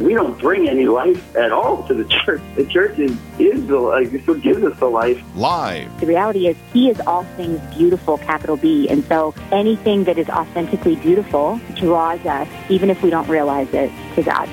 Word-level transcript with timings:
We 0.00 0.12
don't 0.14 0.38
bring 0.40 0.68
any 0.68 0.86
life 0.86 1.36
at 1.36 1.52
all 1.52 1.86
to 1.86 1.94
the 1.94 2.04
church. 2.24 2.42
The 2.56 2.66
church 2.66 2.98
is, 2.98 3.16
is 3.38 3.66
the 3.66 3.78
life. 3.78 4.12
It's 4.12 4.26
what 4.26 4.40
gives 4.42 4.62
us 4.64 4.78
the 4.78 4.86
life. 4.86 5.22
Live. 5.36 6.00
The 6.00 6.06
reality 6.06 6.48
is, 6.48 6.56
He 6.72 6.90
is 6.90 7.00
all 7.00 7.24
things 7.36 7.60
beautiful, 7.74 8.18
capital 8.18 8.56
B. 8.56 8.88
And 8.88 9.04
so 9.04 9.34
anything 9.52 10.04
that 10.04 10.18
is 10.18 10.28
authentically 10.28 10.96
beautiful 10.96 11.60
draws 11.76 12.24
us, 12.26 12.48
even 12.68 12.90
if 12.90 13.02
we 13.02 13.10
don't 13.10 13.28
realize 13.28 13.68
it, 13.72 13.92
to 14.16 14.22
God. 14.22 14.48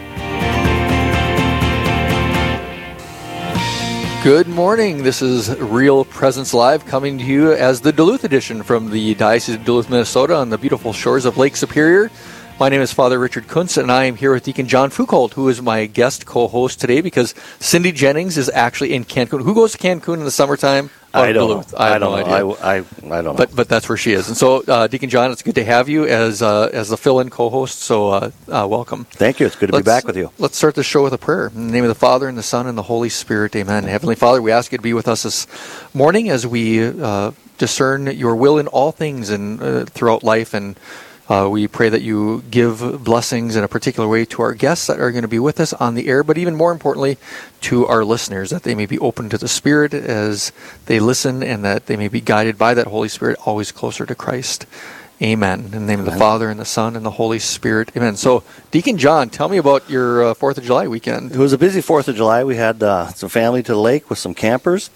Good 4.24 4.48
morning. 4.48 5.02
This 5.02 5.24
is 5.24 5.50
Real 5.60 6.06
Presence 6.06 6.54
Live 6.54 6.86
coming 6.86 7.18
to 7.18 7.24
you 7.24 7.54
as 7.54 7.82
the 7.82 7.92
Duluth 7.92 8.24
edition 8.24 8.62
from 8.62 8.92
the 8.92 9.16
Diocese 9.16 9.56
of 9.56 9.66
Duluth, 9.66 9.90
Minnesota 9.90 10.36
on 10.36 10.52
the 10.52 10.60
beautiful 10.60 10.94
shores 10.94 11.26
of 11.26 11.40
Lake 11.40 11.56
Superior. 11.56 12.12
My 12.62 12.70
name 12.70 12.82
is 12.82 12.94
Father 12.94 13.18
Richard 13.18 13.48
Kuntz, 13.48 13.76
and 13.76 13.92
I 13.92 14.04
am 14.04 14.16
here 14.16 14.32
with 14.32 14.44
Deacon 14.44 14.68
John 14.68 14.92
Foucault, 14.92 15.30
who 15.30 15.50
is 15.50 15.64
my 15.64 15.88
guest 15.88 16.28
co-host 16.28 16.80
today 16.80 17.02
because 17.02 17.34
Cindy 17.60 17.92
Jennings 17.92 18.38
is 18.38 18.52
actually 18.54 18.94
in 18.94 19.04
Cancun. 19.04 19.42
Who 19.42 19.56
goes 19.56 19.72
to 19.72 19.80
Cancun 19.80 20.20
in 20.20 20.26
the 20.26 20.30
summertime? 20.30 20.92
I 21.12 21.32
don't 21.32 21.50
know. 21.50 21.76
I, 21.76 21.96
I, 21.96 21.98
don't 21.98 22.12
no 22.12 22.24
know. 22.24 22.56
I, 22.58 22.78
I, 22.78 22.78
I 22.78 22.84
don't 23.02 23.24
know. 23.24 23.34
but 23.34 23.56
but 23.56 23.68
that's 23.68 23.90
where 23.90 23.98
she 23.98 24.12
is. 24.12 24.28
And 24.28 24.38
so, 24.38 24.64
uh, 24.68 24.86
Deacon 24.86 25.10
John, 25.10 25.32
it's 25.32 25.42
good 25.42 25.56
to 25.56 25.64
have 25.64 25.90
you 25.90 26.06
as 26.06 26.44
uh, 26.44 26.70
as 26.72 26.90
the 26.90 26.98
fill-in 26.98 27.32
co-host. 27.32 27.80
So 27.80 28.10
uh, 28.10 28.32
uh, 28.48 28.68
welcome. 28.70 29.06
Thank 29.06 29.40
you. 29.40 29.48
It's 29.48 29.56
good 29.56 29.70
to 29.70 29.74
Let's- 29.74 29.84
be 29.84 29.90
back 29.90 30.06
with 30.06 30.16
you. 30.16 30.30
Let's 30.38 30.56
start 30.56 30.76
the 30.76 30.84
show 30.84 31.02
with 31.02 31.14
a 31.14 31.18
prayer. 31.18 31.48
In 31.48 31.66
the 31.66 31.74
name 31.74 31.84
of 31.84 31.90
the 31.90 31.96
Father, 31.96 32.28
and 32.28 32.38
the 32.38 32.44
Son, 32.44 32.68
and 32.68 32.78
the 32.78 32.84
Holy 32.84 33.10
Spirit. 33.10 33.56
Amen. 33.56 33.86
Heavenly 33.86 34.14
Father, 34.14 34.40
we 34.40 34.52
ask 34.52 34.72
you 34.72 34.78
to 34.78 34.84
be 34.84 34.94
with 34.94 35.08
us 35.08 35.24
this 35.24 35.48
morning 35.96 36.30
as 36.30 36.46
we 36.46 36.86
uh, 36.86 37.32
discern 37.58 38.06
your 38.06 38.36
will 38.36 38.60
in 38.60 38.68
all 38.68 38.92
things 38.92 39.32
and 39.32 39.64
uh, 39.64 39.86
throughout 39.86 40.24
life. 40.24 40.54
And 40.54 40.78
uh, 41.32 41.48
we 41.48 41.66
pray 41.66 41.88
that 41.88 42.02
you 42.02 42.44
give 42.52 43.06
blessings 43.06 43.56
in 43.56 43.64
a 43.64 43.68
particular 43.70 44.10
way 44.10 44.26
to 44.26 44.42
our 44.42 44.54
guests 44.54 44.88
that 44.88 45.00
are 45.00 45.12
going 45.12 45.22
to 45.22 45.30
be 45.30 45.40
with 45.40 45.62
us 45.62 45.72
on 45.72 45.96
the 45.96 46.10
air, 46.10 46.26
but 46.26 46.38
even 46.38 46.58
more 46.58 46.74
importantly, 46.74 47.18
to 47.62 47.88
our 47.88 48.04
listeners, 48.04 48.50
that 48.50 48.64
they 48.64 48.76
may 48.76 48.86
be 48.86 49.00
open 49.00 49.30
to 49.30 49.38
the 49.38 49.48
Spirit 49.48 49.94
as 49.94 50.52
they 50.88 51.00
listen 51.00 51.42
and 51.42 51.64
that 51.64 51.86
they 51.86 51.96
may 51.96 52.10
be 52.10 52.20
guided 52.20 52.58
by 52.58 52.74
that 52.74 52.88
Holy 52.88 53.08
Spirit 53.08 53.40
always 53.46 53.72
closer 53.72 54.06
to 54.06 54.14
Christ. 54.14 54.66
Amen. 55.22 55.66
In 55.66 55.72
the 55.72 55.80
name 55.80 56.00
of 56.00 56.06
the 56.06 56.18
Father, 56.18 56.50
and 56.50 56.60
the 56.60 56.66
Son, 56.66 56.98
and 56.98 57.06
the 57.06 57.12
Holy 57.12 57.40
Spirit. 57.40 57.96
Amen. 57.96 58.18
So, 58.18 58.44
Deacon 58.72 58.98
John, 58.98 59.30
tell 59.30 59.48
me 59.48 59.58
about 59.58 59.90
your 59.90 60.32
uh, 60.32 60.34
4th 60.34 60.58
of 60.58 60.66
July 60.66 60.88
weekend. 60.88 61.32
It 61.32 61.38
was 61.38 61.54
a 61.54 61.58
busy 61.58 61.80
Fourth 61.80 62.10
of 62.10 62.16
July. 62.18 62.44
We 62.44 62.58
had 62.58 62.84
uh, 62.84 63.08
some 63.10 63.30
family 63.30 63.64
to 63.64 63.72
the 63.72 63.80
lake 63.80 64.10
with 64.10 64.20
some 64.20 64.34
campers, 64.34 64.90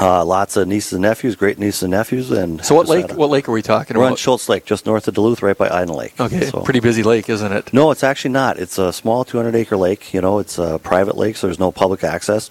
uh, 0.00 0.24
lots 0.24 0.56
of 0.56 0.66
nieces 0.66 0.92
and 0.94 1.02
nephews, 1.02 1.36
great 1.36 1.58
nieces 1.58 1.82
and 1.84 1.90
nephews, 1.92 2.30
and 2.30 2.64
So, 2.64 2.74
what 2.74 2.88
lake? 2.88 3.12
a- 3.12 3.14
What 3.14 3.30
lake 3.30 3.48
are 3.48 3.52
we 3.52 3.62
talking 3.62 3.96
We're 3.96 4.04
on 4.04 4.08
about? 4.12 4.18
Schultz 4.18 4.48
Lake, 4.48 4.64
just 4.64 4.86
north 4.86 5.06
of 5.06 5.14
Duluth, 5.14 5.40
right 5.42 5.56
by 5.56 5.68
Iden 5.68 5.94
Lake. 5.94 6.14
Okay, 6.18 6.46
So- 6.50 6.60
pretty 6.62 6.80
busy 6.80 7.02
lake, 7.02 7.28
isn't 7.28 7.52
it? 7.52 7.72
No, 7.72 7.90
it's 7.92 8.02
actually 8.02 8.32
not. 8.32 8.58
It's 8.58 8.76
a 8.78 8.92
small 8.92 9.24
200 9.24 9.54
acre 9.54 9.76
lake. 9.76 10.12
You 10.12 10.20
know, 10.20 10.38
it's 10.40 10.58
a 10.58 10.80
private 10.82 11.16
lake, 11.16 11.36
so 11.36 11.46
there's 11.46 11.60
no 11.60 11.70
public 11.70 12.02
access. 12.02 12.50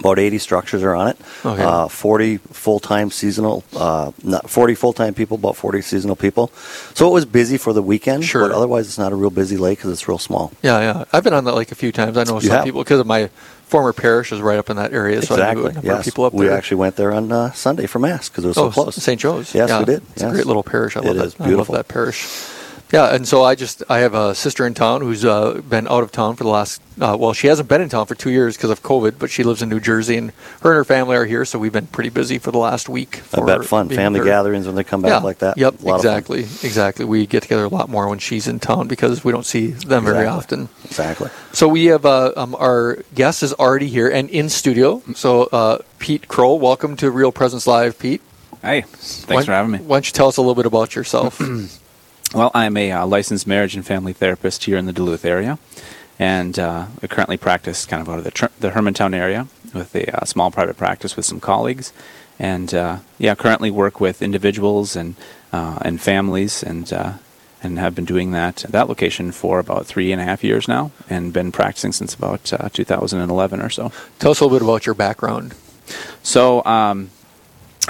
About 0.00 0.18
80 0.20 0.38
structures 0.38 0.82
are 0.84 0.94
on 0.94 1.08
it. 1.08 1.16
Okay. 1.44 1.62
Uh, 1.62 1.88
40 1.88 2.36
full 2.52 2.78
time 2.78 3.10
seasonal, 3.10 3.64
uh, 3.74 4.12
not 4.22 4.48
40 4.48 4.74
full 4.76 4.92
time 4.92 5.12
people, 5.12 5.34
about 5.36 5.56
40 5.56 5.82
seasonal 5.82 6.14
people. 6.14 6.52
So 6.94 7.08
it 7.08 7.12
was 7.12 7.24
busy 7.24 7.56
for 7.58 7.72
the 7.72 7.82
weekend. 7.82 8.24
Sure. 8.24 8.42
But 8.48 8.54
otherwise, 8.54 8.86
it's 8.86 8.98
not 8.98 9.10
a 9.12 9.16
real 9.16 9.30
busy 9.30 9.56
lake 9.56 9.78
because 9.78 9.90
it's 9.90 10.06
real 10.06 10.18
small. 10.18 10.52
Yeah, 10.62 10.78
yeah. 10.80 11.04
I've 11.12 11.24
been 11.24 11.32
on 11.34 11.44
that 11.44 11.54
lake 11.56 11.72
a 11.72 11.74
few 11.74 11.90
times. 11.90 12.16
I 12.16 12.22
know 12.24 12.34
You 12.36 12.42
some 12.48 12.56
have? 12.58 12.64
people 12.64 12.82
because 12.84 13.00
of 13.00 13.06
my 13.08 13.28
former 13.68 13.92
parish 13.92 14.32
is 14.32 14.40
right 14.40 14.58
up 14.58 14.70
in 14.70 14.76
that 14.76 14.92
area. 14.92 15.22
So 15.22 15.34
exactly. 15.34 15.72
number 15.72 15.86
yes. 15.86 16.04
people 16.04 16.24
up 16.24 16.32
we 16.32 16.46
there. 16.46 16.56
actually 16.56 16.78
went 16.78 16.96
there 16.96 17.12
on 17.12 17.30
uh, 17.30 17.52
Sunday 17.52 17.86
for 17.86 17.98
mass 17.98 18.28
because 18.28 18.44
it 18.44 18.48
was 18.48 18.58
oh, 18.58 18.70
so 18.70 18.82
close. 18.82 18.96
St. 18.96 19.20
Joe's. 19.20 19.54
Yes, 19.54 19.68
yeah. 19.68 19.78
we 19.80 19.84
did. 19.84 20.02
It's 20.12 20.22
a 20.22 20.30
great 20.30 20.46
little 20.46 20.62
parish. 20.62 20.96
I 20.96 21.00
love 21.00 21.16
that. 21.16 21.36
beautiful. 21.44 21.74
I 21.74 21.78
love 21.78 21.86
that 21.86 21.88
parish. 21.88 22.26
Yeah, 22.90 23.14
and 23.14 23.28
so 23.28 23.42
I 23.42 23.54
just 23.54 23.82
I 23.90 23.98
have 23.98 24.14
a 24.14 24.34
sister 24.34 24.66
in 24.66 24.72
town 24.72 25.02
who's 25.02 25.22
uh, 25.22 25.60
been 25.68 25.86
out 25.88 26.02
of 26.02 26.10
town 26.10 26.36
for 26.36 26.44
the 26.44 26.50
last 26.50 26.80
uh, 26.98 27.16
well 27.20 27.34
she 27.34 27.46
hasn't 27.46 27.68
been 27.68 27.82
in 27.82 27.90
town 27.90 28.06
for 28.06 28.14
two 28.14 28.30
years 28.30 28.56
because 28.56 28.70
of 28.70 28.82
COVID, 28.82 29.18
but 29.18 29.30
she 29.30 29.44
lives 29.44 29.60
in 29.60 29.68
New 29.68 29.78
Jersey 29.78 30.16
and 30.16 30.32
her 30.62 30.70
and 30.70 30.76
her 30.78 30.84
family 30.84 31.14
are 31.14 31.26
here, 31.26 31.44
so 31.44 31.58
we've 31.58 31.72
been 31.72 31.86
pretty 31.88 32.08
busy 32.08 32.38
for 32.38 32.50
the 32.50 32.56
last 32.56 32.88
week. 32.88 33.20
I 33.34 33.44
bet 33.44 33.62
fun 33.66 33.90
family 33.90 34.20
with 34.20 34.26
her. 34.26 34.32
gatherings 34.32 34.64
when 34.64 34.74
they 34.74 34.84
come 34.84 35.02
back 35.02 35.10
yeah. 35.10 35.18
like 35.18 35.38
that. 35.40 35.58
Yep, 35.58 35.82
A 35.82 35.84
lot 35.84 35.96
of 35.96 36.02
fun. 36.02 36.16
exactly, 36.16 36.40
exactly. 36.40 37.04
We 37.04 37.26
get 37.26 37.42
together 37.42 37.64
a 37.64 37.68
lot 37.68 37.90
more 37.90 38.08
when 38.08 38.18
she's 38.20 38.48
in 38.48 38.58
town 38.58 38.88
because 38.88 39.22
we 39.22 39.32
don't 39.32 39.44
see 39.46 39.66
them 39.66 40.04
very 40.06 40.26
often. 40.26 40.70
Exactly. 40.86 41.28
So 41.52 41.68
we 41.68 41.86
have 41.86 42.06
uh, 42.06 42.32
um, 42.36 42.54
our 42.54 43.02
guest 43.14 43.42
is 43.42 43.52
already 43.52 43.88
here 43.88 44.08
and 44.08 44.30
in 44.30 44.48
studio. 44.48 45.02
So 45.14 45.42
uh, 45.52 45.78
Pete 45.98 46.26
Kroll, 46.28 46.58
welcome 46.58 46.96
to 46.96 47.10
Real 47.10 47.32
Presence 47.32 47.66
Live, 47.66 47.98
Pete. 47.98 48.22
Hey, 48.62 48.80
thanks 48.80 49.26
Why- 49.28 49.44
for 49.44 49.52
having 49.52 49.72
me. 49.72 49.78
Why 49.78 49.96
don't 49.96 50.06
you 50.06 50.12
tell 50.12 50.28
us 50.28 50.38
a 50.38 50.40
little 50.40 50.54
bit 50.54 50.64
about 50.66 50.94
yourself? 50.96 51.38
Well, 52.34 52.50
I'm 52.52 52.76
a 52.76 52.92
uh, 52.92 53.06
licensed 53.06 53.46
marriage 53.46 53.74
and 53.74 53.86
family 53.86 54.12
therapist 54.12 54.64
here 54.64 54.76
in 54.76 54.84
the 54.84 54.92
Duluth 54.92 55.24
area, 55.24 55.58
and 56.18 56.58
uh, 56.58 56.86
I 57.02 57.06
currently 57.06 57.38
practice 57.38 57.86
kind 57.86 58.02
of 58.02 58.08
out 58.10 58.18
of 58.18 58.24
the, 58.24 58.30
tr- 58.30 58.46
the 58.60 58.70
Hermantown 58.70 59.14
area 59.14 59.48
with 59.72 59.94
a 59.94 60.14
uh, 60.14 60.24
small 60.26 60.50
private 60.50 60.76
practice 60.76 61.16
with 61.16 61.24
some 61.24 61.40
colleagues, 61.40 61.90
and 62.38 62.74
uh, 62.74 62.98
yeah, 63.16 63.34
currently 63.34 63.70
work 63.70 63.98
with 63.98 64.20
individuals 64.20 64.94
and 64.94 65.14
uh, 65.54 65.78
and 65.80 66.02
families, 66.02 66.62
and 66.62 66.92
uh, 66.92 67.14
and 67.62 67.78
have 67.78 67.94
been 67.94 68.04
doing 68.04 68.32
that 68.32 68.62
at 68.62 68.72
that 68.72 68.88
location 68.90 69.32
for 69.32 69.58
about 69.58 69.86
three 69.86 70.12
and 70.12 70.20
a 70.20 70.24
half 70.24 70.44
years 70.44 70.68
now, 70.68 70.90
and 71.08 71.32
been 71.32 71.50
practicing 71.50 71.92
since 71.92 72.14
about 72.14 72.52
uh, 72.52 72.68
2011 72.74 73.62
or 73.62 73.70
so. 73.70 73.90
tell 74.18 74.32
us 74.32 74.40
a 74.40 74.44
little 74.44 74.58
bit 74.58 74.64
about 74.64 74.84
your 74.84 74.94
background. 74.94 75.54
So, 76.22 76.62
um, 76.66 77.08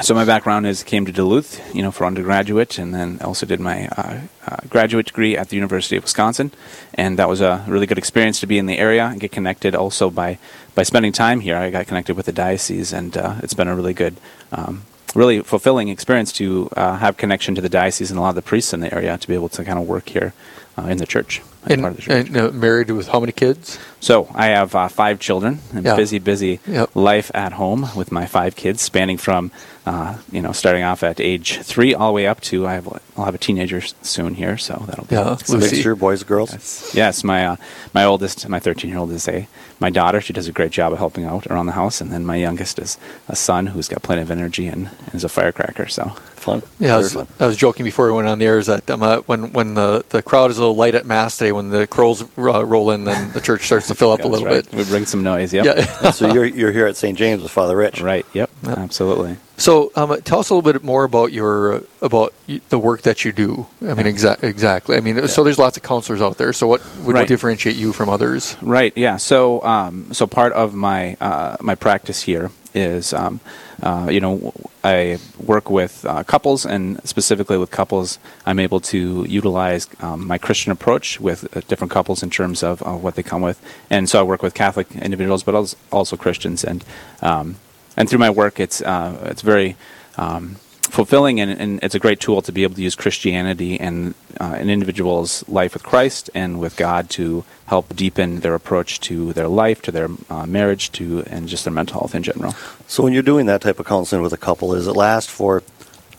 so 0.00 0.14
my 0.14 0.24
background 0.24 0.66
is 0.66 0.82
came 0.82 1.04
to 1.06 1.12
Duluth, 1.12 1.74
you 1.74 1.82
know, 1.82 1.90
for 1.90 2.06
undergraduate, 2.06 2.78
and 2.78 2.94
then 2.94 3.18
also 3.20 3.46
did 3.46 3.60
my 3.60 3.88
uh, 3.88 4.20
uh, 4.46 4.56
graduate 4.68 5.06
degree 5.06 5.36
at 5.36 5.48
the 5.48 5.56
University 5.56 5.96
of 5.96 6.04
Wisconsin, 6.04 6.50
and 6.94 7.18
that 7.18 7.28
was 7.28 7.40
a 7.40 7.64
really 7.66 7.86
good 7.86 7.98
experience 7.98 8.40
to 8.40 8.46
be 8.46 8.58
in 8.58 8.66
the 8.66 8.78
area 8.78 9.06
and 9.06 9.20
get 9.20 9.32
connected. 9.32 9.74
Also 9.74 10.10
by 10.10 10.38
by 10.74 10.82
spending 10.82 11.12
time 11.12 11.40
here, 11.40 11.56
I 11.56 11.70
got 11.70 11.86
connected 11.86 12.16
with 12.16 12.26
the 12.26 12.32
diocese, 12.32 12.92
and 12.92 13.16
uh, 13.16 13.36
it's 13.42 13.54
been 13.54 13.68
a 13.68 13.74
really 13.74 13.94
good. 13.94 14.16
Um, 14.52 14.82
Really 15.14 15.40
fulfilling 15.40 15.88
experience 15.88 16.32
to 16.32 16.68
uh, 16.76 16.98
have 16.98 17.16
connection 17.16 17.54
to 17.54 17.62
the 17.62 17.70
diocese 17.70 18.10
and 18.10 18.18
a 18.18 18.20
lot 18.20 18.28
of 18.28 18.34
the 18.34 18.42
priests 18.42 18.74
in 18.74 18.80
the 18.80 18.92
area 18.94 19.16
to 19.16 19.26
be 19.26 19.32
able 19.32 19.48
to 19.48 19.64
kind 19.64 19.78
of 19.78 19.88
work 19.88 20.10
here 20.10 20.34
uh, 20.76 20.82
in 20.82 20.98
the 20.98 21.06
church. 21.06 21.40
And, 21.64 21.82
the 21.82 22.02
church. 22.02 22.28
and 22.28 22.36
uh, 22.36 22.50
married 22.52 22.90
with 22.90 23.08
how 23.08 23.18
many 23.18 23.32
kids? 23.32 23.78
So 24.00 24.28
I 24.34 24.46
have 24.46 24.74
uh, 24.74 24.88
five 24.88 25.18
children, 25.18 25.58
and 25.74 25.84
Yeah. 25.84 25.96
busy, 25.96 26.18
busy 26.18 26.60
Yep. 26.68 26.90
life 26.94 27.30
at 27.34 27.52
home 27.54 27.88
with 27.96 28.12
my 28.12 28.26
five 28.26 28.54
kids, 28.54 28.80
spanning 28.80 29.18
from, 29.18 29.50
uh, 29.86 30.14
you 30.30 30.40
know, 30.40 30.52
starting 30.52 30.84
off 30.84 31.02
at 31.02 31.18
age 31.20 31.58
three 31.62 31.94
all 31.94 32.08
the 32.08 32.12
way 32.12 32.26
up 32.26 32.40
to 32.42 32.66
I 32.66 32.74
have 32.74 32.86
I'll 33.16 33.24
have 33.24 33.34
a 33.34 33.38
teenager 33.38 33.82
soon 34.02 34.34
here, 34.34 34.56
so 34.56 34.84
that'll 34.86 35.06
be 35.06 35.16
Yeah, 35.16 35.32
It's 35.32 35.48
a 35.48 35.56
Lucy. 35.56 35.74
mixture, 35.76 35.96
boys 35.96 36.20
and 36.20 36.28
girls. 36.28 36.52
Yes, 36.52 36.90
yes. 36.94 37.24
My 37.24 37.44
uh, 37.46 37.56
my 37.92 38.04
oldest, 38.04 38.48
my 38.48 38.60
13 38.60 38.88
year 38.90 38.98
old 39.00 39.10
is 39.10 39.26
a 39.26 39.48
my 39.80 39.90
daughter. 39.90 40.20
She 40.20 40.32
does 40.32 40.46
a 40.48 40.52
great 40.52 40.70
job 40.70 40.92
of 40.92 40.98
helping 40.98 41.24
out 41.24 41.46
around 41.48 41.66
the 41.66 41.72
house, 41.72 42.00
and 42.00 42.12
then 42.12 42.24
my 42.24 42.36
youngest 42.36 42.78
is 42.78 42.98
a 43.28 43.34
son 43.34 43.66
who's 43.68 43.88
got 43.88 44.02
plenty 44.02 44.22
of 44.22 44.30
energy 44.30 44.68
and, 44.68 44.90
and 45.06 45.14
is 45.14 45.24
a 45.24 45.28
firecracker. 45.28 45.88
So 45.88 46.12
Fun. 46.38 46.62
Yeah, 46.78 46.94
I 46.94 46.98
was, 46.98 47.12
fun. 47.14 47.26
I 47.40 47.46
was 47.46 47.56
joking 47.56 47.82
before 47.84 48.06
we 48.06 48.12
went 48.12 48.28
on 48.28 48.38
the 48.38 48.46
air. 48.46 48.58
Is 48.60 48.66
that 48.66 48.88
um, 48.88 49.02
uh, 49.02 49.18
when 49.26 49.52
when 49.52 49.74
the, 49.74 50.04
the 50.10 50.22
crowd 50.22 50.52
is 50.52 50.56
a 50.58 50.60
little 50.60 50.76
light 50.76 50.94
at 50.94 51.04
mass 51.04 51.36
today, 51.36 51.50
when 51.50 51.70
the 51.70 51.86
Krolls 51.88 52.22
uh, 52.38 52.64
roll 52.64 52.92
in, 52.92 53.02
then 53.04 53.32
the 53.32 53.40
church 53.40 53.64
starts 53.66 53.87
to 53.88 53.94
fill 53.94 54.12
up 54.12 54.20
a 54.24 54.28
little 54.28 54.46
right. 54.46 54.64
bit. 54.64 54.74
We 54.74 54.84
bring 54.84 55.06
some 55.06 55.22
noise. 55.22 55.52
Yep. 55.52 55.64
Yeah. 55.64 56.10
so 56.10 56.32
you're 56.32 56.44
you're 56.44 56.72
here 56.72 56.86
at 56.86 56.96
St. 56.96 57.16
James 57.18 57.42
with 57.42 57.52
Father 57.52 57.76
Rich. 57.76 58.00
Right. 58.00 58.24
Yep. 58.32 58.50
Absolutely. 58.66 59.36
So, 59.56 59.90
um, 59.96 60.20
tell 60.22 60.38
us 60.38 60.50
a 60.50 60.54
little 60.54 60.72
bit 60.72 60.84
more 60.84 61.02
about 61.04 61.32
your 61.32 61.82
about 62.00 62.32
the 62.68 62.78
work 62.78 63.02
that 63.02 63.24
you 63.24 63.32
do. 63.32 63.66
I 63.82 63.94
mean, 63.94 64.06
exa- 64.06 64.40
exactly. 64.42 64.96
I 64.96 65.00
mean, 65.00 65.26
so 65.26 65.42
there's 65.42 65.58
lots 65.58 65.76
of 65.76 65.82
counselors 65.82 66.22
out 66.22 66.38
there. 66.38 66.52
So, 66.52 66.68
what 66.68 66.80
would 67.04 67.14
Right. 67.14 67.26
differentiate 67.26 67.74
you 67.74 67.92
from 67.92 68.08
others? 68.08 68.56
Right. 68.62 68.92
Yeah. 68.96 69.16
So, 69.16 69.60
um, 69.64 70.12
so 70.12 70.26
part 70.28 70.52
of 70.52 70.74
my 70.74 71.16
uh, 71.20 71.56
my 71.60 71.74
practice 71.74 72.22
here 72.22 72.50
is, 72.74 73.12
um, 73.12 73.40
uh, 73.82 74.08
you 74.10 74.20
know, 74.20 74.52
I 74.84 75.18
work 75.38 75.70
with 75.70 76.04
uh, 76.06 76.22
couples, 76.24 76.64
and 76.66 77.00
specifically 77.08 77.58
with 77.58 77.70
couples, 77.70 78.18
I'm 78.46 78.58
able 78.58 78.80
to 78.80 79.24
utilize 79.28 79.88
um, 80.00 80.26
my 80.26 80.38
Christian 80.38 80.72
approach 80.72 81.20
with 81.20 81.56
uh, 81.56 81.60
different 81.68 81.90
couples 81.90 82.22
in 82.22 82.30
terms 82.30 82.62
of 82.62 82.82
uh, 82.82 82.92
what 82.92 83.14
they 83.14 83.22
come 83.22 83.42
with, 83.42 83.60
and 83.90 84.08
so 84.08 84.20
I 84.20 84.22
work 84.22 84.42
with 84.42 84.54
Catholic 84.54 84.94
individuals, 84.96 85.42
but 85.42 85.54
als- 85.54 85.76
also 85.90 86.16
Christians, 86.16 86.64
and 86.64 86.84
um, 87.22 87.56
and 87.96 88.08
through 88.08 88.20
my 88.20 88.30
work, 88.30 88.60
it's 88.60 88.80
uh, 88.82 89.18
it's 89.30 89.42
very 89.42 89.76
um, 90.16 90.56
fulfilling 90.88 91.40
and, 91.40 91.50
and 91.50 91.80
it's 91.82 91.94
a 91.94 91.98
great 91.98 92.20
tool 92.20 92.42
to 92.42 92.52
be 92.52 92.62
able 92.62 92.74
to 92.74 92.82
use 92.82 92.94
Christianity 92.94 93.78
and 93.78 94.14
uh, 94.40 94.56
an 94.58 94.70
individual's 94.70 95.46
life 95.48 95.74
with 95.74 95.82
Christ 95.82 96.30
and 96.34 96.60
with 96.60 96.76
God 96.76 97.10
to 97.10 97.44
help 97.66 97.94
deepen 97.94 98.40
their 98.40 98.54
approach 98.54 99.00
to 99.00 99.32
their 99.34 99.48
life, 99.48 99.82
to 99.82 99.92
their 99.92 100.08
uh, 100.30 100.46
marriage, 100.46 100.90
to 100.92 101.22
and 101.26 101.48
just 101.48 101.64
their 101.64 101.72
mental 101.72 102.00
health 102.00 102.14
in 102.14 102.22
general. 102.22 102.52
So 102.86 103.02
when 103.02 103.12
you're 103.12 103.22
doing 103.22 103.46
that 103.46 103.60
type 103.60 103.78
of 103.78 103.86
counseling 103.86 104.22
with 104.22 104.32
a 104.32 104.38
couple, 104.38 104.72
does 104.72 104.86
it 104.86 104.92
last 104.92 105.30
for 105.30 105.62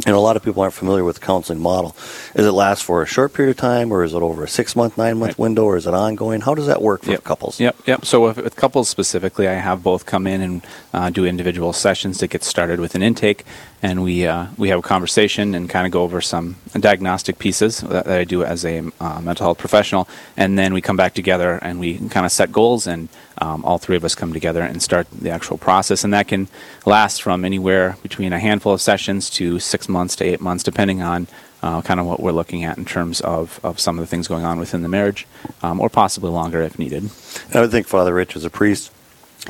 And 0.05 0.15
a 0.15 0.19
lot 0.19 0.37
of 0.37 0.43
people 0.43 0.61
aren't 0.61 0.73
familiar 0.73 1.03
with 1.03 1.19
the 1.19 1.25
counseling 1.25 1.59
model. 1.59 1.93
Is 2.33 2.45
it 2.45 2.53
last 2.53 2.85
for 2.85 3.01
a 3.03 3.05
short 3.05 3.33
period 3.33 3.51
of 3.51 3.57
time, 3.57 3.91
or 3.91 4.05
is 4.05 4.13
it 4.13 4.21
over 4.21 4.45
a 4.45 4.47
six 4.47 4.73
month, 4.73 4.97
nine 4.97 5.17
month 5.17 5.31
Right. 5.31 5.39
window, 5.39 5.65
or 5.65 5.75
is 5.75 5.85
it 5.87 5.93
ongoing? 5.93 6.39
How 6.39 6.55
does 6.55 6.67
that 6.67 6.81
work 6.81 7.03
for 7.03 7.11
Yep. 7.11 7.23
couples? 7.25 7.59
Yep, 7.59 7.75
yep. 7.85 8.05
So 8.05 8.21
with, 8.21 8.37
with 8.37 8.55
couples 8.55 8.87
specifically, 8.87 9.49
I 9.49 9.55
have 9.55 9.83
both 9.83 10.05
come 10.05 10.25
in 10.25 10.39
and 10.39 10.61
uh, 10.93 11.09
do 11.09 11.25
individual 11.25 11.73
sessions 11.73 12.17
to 12.19 12.27
get 12.27 12.45
started 12.45 12.79
with 12.79 12.95
an 12.95 13.03
intake, 13.03 13.43
and 13.83 14.01
we 14.01 14.25
uh, 14.25 14.47
we 14.57 14.69
have 14.69 14.79
a 14.79 14.81
conversation 14.81 15.53
and 15.53 15.69
kind 15.69 15.85
of 15.85 15.91
go 15.91 16.01
over 16.03 16.21
some 16.21 16.55
diagnostic 16.79 17.37
pieces 17.37 17.79
that, 17.81 18.05
that 18.05 18.19
I 18.19 18.23
do 18.23 18.45
as 18.45 18.63
a 18.63 18.79
uh, 19.01 19.19
mental 19.19 19.47
health 19.47 19.57
professional, 19.57 20.07
and 20.37 20.57
then 20.57 20.73
we 20.73 20.79
come 20.79 20.95
back 20.95 21.13
together 21.13 21.59
and 21.61 21.77
we 21.77 21.97
kind 22.07 22.25
of 22.25 22.31
set 22.31 22.53
goals, 22.53 22.87
and 22.87 23.09
um, 23.39 23.63
all 23.65 23.77
three 23.77 23.95
of 23.95 24.03
us 24.03 24.15
come 24.15 24.33
together 24.33 24.61
and 24.61 24.81
start 24.81 25.07
the 25.11 25.29
actual 25.29 25.57
process, 25.57 26.03
and 26.03 26.13
that 26.13 26.27
can 26.27 26.47
last 26.85 27.21
from 27.21 27.45
anywhere 27.45 27.97
between 28.03 28.33
a 28.33 28.39
handful 28.39 28.73
of 28.73 28.81
sessions 28.81 29.29
to 29.31 29.59
six 29.59 29.87
months 29.87 30.15
to 30.17 30.25
eight 30.25 30.41
months, 30.41 30.63
depending 30.63 31.01
on 31.01 31.27
uh, 31.61 31.81
kind 31.81 31.99
of 31.99 32.05
what 32.05 32.19
we're 32.19 32.31
looking 32.31 32.63
at 32.63 32.77
in 32.77 32.85
terms 32.85 33.21
of, 33.21 33.59
of 33.63 33.79
some 33.79 33.97
of 33.97 34.03
the 34.03 34.07
things 34.07 34.27
going 34.27 34.45
on 34.45 34.59
within 34.59 34.81
the 34.81 34.89
marriage, 34.89 35.27
um, 35.61 35.79
or 35.79 35.89
possibly 35.89 36.29
longer 36.29 36.61
if 36.61 36.79
needed. 36.79 37.09
I 37.53 37.61
would 37.61 37.71
think, 37.71 37.87
Father 37.87 38.13
Rich, 38.13 38.35
as 38.35 38.45
a 38.45 38.49
priest, 38.49 38.91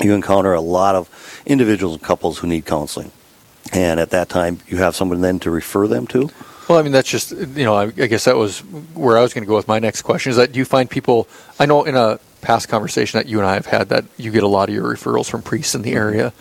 you 0.00 0.12
encounter 0.14 0.52
a 0.54 0.60
lot 0.60 0.94
of 0.94 1.42
individuals 1.46 1.94
and 1.94 2.02
couples 2.02 2.38
who 2.38 2.46
need 2.46 2.66
counseling. 2.66 3.12
And 3.72 4.00
at 4.00 4.10
that 4.10 4.28
time, 4.28 4.60
you 4.66 4.78
have 4.78 4.96
someone 4.96 5.20
then 5.20 5.38
to 5.40 5.50
refer 5.50 5.86
them 5.86 6.06
to? 6.08 6.30
Well, 6.68 6.78
I 6.78 6.82
mean, 6.82 6.92
that's 6.92 7.08
just, 7.08 7.32
you 7.32 7.64
know, 7.64 7.74
I, 7.74 7.84
I 7.84 8.06
guess 8.06 8.24
that 8.24 8.36
was 8.36 8.60
where 8.94 9.18
I 9.18 9.22
was 9.22 9.34
going 9.34 9.42
to 9.44 9.48
go 9.48 9.56
with 9.56 9.68
my 9.68 9.78
next 9.78 10.02
question 10.02 10.30
is 10.30 10.36
that 10.36 10.52
do 10.52 10.58
you 10.58 10.64
find 10.64 10.88
people, 10.88 11.28
I 11.58 11.66
know 11.66 11.84
in 11.84 11.96
a 11.96 12.20
past 12.40 12.68
conversation 12.68 13.18
that 13.18 13.26
you 13.28 13.38
and 13.38 13.46
I 13.46 13.54
have 13.54 13.66
had 13.66 13.88
that 13.90 14.04
you 14.16 14.30
get 14.30 14.42
a 14.42 14.48
lot 14.48 14.68
of 14.68 14.74
your 14.74 14.84
referrals 14.94 15.28
from 15.30 15.42
priests 15.42 15.74
in 15.74 15.82
the 15.82 15.92
area, 15.92 16.32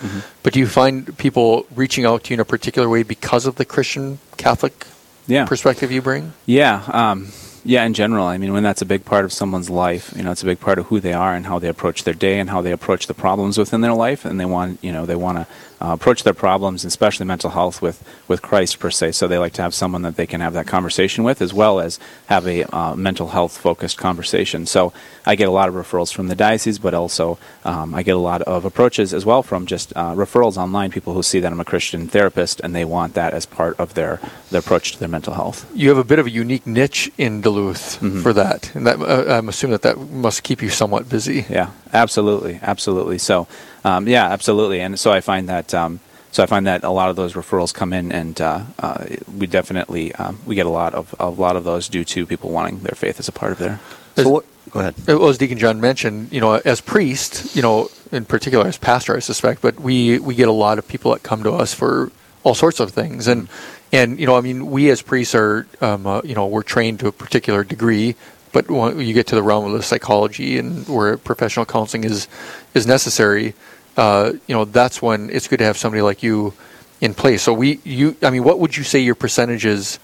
but 0.43 0.53
do 0.53 0.59
you 0.59 0.67
find 0.67 1.17
people 1.17 1.65
reaching 1.75 2.05
out 2.05 2.23
to 2.25 2.29
you 2.31 2.35
in 2.35 2.39
a 2.39 2.45
particular 2.45 2.87
way 2.89 3.03
because 3.03 3.45
of 3.45 3.55
the 3.55 3.65
Christian 3.65 4.19
Catholic 4.37 4.85
Yeah. 5.27 5.45
perspective 5.45 5.91
you 5.91 6.01
bring? 6.01 6.33
Yeah, 6.45 6.81
um, 6.91 7.27
yeah. 7.65 7.83
In 7.83 7.93
general, 7.93 8.25
I 8.25 8.37
mean, 8.37 8.53
when 8.53 8.63
that's 8.63 8.81
a 8.81 8.85
big 8.85 9.03
part 9.05 9.25
of 9.25 9.33
someone's 9.33 9.69
life, 9.69 10.13
you 10.15 10.23
know, 10.23 10.31
it's 10.31 10.41
a 10.43 10.45
big 10.45 10.59
part 10.59 10.79
of 10.79 10.85
who 10.87 10.99
they 10.99 11.13
are 11.13 11.33
and 11.35 11.45
how 11.45 11.59
they 11.59 11.67
approach 11.67 12.03
their 12.05 12.13
day 12.15 12.39
and 12.39 12.49
how 12.49 12.61
they 12.61 12.71
approach 12.71 13.07
the 13.07 13.13
problems 13.13 13.57
within 13.57 13.81
their 13.81 13.93
life, 13.93 14.25
and 14.25 14.39
they 14.39 14.45
want, 14.45 14.79
you 14.81 14.91
know, 14.91 15.05
they 15.05 15.15
want 15.15 15.37
to 15.37 15.47
uh, 15.81 15.93
approach 15.93 16.23
their 16.23 16.33
problems, 16.33 16.83
especially 16.85 17.25
mental 17.25 17.51
health, 17.51 17.81
with 17.81 18.03
with 18.27 18.41
Christ 18.41 18.79
per 18.79 18.91
se. 18.91 19.13
So 19.13 19.27
they 19.27 19.37
like 19.37 19.53
to 19.53 19.61
have 19.61 19.73
someone 19.73 20.01
that 20.03 20.15
they 20.15 20.27
can 20.27 20.41
have 20.41 20.53
that 20.53 20.67
conversation 20.67 21.23
with, 21.23 21.41
as 21.41 21.53
well 21.53 21.79
as 21.79 21.99
have 22.27 22.45
a 22.47 22.63
uh, 22.75 22.95
mental 22.95 23.29
health 23.29 23.57
focused 23.57 23.97
conversation. 23.97 24.65
So 24.65 24.93
I 25.25 25.35
get 25.35 25.47
a 25.47 25.51
lot 25.51 25.69
of 25.69 25.75
referrals 25.75 26.13
from 26.13 26.27
the 26.27 26.35
diocese, 26.35 26.79
but 26.79 26.93
also 26.93 27.37
um, 27.65 27.93
I 27.95 28.03
get 28.03 28.15
a 28.15 28.19
lot 28.19 28.41
of 28.43 28.65
approaches 28.65 29.13
as 29.13 29.25
well 29.25 29.41
from 29.43 29.65
just 29.65 29.93
uh, 29.95 30.13
referrals 30.13 30.57
online. 30.57 30.91
People 30.91 31.13
who 31.13 31.23
see 31.23 31.39
that 31.39 31.51
I'm 31.51 31.59
a 31.59 31.65
Christian 31.65 32.07
therapist 32.07 32.59
and 32.61 32.75
they 32.75 32.85
want 32.85 33.13
that 33.13 33.33
as 33.33 33.45
part 33.45 33.79
of 33.79 33.93
their 33.93 34.19
their 34.51 34.59
approach 34.59 34.93
to 34.93 34.99
their 34.99 35.07
mental 35.09 35.33
health. 35.33 35.69
You 35.75 35.89
have 35.89 35.97
a 35.97 36.03
bit 36.03 36.19
of 36.19 36.25
a 36.25 36.29
unique 36.31 36.65
niche 36.65 37.11
in 37.17 37.41
Duluth 37.41 37.99
Mhm. 38.01 38.21
for 38.23 38.33
that, 38.33 38.73
and 38.75 38.85
that 38.87 38.99
uh, 38.99 39.37
I'm 39.37 39.47
assuming 39.49 39.77
that 39.77 39.81
that 39.83 39.97
must 40.11 40.43
keep 40.43 40.61
you 40.61 40.69
somewhat 40.69 41.07
busy. 41.09 41.45
Yeah, 41.49 41.69
absolutely, 41.93 42.59
absolutely. 42.61 43.17
So, 43.19 43.47
um, 43.89 44.07
yeah, 44.07 44.25
absolutely. 44.25 44.79
And 44.81 44.99
so 44.99 45.11
I 45.11 45.21
find 45.21 45.49
that 45.49 45.73
um, 45.73 45.99
so 46.31 46.43
I 46.43 46.45
find 46.45 46.67
that 46.67 46.83
a 46.83 46.91
lot 46.91 47.09
of 47.09 47.15
those 47.15 47.33
referrals 47.33 47.73
come 47.73 47.91
in, 47.91 48.11
and 48.11 48.39
uh, 48.39 48.63
uh, 48.77 49.05
we 49.35 49.47
definitely 49.47 50.13
um, 50.15 50.39
we 50.45 50.55
get 50.55 50.65
a 50.65 50.69
lot 50.69 50.93
of 50.93 51.15
a 51.19 51.29
lot 51.29 51.55
of 51.55 51.63
those 51.63 51.89
due 51.89 52.03
to 52.05 52.25
people 52.25 52.51
wanting 52.51 52.79
their 52.79 52.95
faith 52.95 53.19
as 53.19 53.27
a 53.27 53.31
part 53.31 53.51
of 53.51 53.57
their. 53.57 53.79
So 54.15 54.29
what? 54.29 54.45
Go 54.69 54.81
ahead. 54.81 54.95
Well, 55.07 55.29
as 55.29 55.39
Deacon 55.39 55.57
John 55.57 55.81
mentioned, 55.81 56.31
you 56.31 56.39
know, 56.39 56.53
as 56.53 56.81
priest, 56.81 57.55
you 57.55 57.63
know, 57.63 57.89
in 58.11 58.25
particular 58.25 58.67
as 58.67 58.77
pastor, 58.77 59.15
I 59.15 59.19
suspect, 59.19 59.61
but 59.61 59.79
we 59.79 60.19
we 60.19 60.35
get 60.35 60.47
a 60.47 60.53
lot 60.53 60.77
of 60.77 60.87
people 60.87 61.11
that 61.13 61.23
come 61.23 61.41
to 61.43 61.53
us 61.53 61.73
for 61.73 62.11
all 62.43 62.53
sorts 62.53 62.79
of 62.79 62.91
things, 62.91 63.27
and 63.27 63.47
and 63.91 64.19
you 64.19 64.27
know, 64.27 64.35
I 64.35 64.41
mean, 64.41 64.69
we 64.69 64.91
as 64.91 65.01
priests 65.01 65.33
are, 65.33 65.65
um, 65.81 66.05
uh, 66.05 66.21
you 66.23 66.35
know, 66.35 66.45
we're 66.45 66.61
trained 66.61 66.99
to 66.99 67.07
a 67.07 67.11
particular 67.11 67.63
degree, 67.63 68.15
but 68.51 68.69
when 68.69 68.99
you 68.99 69.15
get 69.15 69.25
to 69.27 69.35
the 69.35 69.41
realm 69.41 69.65
of 69.65 69.71
the 69.71 69.81
psychology 69.81 70.59
and 70.59 70.87
where 70.87 71.17
professional 71.17 71.65
counseling 71.65 72.03
is 72.03 72.27
is 72.75 72.85
necessary, 72.85 73.55
uh, 73.99 74.31
you 74.47 74.55
know, 74.55 74.65
that's 74.65 75.01
when 75.01 75.29
it's 75.29 75.47
good 75.49 75.59
to 75.59 75.65
have 75.65 75.77
somebody 75.77 76.01
like 76.01 76.23
you 76.23 76.53
in 77.01 77.13
place. 77.13 77.41
So 77.43 77.53
we, 77.53 77.79
you, 77.83 78.15
I 78.23 78.29
mean, 78.29 78.43
what 78.43 78.57
would 78.59 78.75
you 78.77 78.83
say 78.83 78.99
your 78.99 79.15
percentages 79.15 79.99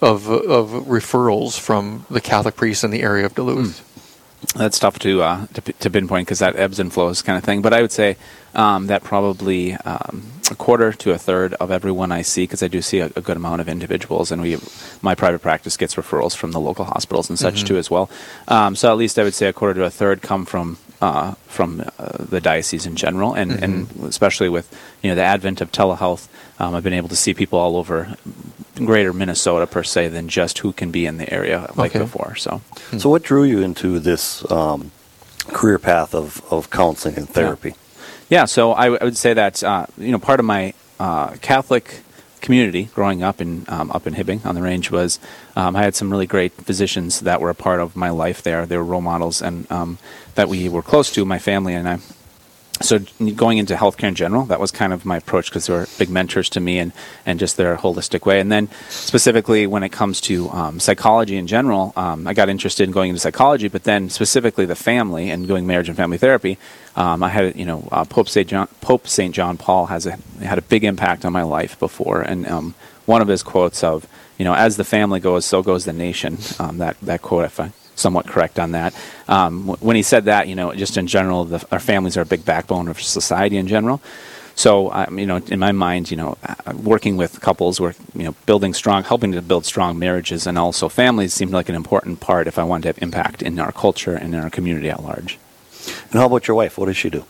of 0.00 0.28
of 0.28 0.66
referrals 0.98 1.58
from 1.58 2.04
the 2.10 2.20
Catholic 2.20 2.56
priests 2.56 2.84
in 2.84 2.90
the 2.90 3.02
area 3.02 3.24
of 3.26 3.34
Duluth? 3.34 3.80
That's 4.56 4.78
tough 4.78 4.98
to 4.98 5.22
uh, 5.22 5.46
to, 5.54 5.60
to 5.82 5.88
pinpoint 5.90 6.26
because 6.26 6.40
that 6.40 6.56
ebbs 6.56 6.78
and 6.78 6.92
flows 6.92 7.22
kind 7.22 7.38
of 7.38 7.44
thing. 7.44 7.62
But 7.62 7.72
I 7.72 7.80
would 7.80 7.92
say 7.92 8.16
um, 8.54 8.88
that 8.88 9.02
probably 9.02 9.72
um, 9.72 10.16
a 10.50 10.54
quarter 10.54 10.92
to 10.92 11.12
a 11.12 11.18
third 11.18 11.54
of 11.54 11.70
everyone 11.70 12.12
I 12.12 12.22
see, 12.22 12.42
because 12.44 12.62
I 12.62 12.68
do 12.68 12.82
see 12.82 13.00
a, 13.00 13.06
a 13.16 13.22
good 13.22 13.38
amount 13.38 13.62
of 13.62 13.68
individuals, 13.68 14.30
and 14.30 14.42
we 14.42 14.58
my 15.00 15.14
private 15.14 15.40
practice 15.40 15.78
gets 15.78 15.94
referrals 15.94 16.36
from 16.36 16.52
the 16.52 16.60
local 16.60 16.84
hospitals 16.84 17.30
and 17.30 17.38
such 17.38 17.62
Mhm. 17.64 17.66
too 17.68 17.76
as 17.78 17.90
well. 17.90 18.06
Um, 18.46 18.76
so 18.76 18.90
at 18.92 18.98
least 18.98 19.18
I 19.18 19.22
would 19.24 19.34
say 19.34 19.46
a 19.48 19.52
quarter 19.54 19.80
to 19.80 19.86
a 19.86 19.90
third 19.90 20.20
come 20.20 20.44
from 20.44 20.76
uh, 21.00 21.34
from 21.46 21.80
uh, 21.98 22.24
the 22.24 22.40
diocese 22.40 22.86
in 22.86 22.96
general, 22.96 23.34
and, 23.34 23.52
and 23.62 23.88
especially 24.04 24.48
with 24.48 24.66
you 25.02 25.10
know 25.10 25.14
the 25.16 25.22
advent 25.22 25.60
of 25.60 25.70
telehealth, 25.72 26.28
um, 26.58 26.74
I've 26.74 26.82
been 26.84 26.92
able 26.92 27.08
to 27.08 27.16
see 27.16 27.34
people 27.34 27.58
all 27.58 27.76
over 27.76 28.16
greater 28.76 29.12
Minnesota 29.12 29.66
per 29.66 29.82
se 29.82 30.08
than 30.08 30.28
just 30.28 30.58
who 30.58 30.72
can 30.72 30.90
be 30.90 31.06
in 31.06 31.16
the 31.18 31.32
area 31.32 31.70
like 31.76 31.90
Okay. 31.92 31.98
before. 32.00 32.34
So. 32.36 32.60
So, 32.98 33.08
what 33.10 33.22
drew 33.22 33.44
you 33.44 33.60
into 33.62 33.98
this 34.00 34.48
um, 34.50 34.90
career 35.48 35.78
path 35.78 36.14
of, 36.14 36.42
of 36.50 36.70
counseling 36.70 37.16
and 37.16 37.28
therapy? 37.28 37.74
Yeah, 38.30 38.46
so 38.46 38.72
I, 38.72 38.84
w- 38.84 38.98
I 39.00 39.04
would 39.04 39.16
say 39.16 39.34
that 39.34 39.62
uh, 39.62 39.86
you 39.98 40.10
know 40.12 40.18
part 40.18 40.40
of 40.40 40.46
my 40.46 40.72
uh, 40.98 41.36
Catholic 41.42 42.00
community 42.44 42.90
growing 42.94 43.22
up 43.22 43.40
in 43.40 43.64
um, 43.68 43.90
up 43.90 44.06
in 44.06 44.14
Hibbing 44.14 44.44
on 44.44 44.54
the 44.54 44.60
range 44.60 44.90
was 44.90 45.18
um, 45.56 45.74
I 45.74 45.82
had 45.82 45.94
some 45.96 46.10
really 46.10 46.26
great 46.26 46.52
physicians 46.52 47.20
that 47.20 47.40
were 47.40 47.48
a 47.48 47.54
part 47.54 47.80
of 47.80 47.96
my 47.96 48.10
life 48.10 48.42
there. 48.42 48.66
They 48.66 48.76
were 48.76 48.84
role 48.84 49.00
models 49.00 49.40
and 49.40 49.70
um, 49.72 49.98
that 50.34 50.48
we 50.48 50.68
were 50.68 50.82
close 50.82 51.10
to, 51.12 51.24
my 51.24 51.38
family 51.38 51.74
and 51.74 51.88
I. 51.88 51.98
So 52.82 52.98
going 53.36 53.58
into 53.58 53.76
healthcare 53.76 54.08
in 54.08 54.16
general, 54.16 54.46
that 54.46 54.58
was 54.58 54.72
kind 54.72 54.92
of 54.92 55.04
my 55.04 55.18
approach 55.18 55.48
because 55.48 55.66
they 55.66 55.72
were 55.72 55.86
big 55.96 56.10
mentors 56.10 56.48
to 56.50 56.60
me 56.60 56.80
and, 56.80 56.92
and 57.24 57.38
just 57.38 57.56
their 57.56 57.76
holistic 57.76 58.26
way. 58.26 58.40
And 58.40 58.50
then 58.50 58.68
specifically 58.88 59.66
when 59.66 59.84
it 59.84 59.90
comes 59.90 60.20
to 60.22 60.50
um, 60.50 60.80
psychology 60.80 61.36
in 61.36 61.46
general, 61.46 61.92
um, 61.96 62.26
I 62.26 62.34
got 62.34 62.48
interested 62.48 62.82
in 62.84 62.90
going 62.90 63.10
into 63.10 63.20
psychology, 63.20 63.68
but 63.68 63.84
then 63.84 64.10
specifically 64.10 64.66
the 64.66 64.74
family 64.74 65.30
and 65.30 65.46
doing 65.46 65.66
marriage 65.68 65.88
and 65.88 65.96
family 65.96 66.18
therapy. 66.18 66.58
Um, 66.96 67.22
I 67.22 67.28
had, 67.28 67.56
you 67.56 67.64
know, 67.64 67.88
uh, 67.92 68.04
Pope 68.04 68.28
Saint 68.28 68.48
John 68.48 68.68
Pope 68.80 69.06
Saint 69.06 69.34
John 69.34 69.56
Paul 69.56 69.86
has 69.86 70.06
a 70.06 70.18
had 70.42 70.58
a 70.58 70.62
big 70.62 70.84
impact 70.84 71.24
on 71.24 71.32
my 71.32 71.42
life 71.42 71.78
before, 71.78 72.22
and 72.22 72.46
um, 72.46 72.74
one 73.06 73.20
of 73.20 73.28
his 73.28 73.42
quotes 73.42 73.82
of, 73.82 74.06
you 74.38 74.44
know, 74.44 74.54
as 74.54 74.76
the 74.76 74.84
family 74.84 75.20
goes, 75.20 75.44
so 75.44 75.62
goes 75.62 75.84
the 75.84 75.92
nation. 75.92 76.38
Um, 76.58 76.78
that 76.78 76.96
that 77.02 77.22
quote, 77.22 77.44
I 77.44 77.64
I 77.64 77.70
somewhat 77.94 78.26
correct 78.26 78.58
on 78.58 78.72
that. 78.72 78.94
Um, 79.28 79.66
wh- 79.66 79.82
when 79.82 79.96
he 79.96 80.02
said 80.02 80.24
that, 80.26 80.48
you 80.48 80.54
know, 80.54 80.72
just 80.74 80.96
in 80.96 81.06
general, 81.06 81.44
the, 81.44 81.64
our 81.70 81.80
families 81.80 82.16
are 82.16 82.22
a 82.22 82.26
big 82.26 82.44
backbone 82.44 82.88
of 82.88 83.00
society 83.00 83.56
in 83.56 83.66
general. 83.66 84.00
So, 84.56 84.92
um, 84.92 85.18
you 85.18 85.26
know, 85.26 85.36
in 85.36 85.58
my 85.58 85.72
mind, 85.72 86.10
you 86.10 86.16
know, 86.16 86.38
uh, 86.44 86.54
working 86.74 87.16
with 87.16 87.40
couples, 87.40 87.80
work, 87.80 87.96
you 88.14 88.24
know, 88.24 88.34
building 88.46 88.72
strong, 88.72 89.02
helping 89.02 89.32
to 89.32 89.42
build 89.42 89.66
strong 89.66 89.98
marriages, 89.98 90.46
and 90.46 90.56
also 90.56 90.88
families 90.88 91.34
seemed 91.34 91.52
like 91.52 91.68
an 91.68 91.74
important 91.74 92.20
part 92.20 92.46
if 92.46 92.58
I 92.58 92.62
wanted 92.62 92.82
to 92.82 92.88
have 92.88 93.02
impact 93.02 93.42
in 93.42 93.58
our 93.58 93.72
culture 93.72 94.14
and 94.14 94.34
in 94.34 94.40
our 94.40 94.50
community 94.50 94.88
at 94.90 95.02
large. 95.02 95.38
And 96.10 96.20
how 96.20 96.26
about 96.26 96.46
your 96.46 96.56
wife? 96.56 96.78
What 96.78 96.86
does 96.86 96.96
she 96.96 97.10
do? 97.10 97.24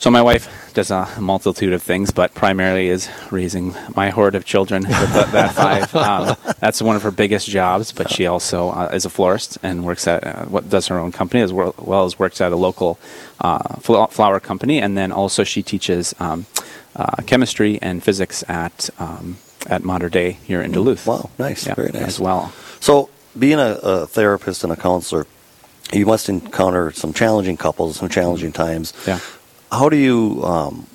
So 0.00 0.10
my 0.10 0.22
wife 0.22 0.72
does 0.72 0.90
a 0.90 1.06
multitude 1.20 1.74
of 1.74 1.82
things, 1.82 2.10
but 2.10 2.32
primarily 2.32 2.88
is 2.88 3.10
raising 3.30 3.74
my 3.94 4.08
horde 4.08 4.34
of 4.34 4.46
children 4.46 4.84
with 4.84 5.12
that, 5.12 5.30
that 5.32 5.54
five. 5.90 5.94
Um, 5.94 6.36
that's 6.58 6.80
one 6.80 6.96
of 6.96 7.02
her 7.02 7.10
biggest 7.10 7.46
jobs. 7.46 7.92
But 7.92 8.10
she 8.10 8.26
also 8.26 8.70
uh, 8.70 8.88
is 8.94 9.04
a 9.04 9.10
florist 9.10 9.58
and 9.62 9.84
works 9.84 10.08
at 10.08 10.26
uh, 10.26 10.44
what 10.46 10.70
does 10.70 10.86
her 10.86 10.98
own 10.98 11.12
company 11.12 11.42
as 11.42 11.52
well, 11.52 11.74
well 11.76 12.06
as 12.06 12.18
works 12.18 12.40
at 12.40 12.50
a 12.50 12.56
local 12.56 12.98
uh, 13.42 13.76
flower 13.76 14.40
company. 14.40 14.80
And 14.80 14.96
then 14.96 15.12
also 15.12 15.44
she 15.44 15.62
teaches 15.62 16.14
um, 16.18 16.46
uh, 16.96 17.16
chemistry 17.26 17.78
and 17.82 18.02
physics 18.02 18.42
at 18.48 18.88
um, 18.98 19.36
at 19.66 19.84
Modern 19.84 20.10
Day 20.10 20.32
here 20.32 20.62
in 20.62 20.72
Duluth. 20.72 21.06
Wow, 21.06 21.28
nice, 21.38 21.66
Yeah, 21.66 21.74
very 21.74 21.92
nice. 21.92 22.02
as 22.04 22.18
well. 22.20 22.54
So, 22.80 23.10
being 23.38 23.58
a, 23.58 23.78
a 23.82 24.06
therapist 24.06 24.64
and 24.64 24.72
a 24.72 24.76
counselor, 24.76 25.26
you 25.92 26.06
must 26.06 26.30
encounter 26.30 26.90
some 26.92 27.12
challenging 27.12 27.58
couples, 27.58 27.96
some 27.98 28.08
challenging 28.08 28.52
times. 28.52 28.94
Yeah. 29.06 29.20
How 29.70 29.88
do 29.88 29.96
you 29.96 30.42
um, 30.44 30.86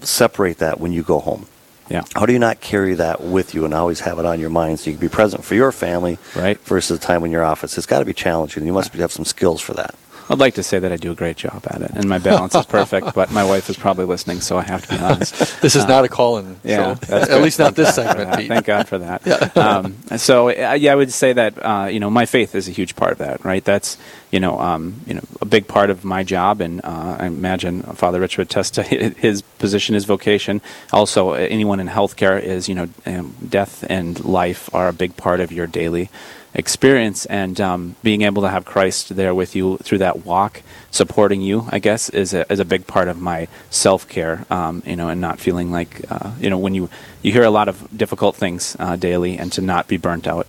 separate 0.00 0.58
that 0.58 0.80
when 0.80 0.92
you 0.92 1.02
go 1.02 1.18
home? 1.20 1.46
Yeah. 1.88 2.04
How 2.14 2.24
do 2.26 2.32
you 2.32 2.38
not 2.38 2.60
carry 2.60 2.94
that 2.94 3.20
with 3.20 3.52
you 3.54 3.64
and 3.64 3.74
always 3.74 4.00
have 4.00 4.18
it 4.20 4.24
on 4.24 4.38
your 4.38 4.50
mind 4.50 4.78
so 4.78 4.90
you 4.90 4.96
can 4.96 5.06
be 5.06 5.12
present 5.12 5.44
for 5.44 5.56
your 5.56 5.72
family 5.72 6.18
Right. 6.36 6.58
versus 6.60 6.98
the 7.00 7.04
time 7.04 7.20
when 7.20 7.32
you're 7.32 7.44
off? 7.44 7.64
It's, 7.64 7.76
it's 7.76 7.86
got 7.86 7.98
to 7.98 8.04
be 8.04 8.12
challenging. 8.12 8.64
You 8.64 8.72
must 8.72 8.92
have 8.94 9.10
some 9.10 9.24
skills 9.24 9.60
for 9.60 9.74
that. 9.74 9.94
I'd 10.30 10.38
like 10.38 10.54
to 10.54 10.62
say 10.62 10.78
that 10.78 10.92
I 10.92 10.96
do 10.96 11.10
a 11.10 11.14
great 11.16 11.36
job 11.36 11.66
at 11.68 11.82
it, 11.82 11.90
and 11.90 12.08
my 12.08 12.18
balance 12.18 12.54
is 12.54 12.64
perfect. 12.64 13.14
But 13.14 13.32
my 13.32 13.42
wife 13.44 13.68
is 13.68 13.76
probably 13.76 14.04
listening, 14.04 14.40
so 14.40 14.56
I 14.56 14.62
have 14.62 14.86
to 14.86 14.96
be 14.96 15.02
honest. 15.02 15.34
This 15.60 15.74
is 15.74 15.84
Uh, 15.84 15.88
not 15.88 16.04
a 16.04 16.08
call-in 16.08 16.56
yeah. 16.62 16.94
At 17.08 17.42
least 17.42 17.58
not 17.58 17.74
this 17.74 17.94
segment. 17.96 18.36
Pete. 18.36 18.48
Thank 18.48 18.64
God 18.64 18.86
for 18.88 18.98
that. 18.98 19.56
um, 19.56 19.96
so 20.16 20.48
uh, 20.48 20.74
yeah, 20.78 20.92
I 20.92 20.94
would 20.94 21.12
say 21.12 21.32
that 21.32 21.54
uh, 21.58 21.86
you 21.90 21.98
know 21.98 22.10
my 22.10 22.26
faith 22.26 22.54
is 22.54 22.68
a 22.68 22.70
huge 22.70 22.94
part 22.94 23.12
of 23.12 23.18
that. 23.18 23.44
Right, 23.44 23.64
that's 23.64 23.98
you 24.30 24.38
know 24.38 24.58
um, 24.60 25.00
you 25.06 25.14
know 25.14 25.22
a 25.40 25.46
big 25.46 25.66
part 25.66 25.90
of 25.90 26.04
my 26.04 26.22
job, 26.22 26.60
and 26.60 26.80
uh, 26.84 27.16
I 27.18 27.26
imagine 27.26 27.82
Father 27.82 28.20
Rich 28.20 28.38
would 28.38 28.46
attest 28.46 28.74
to 28.74 28.82
his 29.26 29.42
position, 29.58 29.94
his 29.94 30.04
vocation. 30.04 30.60
Also, 30.92 31.30
uh, 31.30 31.38
anyone 31.50 31.80
in 31.80 31.88
healthcare 31.88 32.40
is 32.40 32.68
you 32.68 32.76
know 32.76 32.88
um, 33.04 33.34
death 33.48 33.84
and 33.90 34.24
life 34.24 34.70
are 34.72 34.86
a 34.88 34.92
big 34.92 35.16
part 35.16 35.40
of 35.40 35.50
your 35.50 35.66
daily 35.66 36.08
experience 36.54 37.26
and 37.26 37.60
um, 37.60 37.96
being 38.02 38.22
able 38.22 38.42
to 38.42 38.48
have 38.48 38.64
Christ 38.64 39.14
there 39.14 39.34
with 39.34 39.54
you 39.54 39.78
through 39.78 39.98
that 39.98 40.24
walk, 40.24 40.62
supporting 40.90 41.40
you, 41.40 41.66
I 41.70 41.78
guess, 41.78 42.08
is 42.08 42.34
a, 42.34 42.50
is 42.52 42.60
a 42.60 42.64
big 42.64 42.86
part 42.86 43.08
of 43.08 43.20
my 43.20 43.48
self 43.70 44.08
care. 44.08 44.44
Um, 44.50 44.82
you 44.86 44.96
know, 44.96 45.08
and 45.08 45.20
not 45.20 45.38
feeling 45.38 45.70
like 45.70 46.04
uh, 46.10 46.32
you 46.40 46.50
know 46.50 46.58
when 46.58 46.74
you 46.74 46.88
you 47.22 47.32
hear 47.32 47.44
a 47.44 47.50
lot 47.50 47.68
of 47.68 47.86
difficult 47.96 48.36
things 48.36 48.76
uh, 48.78 48.96
daily, 48.96 49.38
and 49.38 49.52
to 49.52 49.60
not 49.60 49.88
be 49.88 49.96
burnt 49.96 50.26
out. 50.26 50.46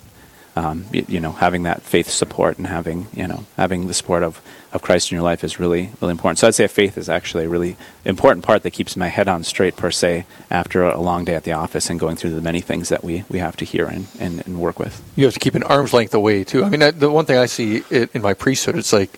Um, 0.54 0.86
you, 0.92 1.06
you 1.08 1.20
know, 1.22 1.32
having 1.32 1.64
that 1.64 1.82
faith 1.82 2.10
support 2.10 2.58
and 2.58 2.68
having 2.68 3.08
you 3.14 3.26
know 3.26 3.46
having 3.56 3.88
the 3.88 3.94
support 3.94 4.22
of, 4.22 4.42
of 4.74 4.82
Christ 4.82 5.10
in 5.10 5.16
your 5.16 5.24
life 5.24 5.46
is 5.46 5.60
really 5.60 5.92
really 6.02 6.12
important. 6.12 6.40
So 6.40 6.48
I'd 6.48 6.56
say 6.56 6.68
faith 6.68 6.98
is 6.98 7.08
actually 7.08 7.46
a 7.46 7.50
really 7.50 7.78
important 8.04 8.44
part 8.46 8.64
that 8.64 8.72
keeps 8.72 8.98
my 8.98 9.08
head 9.08 9.28
on 9.28 9.44
straight 9.44 9.78
per 9.78 9.92
se 9.92 10.26
after 10.50 10.84
a 10.84 11.00
long 11.00 11.24
day 11.26 11.36
at 11.36 11.44
the 11.44 11.54
office 11.54 11.90
and 11.90 12.00
going 12.00 12.16
through 12.18 12.32
the 12.32 12.42
many 12.42 12.62
things 12.62 12.90
that 12.90 13.04
we, 13.04 13.24
we 13.30 13.40
have 13.40 13.56
to 13.58 13.66
hear 13.66 13.86
and, 13.86 14.08
and, 14.20 14.46
and 14.46 14.60
work 14.60 14.80
with. 14.80 15.02
you 15.16 15.26
have 15.26 15.34
to 15.34 15.40
keep 15.40 15.56
an 15.56 15.64
arm's 15.64 15.94
length 15.94 16.14
away 16.14 16.44
too. 16.44 16.64
I 16.64 16.70
mean, 16.70 16.82
I, 16.82 16.92
the 16.92 17.10
one 17.10 17.26
thing 17.26 17.38
I 17.38 17.46
see 17.46 17.84
it, 17.90 18.10
in 18.14 18.22
my 18.22 18.34
priesthood, 18.34 18.76
it's 18.76 18.94
like, 18.94 19.16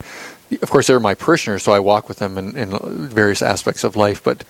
of 0.62 0.70
course, 0.70 0.88
they're 0.88 1.00
my 1.00 1.16
parishioners, 1.16 1.64
so 1.64 1.72
I 1.72 1.80
walk 1.80 2.08
with 2.08 2.20
them 2.20 2.38
in, 2.38 2.56
in 2.56 3.08
various 3.08 3.42
aspects 3.42 3.84
of 3.84 3.96
life. 3.96 4.24
But 4.24 4.44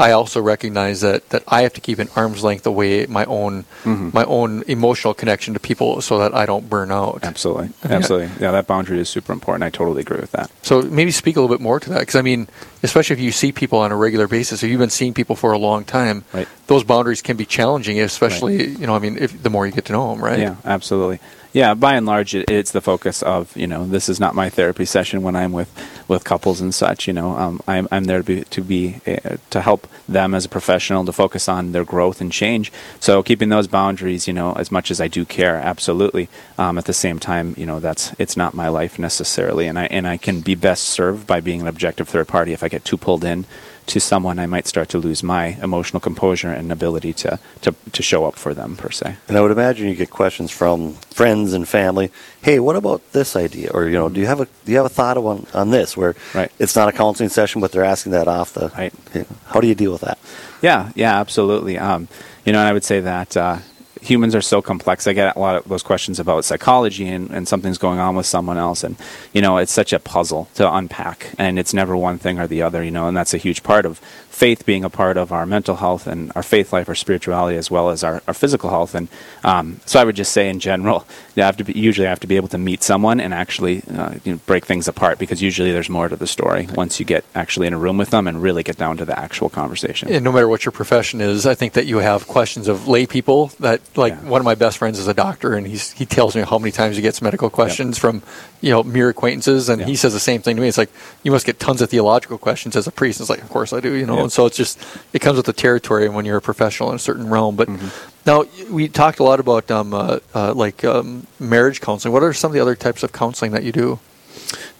I 0.00 0.12
also 0.12 0.40
recognize 0.40 1.02
that 1.02 1.28
that 1.28 1.42
I 1.46 1.60
have 1.62 1.74
to 1.74 1.80
keep 1.82 1.98
an 1.98 2.08
arm's 2.16 2.42
length 2.42 2.66
away 2.66 3.04
my 3.06 3.24
own 3.26 3.66
Mhm. 3.84 4.14
my 4.14 4.24
own 4.24 4.64
emotional 4.66 5.12
connection 5.14 5.52
to 5.54 5.60
people, 5.60 6.00
so 6.00 6.18
that 6.18 6.34
I 6.34 6.46
don't 6.46 6.68
burn 6.70 6.90
out. 6.90 7.20
Absolutely, 7.22 7.68
absolutely. 7.84 8.30
Yeah, 8.40 8.50
that 8.52 8.66
boundary 8.66 8.98
is 8.98 9.08
super 9.10 9.32
important. 9.32 9.62
I 9.62 9.68
totally 9.70 10.00
agree 10.00 10.18
with 10.20 10.32
that. 10.32 10.50
So 10.62 10.80
maybe 10.82 11.10
speak 11.10 11.36
a 11.36 11.40
little 11.40 11.54
bit 11.54 11.62
more 11.62 11.78
to 11.80 11.90
that, 11.90 12.00
because 12.00 12.16
I 12.16 12.22
mean, 12.22 12.48
especially 12.82 13.14
if 13.14 13.20
you 13.20 13.30
see 13.30 13.52
people 13.52 13.78
on 13.78 13.92
a 13.92 13.96
regular 13.96 14.26
basis, 14.26 14.62
if 14.62 14.70
you've 14.70 14.80
been 14.80 14.90
seeing 14.90 15.12
people 15.12 15.36
for 15.36 15.52
a 15.52 15.58
long 15.58 15.84
time, 15.84 16.24
Right. 16.32 16.48
those 16.66 16.82
boundaries 16.82 17.20
can 17.20 17.36
be 17.36 17.44
challenging, 17.44 18.00
especially 18.00 18.68
you 18.80 18.86
know, 18.86 18.94
I 18.96 19.00
mean, 19.00 19.18
if 19.20 19.42
the 19.42 19.50
more 19.50 19.66
you 19.66 19.72
get 19.72 19.84
to 19.86 19.92
know 19.92 20.10
them, 20.14 20.24
right? 20.24 20.38
Yeah, 20.38 20.54
absolutely. 20.64 21.20
Yeah, 21.52 21.74
by 21.74 21.94
and 21.94 22.06
large, 22.06 22.34
it, 22.36 22.48
it's 22.48 22.70
the 22.70 22.80
focus 22.80 23.22
of 23.22 23.56
you 23.56 23.66
know 23.66 23.84
this 23.84 24.08
is 24.08 24.20
not 24.20 24.36
my 24.36 24.48
therapy 24.48 24.84
session 24.84 25.22
when 25.22 25.34
I'm 25.34 25.52
with, 25.52 25.70
with 26.06 26.22
couples 26.22 26.60
and 26.60 26.72
such. 26.72 27.08
You 27.08 27.12
know, 27.12 27.30
um, 27.30 27.60
I'm 27.66 27.88
I'm 27.90 28.04
there 28.04 28.18
to 28.18 28.24
be 28.24 28.44
to 28.44 28.62
be 28.62 29.00
uh, 29.06 29.36
to 29.50 29.60
help 29.60 29.88
them 30.08 30.34
as 30.34 30.44
a 30.44 30.48
professional 30.48 31.04
to 31.04 31.12
focus 31.12 31.48
on 31.48 31.72
their 31.72 31.84
growth 31.84 32.20
and 32.20 32.30
change. 32.30 32.70
So 33.00 33.22
keeping 33.22 33.48
those 33.48 33.66
boundaries, 33.66 34.28
you 34.28 34.32
know, 34.32 34.52
as 34.52 34.70
much 34.70 34.92
as 34.92 35.00
I 35.00 35.08
do 35.08 35.24
care, 35.24 35.56
absolutely. 35.56 36.28
Um, 36.56 36.78
at 36.78 36.84
the 36.84 36.92
same 36.92 37.18
time, 37.18 37.54
you 37.58 37.66
know, 37.66 37.80
that's 37.80 38.14
it's 38.18 38.36
not 38.36 38.54
my 38.54 38.68
life 38.68 38.98
necessarily, 38.98 39.66
and 39.66 39.76
I 39.76 39.86
and 39.86 40.06
I 40.06 40.18
can 40.18 40.42
be 40.42 40.54
best 40.54 40.84
served 40.84 41.26
by 41.26 41.40
being 41.40 41.62
an 41.62 41.66
objective 41.66 42.08
third 42.08 42.28
party. 42.28 42.52
If 42.52 42.62
I 42.62 42.68
get 42.68 42.84
too 42.84 42.96
pulled 42.96 43.24
in 43.24 43.44
to 43.90 44.00
someone, 44.00 44.38
I 44.38 44.46
might 44.46 44.66
start 44.66 44.88
to 44.90 44.98
lose 44.98 45.22
my 45.22 45.58
emotional 45.62 46.00
composure 46.00 46.50
and 46.52 46.72
ability 46.72 47.12
to 47.14 47.38
to, 47.62 47.74
to 47.92 48.02
show 48.02 48.24
up 48.24 48.36
for 48.36 48.54
them 48.54 48.76
per 48.76 48.90
se. 48.90 49.16
And 49.28 49.36
I 49.36 49.40
would 49.40 49.50
imagine 49.50 49.88
you 49.88 49.94
get 49.94 50.10
questions 50.10 50.50
from 50.50 50.94
friends 51.14 51.52
and 51.52 51.68
family. 51.68 52.10
Hey, 52.42 52.58
what 52.60 52.76
about 52.76 53.00
this 53.12 53.36
idea? 53.36 53.70
Or 53.74 53.84
you 53.86 53.98
know, 53.98 54.08
do 54.08 54.20
you 54.20 54.26
have 54.26 54.40
a 54.40 54.46
do 54.64 54.72
you 54.72 54.76
have 54.76 54.86
a 54.86 54.94
thought 54.94 55.16
on 55.16 55.46
on 55.54 55.70
this? 55.70 55.96
Where 55.96 56.14
Right. 56.34 56.50
it's 56.58 56.74
not 56.76 56.88
a 56.88 56.92
counseling 56.92 57.30
session, 57.30 57.60
but 57.60 57.72
they're 57.72 57.84
asking 57.92 58.12
that 58.12 58.28
off 58.28 58.52
the. 58.52 58.68
Right. 58.78 58.92
you 59.14 59.20
know, 59.20 59.26
how 59.46 59.60
do 59.60 59.66
you 59.66 59.74
deal 59.74 59.92
with 59.92 60.02
that? 60.02 60.18
Yeah, 60.62 60.90
yeah, 60.94 61.18
absolutely. 61.20 61.78
Um, 61.78 62.08
you 62.44 62.52
know, 62.52 62.58
and 62.60 62.68
I 62.68 62.72
would 62.72 62.84
say 62.84 63.00
that 63.00 63.36
uh, 63.36 63.58
humans 64.00 64.34
are 64.34 64.40
so 64.40 64.62
complex. 64.62 65.06
I 65.06 65.12
get 65.12 65.36
a 65.36 65.38
lot 65.38 65.56
of 65.56 65.68
those 65.68 65.82
questions 65.82 66.18
about 66.18 66.44
psychology 66.44 67.06
and, 67.08 67.30
and 67.30 67.46
something's 67.46 67.78
going 67.78 67.98
on 67.98 68.16
with 68.16 68.26
someone 68.26 68.56
else, 68.56 68.84
and 68.84 68.96
you 69.32 69.42
know, 69.42 69.58
it's 69.58 69.72
such 69.72 69.92
a 69.92 69.98
puzzle 69.98 70.48
to 70.54 70.72
unpack, 70.72 71.34
and 71.38 71.58
it's 71.58 71.74
never 71.74 71.96
one 71.96 72.18
thing 72.18 72.38
or 72.38 72.46
the 72.46 72.62
other. 72.62 72.82
You 72.82 72.90
know, 72.90 73.08
and 73.08 73.16
that's 73.16 73.34
a 73.34 73.38
huge 73.38 73.62
part 73.62 73.86
of 73.86 74.00
faith 74.30 74.64
being 74.64 74.84
a 74.84 74.88
part 74.90 75.16
of 75.18 75.32
our 75.32 75.44
mental 75.44 75.76
health 75.76 76.06
and 76.06 76.32
our 76.34 76.42
faith 76.42 76.72
life, 76.72 76.88
our 76.88 76.94
spirituality, 76.94 77.56
as 77.58 77.70
well 77.70 77.90
as 77.90 78.02
our, 78.02 78.22
our 78.26 78.32
physical 78.32 78.70
health. 78.70 78.94
And 78.94 79.08
um, 79.44 79.80
so, 79.84 80.00
I 80.00 80.04
would 80.04 80.16
just 80.16 80.32
say, 80.32 80.48
in 80.48 80.60
general, 80.60 81.04
you 81.34 81.42
have 81.42 81.56
to 81.58 81.64
be, 81.64 81.72
usually 81.74 82.06
have 82.06 82.20
to 82.20 82.26
be 82.26 82.36
able 82.36 82.48
to 82.48 82.58
meet 82.58 82.82
someone 82.82 83.20
and 83.20 83.34
actually 83.34 83.82
uh, 83.94 84.14
you 84.24 84.32
know, 84.32 84.40
break 84.46 84.64
things 84.64 84.88
apart 84.88 85.18
because 85.18 85.42
usually 85.42 85.72
there's 85.72 85.90
more 85.90 86.08
to 86.08 86.16
the 86.16 86.26
story 86.26 86.68
once 86.74 86.98
you 87.00 87.04
get 87.04 87.24
actually 87.34 87.66
in 87.66 87.74
a 87.74 87.78
room 87.78 87.98
with 87.98 88.10
them 88.10 88.26
and 88.26 88.40
really 88.40 88.62
get 88.62 88.78
down 88.78 88.96
to 88.96 89.04
the 89.04 89.18
actual 89.18 89.48
conversation. 89.50 90.08
And 90.10 90.24
no 90.24 90.32
matter 90.32 90.48
what 90.48 90.64
your 90.64 90.72
profession 90.72 91.20
is, 91.20 91.44
I 91.44 91.54
think 91.54 91.74
that 91.74 91.86
you 91.86 91.98
have 91.98 92.26
questions 92.26 92.68
of 92.68 92.88
lay 92.88 93.06
people 93.06 93.48
that, 93.60 93.80
like, 93.96 94.12
Yeah. 94.14 94.28
one 94.28 94.40
of 94.40 94.44
my 94.44 94.54
best 94.54 94.78
friends 94.78 94.98
is 94.98 95.08
a 95.08 95.14
doctor, 95.14 95.54
and 95.54 95.66
he's, 95.66 95.90
he 95.92 96.06
tells 96.06 96.34
me 96.36 96.42
how 96.42 96.58
many 96.58 96.70
times 96.72 96.96
he 96.96 97.02
gets 97.02 97.20
medical 97.20 97.50
questions 97.50 97.98
from, 97.98 98.22
you 98.60 98.70
know, 98.70 98.82
mere 98.82 99.08
acquaintances, 99.10 99.68
and 99.68 99.80
Yeah. 99.80 99.86
he 99.86 99.96
says 99.96 100.12
the 100.12 100.20
same 100.20 100.40
thing 100.40 100.56
to 100.56 100.62
me. 100.62 100.68
It's 100.68 100.78
like, 100.78 100.90
you 101.24 101.32
must 101.32 101.46
get 101.46 101.58
tons 101.58 101.82
of 101.82 101.90
theological 101.90 102.38
questions 102.38 102.76
as 102.76 102.86
a 102.86 102.92
priest. 102.92 103.20
It's 103.20 103.28
like, 103.30 103.42
of 103.42 103.48
course 103.50 103.72
I 103.72 103.80
do, 103.80 103.92
you 103.94 104.06
know, 104.06 104.16
Yeah. 104.16 104.22
And 104.30 104.32
so 104.32 104.46
it's 104.46 104.56
just, 104.56 104.78
it 105.12 105.18
comes 105.18 105.36
with 105.36 105.46
the 105.46 105.52
territory 105.52 106.08
when 106.08 106.24
you're 106.24 106.36
a 106.36 106.40
professional 106.40 106.90
in 106.90 106.94
a 106.94 107.00
certain 107.00 107.28
realm. 107.28 107.56
But 107.56 107.66
Mm-hmm. 107.68 107.88
now, 108.26 108.44
we 108.72 108.86
talked 108.86 109.18
a 109.18 109.24
lot 109.24 109.40
about, 109.40 109.70
um, 109.70 109.92
uh, 109.92 110.20
uh, 110.34 110.54
like, 110.54 110.84
um, 110.84 111.26
marriage 111.40 111.80
counseling. 111.80 112.12
What 112.14 112.22
are 112.22 112.32
some 112.32 112.50
of 112.50 112.54
the 112.54 112.60
other 112.60 112.76
types 112.76 113.02
of 113.02 113.10
counseling 113.10 113.50
that 113.52 113.64
you 113.64 113.72
do? 113.72 113.98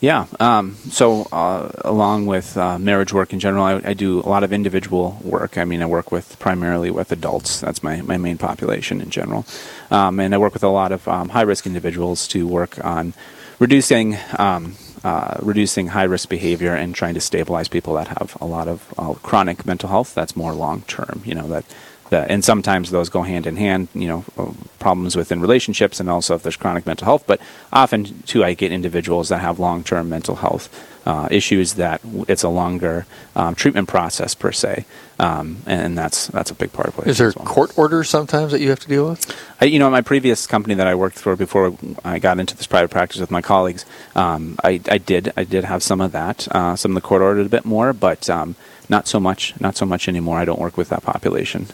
Yeah. 0.00 0.26
Um, 0.38 0.76
so, 0.90 1.26
uh, 1.32 1.70
along 1.84 2.26
with 2.26 2.56
uh, 2.56 2.78
marriage 2.78 3.12
work 3.12 3.32
in 3.32 3.40
general, 3.40 3.64
I, 3.64 3.90
I 3.90 3.94
do 3.94 4.20
a 4.20 4.28
lot 4.28 4.44
of 4.44 4.52
individual 4.52 5.18
work. 5.22 5.58
I 5.58 5.64
mean, 5.64 5.82
I 5.82 5.86
work 5.86 6.12
with 6.12 6.38
primarily 6.38 6.90
with 6.90 7.10
adults. 7.10 7.60
That's 7.60 7.82
my, 7.82 8.00
my 8.02 8.16
main 8.16 8.38
population 8.38 9.00
in 9.00 9.10
general. 9.10 9.44
Um, 9.90 10.20
and 10.20 10.32
I 10.32 10.38
work 10.38 10.54
with 10.54 10.64
a 10.64 10.68
lot 10.68 10.92
of 10.92 11.08
um, 11.08 11.30
high 11.30 11.42
risk 11.42 11.66
individuals 11.66 12.28
to 12.28 12.46
work 12.46 12.82
on 12.84 13.14
reducing. 13.58 14.16
Um, 14.38 14.76
uh, 15.04 15.38
reducing 15.40 15.88
high 15.88 16.04
risk 16.04 16.28
behavior 16.28 16.74
and 16.74 16.94
trying 16.94 17.14
to 17.14 17.20
stabilize 17.20 17.68
people 17.68 17.94
that 17.94 18.08
have 18.08 18.36
a 18.40 18.46
lot 18.46 18.68
of 18.68 18.94
uh, 18.98 19.14
chronic 19.14 19.64
mental 19.64 19.88
health 19.88 20.14
that's 20.14 20.36
more 20.36 20.52
long 20.52 20.82
term. 20.82 21.22
You 21.24 21.34
know 21.34 21.48
that 21.48 21.64
that, 22.10 22.30
and 22.30 22.44
sometimes 22.44 22.90
those 22.90 23.08
go 23.08 23.22
hand 23.22 23.46
in 23.46 23.56
hand. 23.56 23.88
You 23.94 24.08
know, 24.08 24.24
uh, 24.36 24.52
problems 24.78 25.16
within 25.16 25.40
relationships, 25.40 26.00
and 26.00 26.10
also 26.10 26.34
if 26.34 26.42
there's 26.42 26.56
chronic 26.56 26.86
mental 26.86 27.06
health. 27.06 27.24
But 27.26 27.40
often, 27.72 28.22
too, 28.22 28.44
I 28.44 28.54
get 28.54 28.72
individuals 28.72 29.28
that 29.28 29.40
have 29.40 29.58
long-term 29.58 30.08
mental 30.08 30.36
health 30.36 30.68
uh, 31.06 31.28
issues 31.30 31.74
that 31.74 32.00
it's 32.28 32.42
a 32.42 32.48
longer 32.48 33.06
um, 33.34 33.54
treatment 33.54 33.88
process 33.88 34.34
per 34.34 34.52
se, 34.52 34.84
um, 35.18 35.58
and 35.66 35.96
that's 35.96 36.26
that's 36.28 36.50
a 36.50 36.54
big 36.54 36.72
part 36.72 36.88
of 36.88 36.98
what 36.98 37.06
I 37.06 37.10
Is 37.10 37.18
there 37.18 37.32
well. 37.36 37.46
court 37.46 37.76
orders 37.78 38.08
sometimes 38.08 38.52
that 38.52 38.60
you 38.60 38.68
have 38.70 38.80
to 38.80 38.88
deal 38.88 39.08
with? 39.08 39.34
I, 39.60 39.64
you 39.66 39.78
know, 39.78 39.90
my 39.90 40.02
previous 40.02 40.46
company 40.46 40.74
that 40.74 40.86
I 40.86 40.94
worked 40.94 41.18
for 41.18 41.36
before 41.36 41.76
I 42.04 42.18
got 42.18 42.38
into 42.38 42.56
this 42.56 42.66
private 42.66 42.90
practice 42.90 43.20
with 43.20 43.30
my 43.30 43.42
colleagues, 43.42 43.84
um, 44.14 44.56
I, 44.62 44.80
I 44.88 44.98
did 44.98 45.32
I 45.36 45.44
did 45.44 45.64
have 45.64 45.82
some 45.82 46.00
of 46.00 46.12
that, 46.12 46.48
uh, 46.50 46.76
some 46.76 46.92
of 46.92 46.94
the 46.94 47.06
court 47.06 47.22
ordered 47.22 47.46
a 47.46 47.50
bit 47.50 47.64
more, 47.64 47.92
but 47.92 48.28
um, 48.28 48.54
not 48.88 49.06
so 49.08 49.20
much, 49.20 49.58
not 49.60 49.76
so 49.76 49.86
much 49.86 50.08
anymore. 50.08 50.38
I 50.38 50.44
don't 50.44 50.60
work 50.60 50.76
with 50.76 50.88
that 50.90 51.02
population. 51.02 51.66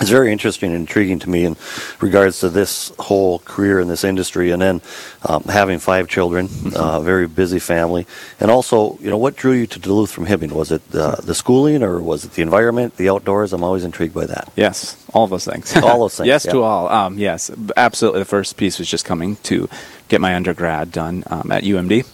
It's 0.00 0.08
very 0.08 0.32
interesting 0.32 0.70
and 0.72 0.80
intriguing 0.80 1.18
to 1.20 1.30
me 1.30 1.44
in 1.44 1.56
regards 2.00 2.40
to 2.40 2.48
this 2.48 2.92
whole 2.98 3.40
career 3.40 3.78
in 3.78 3.88
this 3.88 4.04
industry, 4.04 4.50
and 4.50 4.60
then 4.60 4.80
um, 5.28 5.44
having 5.44 5.78
five 5.78 6.08
children, 6.08 6.48
uh, 6.74 7.00
very 7.00 7.28
busy 7.28 7.58
family, 7.58 8.06
and 8.40 8.50
also, 8.50 8.96
you 9.00 9.10
know, 9.10 9.18
what 9.18 9.36
drew 9.36 9.52
you 9.52 9.66
to 9.66 9.78
Duluth 9.78 10.10
from 10.10 10.26
Hibbing? 10.26 10.52
Was 10.52 10.72
it 10.72 10.82
uh, 10.94 11.16
the 11.16 11.34
schooling, 11.34 11.82
or 11.82 12.00
was 12.00 12.24
it 12.24 12.32
the 12.32 12.42
environment, 12.42 12.96
the 12.96 13.10
outdoors? 13.10 13.52
I'm 13.52 13.62
always 13.62 13.84
intrigued 13.84 14.14
by 14.14 14.24
that. 14.26 14.50
Yes, 14.56 14.96
all 15.12 15.24
of 15.24 15.30
those 15.30 15.44
things. 15.44 15.76
All 15.76 16.00
those 16.00 16.16
things, 16.16 16.26
yes 16.34 16.46
yeah. 16.46 16.52
to 16.52 16.62
all. 16.62 16.88
Um, 16.88 17.18
yes, 17.18 17.50
absolutely. 17.76 18.20
The 18.20 18.26
first 18.26 18.56
piece 18.56 18.78
was 18.78 18.88
just 18.88 19.04
coming 19.04 19.36
to 19.44 19.68
get 20.08 20.22
my 20.22 20.34
undergrad 20.34 20.90
done 20.90 21.22
um, 21.26 21.52
at 21.52 21.64
UMD. 21.64 22.06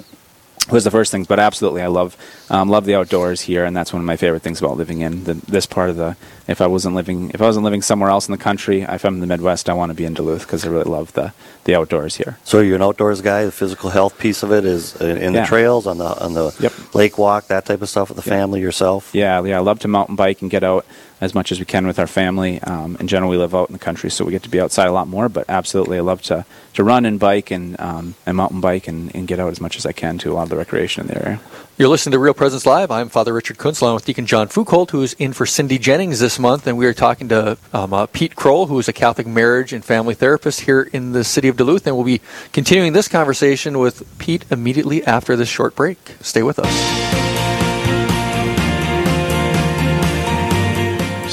Was 0.71 0.85
the 0.85 0.91
first 0.91 1.11
things, 1.11 1.27
but 1.27 1.39
absolutely, 1.39 1.81
I 1.83 1.87
love 1.87 2.17
um, 2.51 2.69
love 2.69 2.85
the 2.85 2.95
outdoors 2.95 3.41
here, 3.41 3.65
and 3.65 3.75
that's 3.77 3.93
one 3.93 4.01
of 4.03 4.07
my 4.07 4.17
favorite 4.17 4.43
things 4.43 4.61
about 4.61 4.77
living 4.77 5.01
in 5.01 5.25
the, 5.25 5.35
this 5.35 5.65
part 5.67 5.89
of 5.91 5.97
the. 5.97 6.17
If 6.47 6.61
I 6.61 6.67
wasn't 6.67 6.95
living, 6.95 7.31
if 7.35 7.41
I 7.43 7.45
wasn't 7.45 7.65
living 7.65 7.83
somewhere 7.83 8.11
else 8.11 8.27
in 8.29 8.33
the 8.33 8.39
country, 8.39 8.83
if 8.83 9.05
I'm 9.05 9.15
in 9.15 9.21
the 9.21 9.27
Midwest, 9.27 9.69
I 9.69 9.75
want 9.75 9.91
to 9.91 9.95
be 9.95 10.05
in 10.05 10.15
Duluth 10.15 10.43
because 10.43 10.65
I 10.65 10.69
really 10.69 10.85
love 10.91 11.13
the 11.15 11.33
the 11.65 11.75
outdoors 11.75 12.17
here. 12.17 12.39
So 12.45 12.61
you're 12.61 12.77
an 12.77 12.83
outdoors 12.83 13.21
guy. 13.21 13.45
The 13.45 13.53
physical 13.53 13.91
health 13.91 14.19
piece 14.19 14.43
of 14.43 14.53
it 14.53 14.65
is 14.65 14.95
in, 15.01 15.17
in 15.19 15.35
Yeah. 15.35 15.41
the 15.43 15.47
trails, 15.47 15.87
on 15.87 15.99
the 15.99 16.23
on 16.25 16.35
the 16.35 16.55
Yep. 16.61 16.73
lake 16.95 17.19
walk, 17.19 17.49
that 17.49 17.65
type 17.67 17.81
of 17.83 17.89
stuff 17.89 18.09
with 18.11 18.17
the 18.23 18.29
Yep. 18.31 18.39
family, 18.39 18.61
yourself. 18.61 19.11
Yeah, 19.15 19.43
yeah, 19.45 19.57
I 19.59 19.61
love 19.61 19.79
to 19.81 19.89
mountain 19.89 20.17
bike 20.17 20.41
and 20.43 20.51
get 20.51 20.65
out 20.65 20.85
as 21.21 21.35
much 21.35 21.51
as 21.51 21.59
we 21.59 21.65
can 21.65 21.87
with 21.87 21.99
our 21.99 22.07
family. 22.07 22.61
Um, 22.63 22.97
in 23.01 23.09
general, 23.09 23.31
we 23.31 23.37
live 23.37 23.55
out 23.55 23.69
in 23.69 23.73
the 23.73 23.79
country, 23.79 24.11
so 24.11 24.25
we 24.25 24.33
get 24.33 24.43
to 24.45 24.49
be 24.51 24.61
outside 24.61 24.87
a 24.87 24.93
lot 24.93 25.09
more. 25.09 25.29
But 25.29 25.45
absolutely, 25.49 25.99
I 25.99 26.03
love 26.03 26.23
to, 26.23 26.45
to 26.79 26.85
run 26.85 27.05
and 27.05 27.19
bike 27.19 27.51
and 27.51 27.79
um, 27.81 28.15
and 28.25 28.37
mountain 28.37 28.61
bike 28.61 28.87
and, 28.87 29.13
and 29.13 29.27
get 29.27 29.41
out 29.41 29.51
as 29.51 29.61
much 29.61 29.77
as 29.77 29.85
I 29.85 29.91
can 29.91 30.17
to 30.19 30.31
a 30.31 30.35
lot 30.35 30.45
of 30.45 30.49
the 30.49 30.57
recreation 30.57 31.03
in 31.03 31.09
the 31.09 31.19
area. 31.21 31.41
You're 31.77 31.89
listening 31.89 32.13
to 32.13 32.21
Real 32.21 32.35
Presence 32.35 32.65
Live. 32.65 32.93
I'm 32.93 33.09
Father 33.09 33.33
Richard 33.33 33.59
Kuntz, 33.59 33.81
along 33.81 33.97
with 33.97 34.05
Deacon 34.05 34.27
John 34.27 34.47
Foucault, 34.47 34.87
who 34.87 35.03
is 35.03 35.15
in 35.15 35.33
for 35.33 35.45
Cindy 35.45 35.77
Jennings 35.77 36.21
this 36.21 36.39
month, 36.39 36.69
and 36.69 36.79
we 36.79 36.87
are 36.87 36.95
talking 36.95 37.29
to 37.31 37.59
um, 37.73 37.93
uh, 37.93 38.07
Pete 38.07 38.37
Kroll, 38.37 38.67
who 38.67 38.79
is 38.79 38.87
a 38.87 38.93
Catholic 38.93 39.27
marriage 39.27 39.73
and 39.73 39.85
family 39.85 40.15
therapist 40.15 40.61
here 40.61 40.83
in 40.93 41.11
the 41.11 41.25
city 41.25 41.49
of 41.49 41.57
Duluth, 41.57 41.85
and 41.85 41.97
we'll 41.97 42.05
be 42.05 42.21
continuing 42.53 42.93
this 42.93 43.09
conversation 43.09 43.81
with 43.81 44.07
Pete 44.21 44.45
immediately 44.49 45.05
after 45.05 45.35
this 45.35 45.49
short 45.49 45.75
break. 45.75 45.99
Stay 46.21 46.45
with 46.45 46.61
us. 46.61 47.28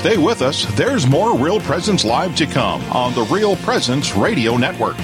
Stay 0.06 0.18
with 0.18 0.44
us. 0.44 0.66
There's 0.76 1.08
more 1.08 1.36
Real 1.36 1.60
Presence 1.60 2.06
Live 2.06 2.36
to 2.36 2.46
come 2.46 2.80
on 2.92 3.16
the 3.16 3.24
Real 3.24 3.56
Presence 3.56 4.16
Radio 4.16 4.56
Network. 4.56 4.96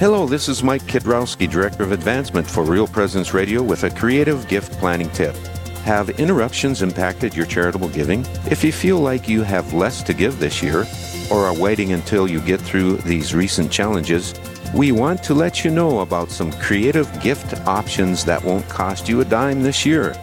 Hello, 0.00 0.26
this 0.26 0.48
is 0.48 0.64
Mike 0.64 0.82
Kidrowski, 0.82 1.48
Director 1.48 1.84
of 1.84 1.92
Advancement 1.92 2.44
for 2.44 2.64
Real 2.64 2.88
Presence 2.88 3.32
Radio 3.32 3.62
with 3.62 3.84
a 3.84 3.90
creative 3.90 4.48
gift 4.48 4.72
planning 4.80 5.10
tip. 5.10 5.36
Have 5.84 6.10
interruptions 6.18 6.82
impacted 6.82 7.36
your 7.36 7.46
charitable 7.46 7.90
giving? 7.90 8.26
If 8.50 8.64
you 8.64 8.72
feel 8.72 8.98
like 8.98 9.28
you 9.28 9.44
have 9.44 9.72
less 9.74 10.02
to 10.02 10.12
give 10.12 10.40
this 10.40 10.60
year, 10.60 10.86
or 11.30 11.44
are 11.44 11.54
waiting 11.54 11.92
until 11.92 12.28
you 12.28 12.40
get 12.40 12.60
through 12.60 12.96
these 12.96 13.32
recent 13.32 13.70
challenges, 13.70 14.34
we 14.74 14.92
want 14.92 15.22
to 15.24 15.34
let 15.34 15.64
you 15.64 15.70
know 15.70 16.00
about 16.00 16.30
some 16.30 16.52
creative 16.52 17.08
gift 17.20 17.54
options 17.66 18.24
that 18.24 18.42
won't 18.42 18.68
cost 18.68 19.08
you 19.08 19.20
a 19.20 19.24
dime 19.24 19.62
this 19.62 19.86
year. 19.86 20.14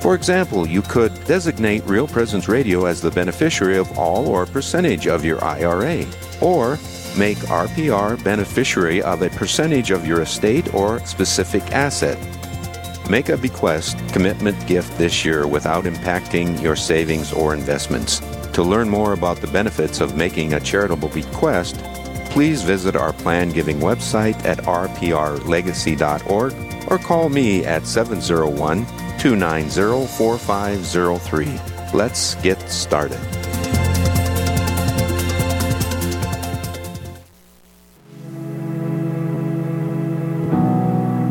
For 0.00 0.14
example, 0.14 0.66
you 0.66 0.82
could 0.82 1.12
designate 1.26 1.84
Real 1.84 2.08
Presence 2.08 2.48
Radio 2.48 2.86
as 2.86 3.00
the 3.00 3.10
beneficiary 3.10 3.78
of 3.78 3.98
all 3.98 4.26
or 4.28 4.46
percentage 4.46 5.06
of 5.06 5.24
your 5.24 5.42
IRA, 5.44 6.04
or 6.40 6.78
make 7.16 7.38
RPR 7.38 8.22
beneficiary 8.24 9.02
of 9.02 9.22
a 9.22 9.30
percentage 9.30 9.90
of 9.90 10.06
your 10.06 10.22
estate 10.22 10.74
or 10.74 10.98
specific 11.06 11.62
asset. 11.70 12.18
Make 13.08 13.28
a 13.28 13.36
bequest 13.36 13.98
commitment 14.08 14.66
gift 14.66 14.96
this 14.98 15.24
year 15.24 15.46
without 15.46 15.84
impacting 15.84 16.60
your 16.62 16.76
savings 16.76 17.32
or 17.32 17.54
investments. 17.54 18.20
To 18.54 18.62
learn 18.62 18.88
more 18.88 19.12
about 19.12 19.38
the 19.38 19.46
benefits 19.46 20.00
of 20.00 20.16
making 20.16 20.54
a 20.54 20.60
charitable 20.60 21.08
bequest, 21.08 21.76
please 22.32 22.62
visit 22.62 22.96
our 22.96 23.12
plan 23.12 23.50
giving 23.50 23.78
website 23.78 24.42
at 24.46 24.56
rprlegacy.org 24.58 26.54
or 26.90 26.98
call 26.98 27.28
me 27.28 27.64
at 27.66 27.86
701 27.86 28.86
290 29.18 30.06
4503. 30.06 31.60
Let's 31.92 32.34
get 32.36 32.58
started. 32.70 33.18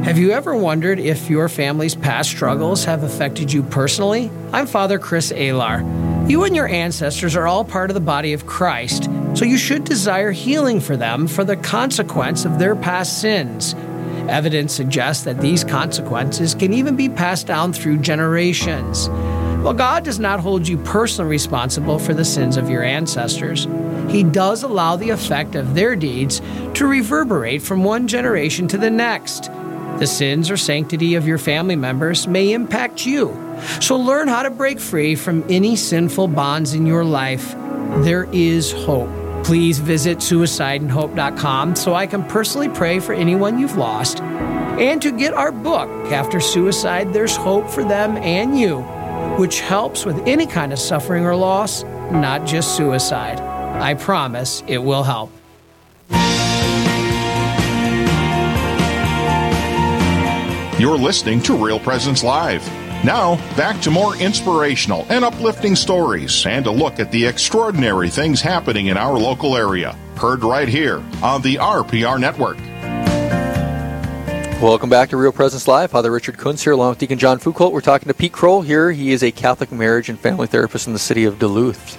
Have 0.06 0.20
you 0.20 0.32
ever 0.32 0.56
wondered 0.56 1.00
if 1.00 1.30
your 1.30 1.50
family's 1.50 1.96
past 1.96 2.30
struggles 2.30 2.86
have 2.86 3.02
affected 3.02 3.52
you 3.52 3.64
personally? 3.64 4.30
I'm 4.54 4.68
Father 4.68 5.00
Chris 5.00 5.32
Alar. 5.32 6.11
You 6.28 6.46
and 6.46 6.56
your 6.56 6.68
ancestors 6.68 7.36
are 7.36 7.48
all 7.48 7.66
part 7.66 7.90
of 7.90 7.94
the 7.94 8.00
body 8.00 8.34
of 8.34 8.46
Christ, 8.46 9.10
so 9.34 9.44
you 9.44 9.58
should 9.58 9.84
desire 9.84 10.32
healing 10.32 10.80
for 10.80 10.96
them 10.96 11.28
for 11.28 11.44
the 11.44 11.58
consequence 11.58 12.46
of 12.46 12.58
their 12.58 12.76
past 12.76 13.20
sins. 13.20 13.74
Evidence 14.30 14.74
suggests 14.74 15.24
that 15.26 15.42
these 15.42 15.64
consequences 15.64 16.56
can 16.56 16.74
even 16.74 16.96
be 16.96 17.10
passed 17.10 17.48
down 17.48 17.74
through 17.74 17.98
generations. 17.98 19.10
While 19.10 19.74
God 19.74 20.04
does 20.04 20.20
not 20.20 20.40
hold 20.40 20.68
you 20.68 20.78
personally 20.78 21.30
responsible 21.30 22.00
for 22.00 22.14
the 22.14 22.26
sins 22.26 22.56
of 22.58 22.70
your 22.70 22.84
ancestors, 22.84 23.68
He 24.10 24.24
does 24.24 24.64
allow 24.64 24.96
the 24.96 25.10
effect 25.10 25.56
of 25.56 25.76
their 25.76 25.96
deeds 25.96 26.42
to 26.76 26.88
reverberate 26.88 27.62
from 27.62 27.84
one 27.84 28.08
generation 28.08 28.68
to 28.70 28.78
the 28.78 28.90
next. 28.90 29.52
The 30.02 30.08
sins 30.08 30.50
or 30.50 30.58
sanctity 30.58 31.14
of 31.14 31.28
your 31.28 31.38
family 31.38 31.76
members 31.76 32.28
may 32.28 32.54
impact 32.54 33.06
you. 33.06 33.38
So 33.80 33.96
learn 33.96 34.28
how 34.28 34.42
to 34.42 34.50
break 34.50 34.80
free 34.80 35.14
from 35.14 35.46
any 35.48 35.76
sinful 35.76 36.30
bonds 36.30 36.74
in 36.74 36.88
your 36.88 37.06
life. 37.06 37.52
There 38.04 38.28
is 38.32 38.72
hope. 38.72 39.12
Please 39.44 39.78
visit 39.78 40.18
suicideandhope.com 40.18 41.76
so 41.76 41.94
I 41.94 42.08
can 42.08 42.24
personally 42.24 42.70
pray 42.70 43.00
for 43.00 43.14
anyone 43.14 43.60
you've 43.60 43.78
lost. 43.78 44.22
And 44.22 45.00
to 45.04 45.12
get 45.12 45.36
our 45.36 45.52
book, 45.52 45.88
After 46.12 46.40
Suicide, 46.40 47.14
There's 47.14 47.36
Hope 47.36 47.70
for 47.70 47.84
Them 47.84 48.18
and 48.18 48.58
You, 48.58 48.80
which 49.38 49.60
helps 49.60 50.04
with 50.04 50.18
any 50.26 50.48
kind 50.48 50.74
of 50.74 50.80
suffering 50.80 51.28
or 51.28 51.36
loss, 51.36 51.84
not 52.12 52.48
just 52.48 52.76
suicide. 52.76 53.40
I 53.40 53.94
promise 53.94 54.64
it 54.66 54.80
will 54.80 55.04
help. 55.04 55.32
You're 60.82 60.98
listening 60.98 61.44
to 61.44 61.56
Real 61.56 61.80
Presence 61.80 62.24
Live. 62.24 62.66
Now, 63.06 63.36
back 63.56 63.80
to 63.84 63.92
more 63.92 64.16
inspirational 64.16 65.06
and 65.10 65.24
uplifting 65.24 65.76
stories 65.76 66.44
and 66.48 66.66
a 66.66 66.72
look 66.72 67.00
at 67.00 67.12
the 67.12 67.24
extraordinary 67.24 68.10
things 68.10 68.42
happening 68.42 68.88
in 68.88 68.98
our 68.98 69.14
local 69.14 69.56
area. 69.56 69.96
Heard 70.16 70.44
right 70.44 70.68
here 70.68 71.04
on 71.22 71.44
the 71.44 71.58
RPR 71.58 72.20
Network. 72.20 72.58
Welcome 74.60 74.90
back 74.90 75.10
to 75.10 75.18
Real 75.18 75.32
Presence 75.32 75.68
Live. 75.68 75.92
Father 75.92 76.10
Richard 76.10 76.40
Kuntz 76.40 76.64
here, 76.64 76.74
along 76.74 76.90
with 76.90 76.98
Deacon 76.98 77.20
John 77.20 77.38
Foucault. 77.38 77.70
We're 77.70 77.82
talking 77.82 78.08
to 78.08 78.16
Pete 78.16 78.34
Kroll 78.34 78.64
here. 78.64 78.92
He 78.92 79.12
is 79.12 79.22
a 79.22 79.32
Catholic 79.32 79.72
marriage 79.72 80.10
and 80.10 80.20
family 80.20 80.48
therapist 80.48 80.88
in 80.88 80.94
the 80.94 81.00
city 81.00 81.26
of 81.26 81.38
Duluth. 81.38 81.96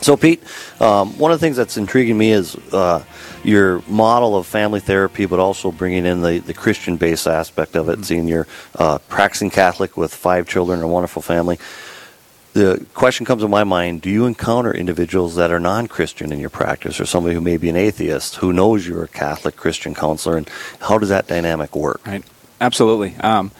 So, 0.00 0.16
Pete, 0.16 0.42
um, 0.80 1.18
one 1.18 1.30
of 1.30 1.38
the 1.38 1.44
things 1.44 1.56
that's 1.56 1.76
intriguing 1.76 2.16
me 2.16 2.32
is 2.32 2.56
uh, 2.72 3.04
your 3.44 3.82
model 3.86 4.36
of 4.36 4.46
family 4.46 4.80
therapy, 4.80 5.26
but 5.26 5.38
also 5.38 5.70
bringing 5.70 6.06
in 6.06 6.22
the, 6.22 6.38
the 6.38 6.54
Christian 6.54 6.96
based 6.96 7.26
aspect 7.26 7.76
of 7.76 7.88
it, 7.88 7.92
mm-hmm. 7.92 8.02
seeing 8.02 8.28
you're 8.28 8.46
uh, 8.76 8.98
practicing 9.08 9.50
Catholic 9.50 9.96
with 9.96 10.14
five 10.14 10.48
children 10.48 10.78
and 10.78 10.84
a 10.84 10.88
wonderful 10.88 11.20
family. 11.20 11.58
The 12.52 12.84
question 12.94 13.26
comes 13.26 13.42
to 13.42 13.48
my 13.48 13.62
mind 13.62 14.02
do 14.02 14.10
you 14.10 14.26
encounter 14.26 14.72
individuals 14.74 15.36
that 15.36 15.52
are 15.52 15.60
non 15.60 15.86
Christian 15.86 16.32
in 16.32 16.40
your 16.40 16.50
practice, 16.50 16.98
or 16.98 17.06
somebody 17.06 17.34
who 17.34 17.40
may 17.40 17.58
be 17.58 17.68
an 17.68 17.76
atheist 17.76 18.36
who 18.36 18.52
knows 18.52 18.86
you're 18.86 19.04
a 19.04 19.08
Catholic 19.08 19.54
Christian 19.54 19.94
counselor, 19.94 20.36
and 20.36 20.48
how 20.80 20.98
does 20.98 21.10
that 21.10 21.28
dynamic 21.28 21.76
work? 21.76 22.04
Right. 22.06 22.24
Absolutely. 22.60 23.14
Um, 23.16 23.52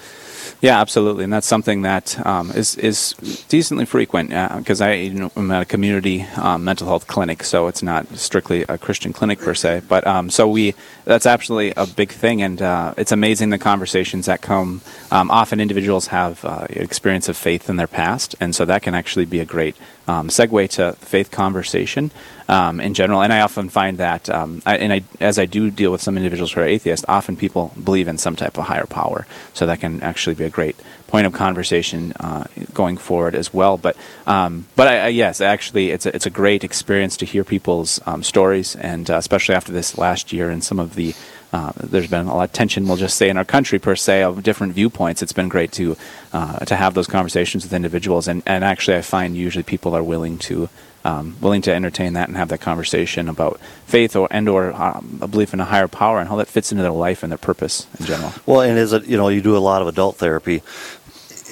yeah, 0.61 0.79
absolutely, 0.81 1.25
and 1.25 1.33
that's 1.33 1.47
something 1.47 1.83
that 1.83 2.25
um, 2.27 2.51
is 2.51 2.77
is 2.77 3.15
decently 3.49 3.87
frequent 3.87 4.29
because 4.59 4.83
uh, 4.83 4.87
I 4.87 4.93
you 4.93 5.15
know, 5.15 5.33
I'm 5.35 5.51
at 5.51 5.63
a 5.63 5.65
community 5.65 6.23
um, 6.37 6.65
mental 6.65 6.87
health 6.87 7.07
clinic, 7.07 7.45
so 7.45 7.67
it's 7.67 7.83
not 7.83 8.07
strictly 8.17 8.63
a 8.69 8.77
Christian 8.77 9.13
clinic 9.13 9.39
per 9.39 9.55
se. 9.55 9.83
But 9.89 10.07
um, 10.07 10.29
so 10.29 10.47
we 10.49 10.75
that's 11.11 11.27
absolutely 11.27 11.73
a 11.77 11.87
big 11.87 12.13
thing, 12.13 12.41
and 12.41 12.63
uh, 12.63 12.95
it's 12.97 13.11
amazing 13.11 13.51
the 13.51 13.59
conversations 13.59 14.27
that 14.27 14.43
come. 14.43 14.81
Um, 15.11 15.29
often 15.29 15.61
individuals 15.61 16.07
have 16.07 16.45
uh, 16.45 16.69
experience 16.71 17.29
of 17.29 17.37
faith 17.37 17.69
in 17.69 17.75
their 17.75 17.89
past, 17.89 18.37
and 18.39 18.55
so 18.55 18.65
that 18.65 18.83
can 18.83 18.95
actually 18.95 19.25
be 19.25 19.41
a 19.41 19.45
great 19.45 19.75
um, 20.07 20.29
segue 20.29 20.69
to 20.71 20.93
faith 20.93 21.33
conversation 21.33 22.13
um, 22.49 22.81
in 22.81 22.95
general. 22.95 23.23
And 23.23 23.33
I 23.33 23.41
often 23.41 23.69
find 23.69 23.99
that, 23.99 24.31
um, 24.31 24.63
I, 24.65 24.77
and 24.77 24.93
I, 24.93 25.03
as 25.21 25.39
I 25.39 25.47
do 25.47 25.71
deal 25.71 25.93
with 25.93 26.03
some 26.03 26.17
individuals 26.17 26.53
who 26.53 26.61
are 26.61 26.65
atheists, 26.65 27.05
often 27.09 27.37
people 27.37 27.73
believe 27.83 28.09
in 28.09 28.19
some 28.19 28.37
type 28.37 28.59
of 28.59 28.67
higher 28.67 28.87
power. 28.87 29.27
So 29.55 29.67
that 29.67 29.81
can 29.81 30.03
actually 30.03 30.35
be 30.35 30.45
a 30.45 30.51
great 30.51 30.77
point 31.07 31.27
of 31.27 31.33
conversation 31.33 32.13
uh, 32.21 32.45
going 32.73 32.97
forward 32.97 33.35
as 33.35 33.53
well. 33.53 33.77
But 33.77 33.97
um, 34.27 34.67
but 34.77 34.87
I, 34.89 34.99
I, 34.99 35.09
yes, 35.09 35.41
actually, 35.41 35.91
it's 35.91 36.07
a, 36.07 36.15
it's 36.15 36.27
a 36.27 36.31
great 36.31 36.65
experience 36.65 37.17
to 37.19 37.27
hear 37.27 37.45
people's 37.45 38.01
um, 38.07 38.23
stories, 38.23 38.77
and 38.77 39.11
uh, 39.11 39.17
especially 39.17 39.55
after 39.55 39.73
this 39.73 39.99
last 39.99 40.33
year 40.33 40.51
and 40.51 40.63
some 40.63 40.79
of 40.79 40.95
the 41.01 41.15
uh, 41.53 41.73
there's 41.77 42.07
been 42.07 42.29
a 42.29 42.35
lot 42.35 42.45
of 42.45 42.53
tension, 42.53 42.87
we'll 42.87 42.97
just 42.97 43.17
say, 43.17 43.29
in 43.29 43.37
our 43.37 43.45
country 43.45 43.79
per 43.81 43.97
se, 43.97 44.23
of 44.23 44.43
different 44.43 44.73
viewpoints. 44.73 45.21
It's 45.21 45.33
been 45.33 45.49
great 45.49 45.73
to 45.73 45.97
uh, 46.33 46.61
to 46.71 46.77
have 46.77 46.95
those 46.95 47.09
conversations 47.09 47.65
with 47.65 47.73
individuals, 47.73 48.29
and, 48.29 48.43
and 48.47 48.63
actually, 48.63 48.97
I 48.97 49.03
find 49.03 49.37
usually 49.37 49.65
people 49.65 49.97
are 49.97 50.03
willing 50.03 50.39
to 50.51 50.69
um, 51.05 51.37
willing 51.41 51.63
to 51.63 51.75
entertain 51.75 52.13
that 52.13 52.29
and 52.29 52.37
have 52.37 52.49
that 52.51 52.61
conversation 52.61 53.29
about 53.29 53.59
faith 53.87 54.15
or 54.15 54.29
and 54.31 54.49
or 54.49 54.73
um, 54.73 55.19
a 55.23 55.27
belief 55.27 55.53
in 55.53 55.61
a 55.61 55.65
higher 55.65 55.89
power 55.89 56.21
and 56.21 56.29
how 56.29 56.37
that 56.37 56.47
fits 56.47 56.71
into 56.71 56.83
their 56.83 56.93
life 56.93 57.25
and 57.25 57.33
their 57.33 57.39
purpose 57.39 57.89
in 57.99 58.07
general. 58.07 58.33
Well, 58.47 58.61
and 58.61 58.79
as 58.79 58.93
you 59.09 59.17
know, 59.17 59.29
you 59.29 59.41
do 59.41 59.57
a 59.57 59.65
lot 59.71 59.83
of 59.83 59.89
adult 59.89 60.17
therapy, 60.17 60.63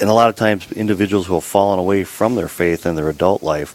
and 0.00 0.08
a 0.08 0.14
lot 0.14 0.28
of 0.28 0.36
times 0.36 0.70
individuals 0.72 1.26
who 1.26 1.34
have 1.34 1.44
fallen 1.44 1.78
away 1.80 2.04
from 2.04 2.36
their 2.36 2.48
faith 2.48 2.86
in 2.86 2.94
their 2.94 3.08
adult 3.08 3.42
life 3.42 3.74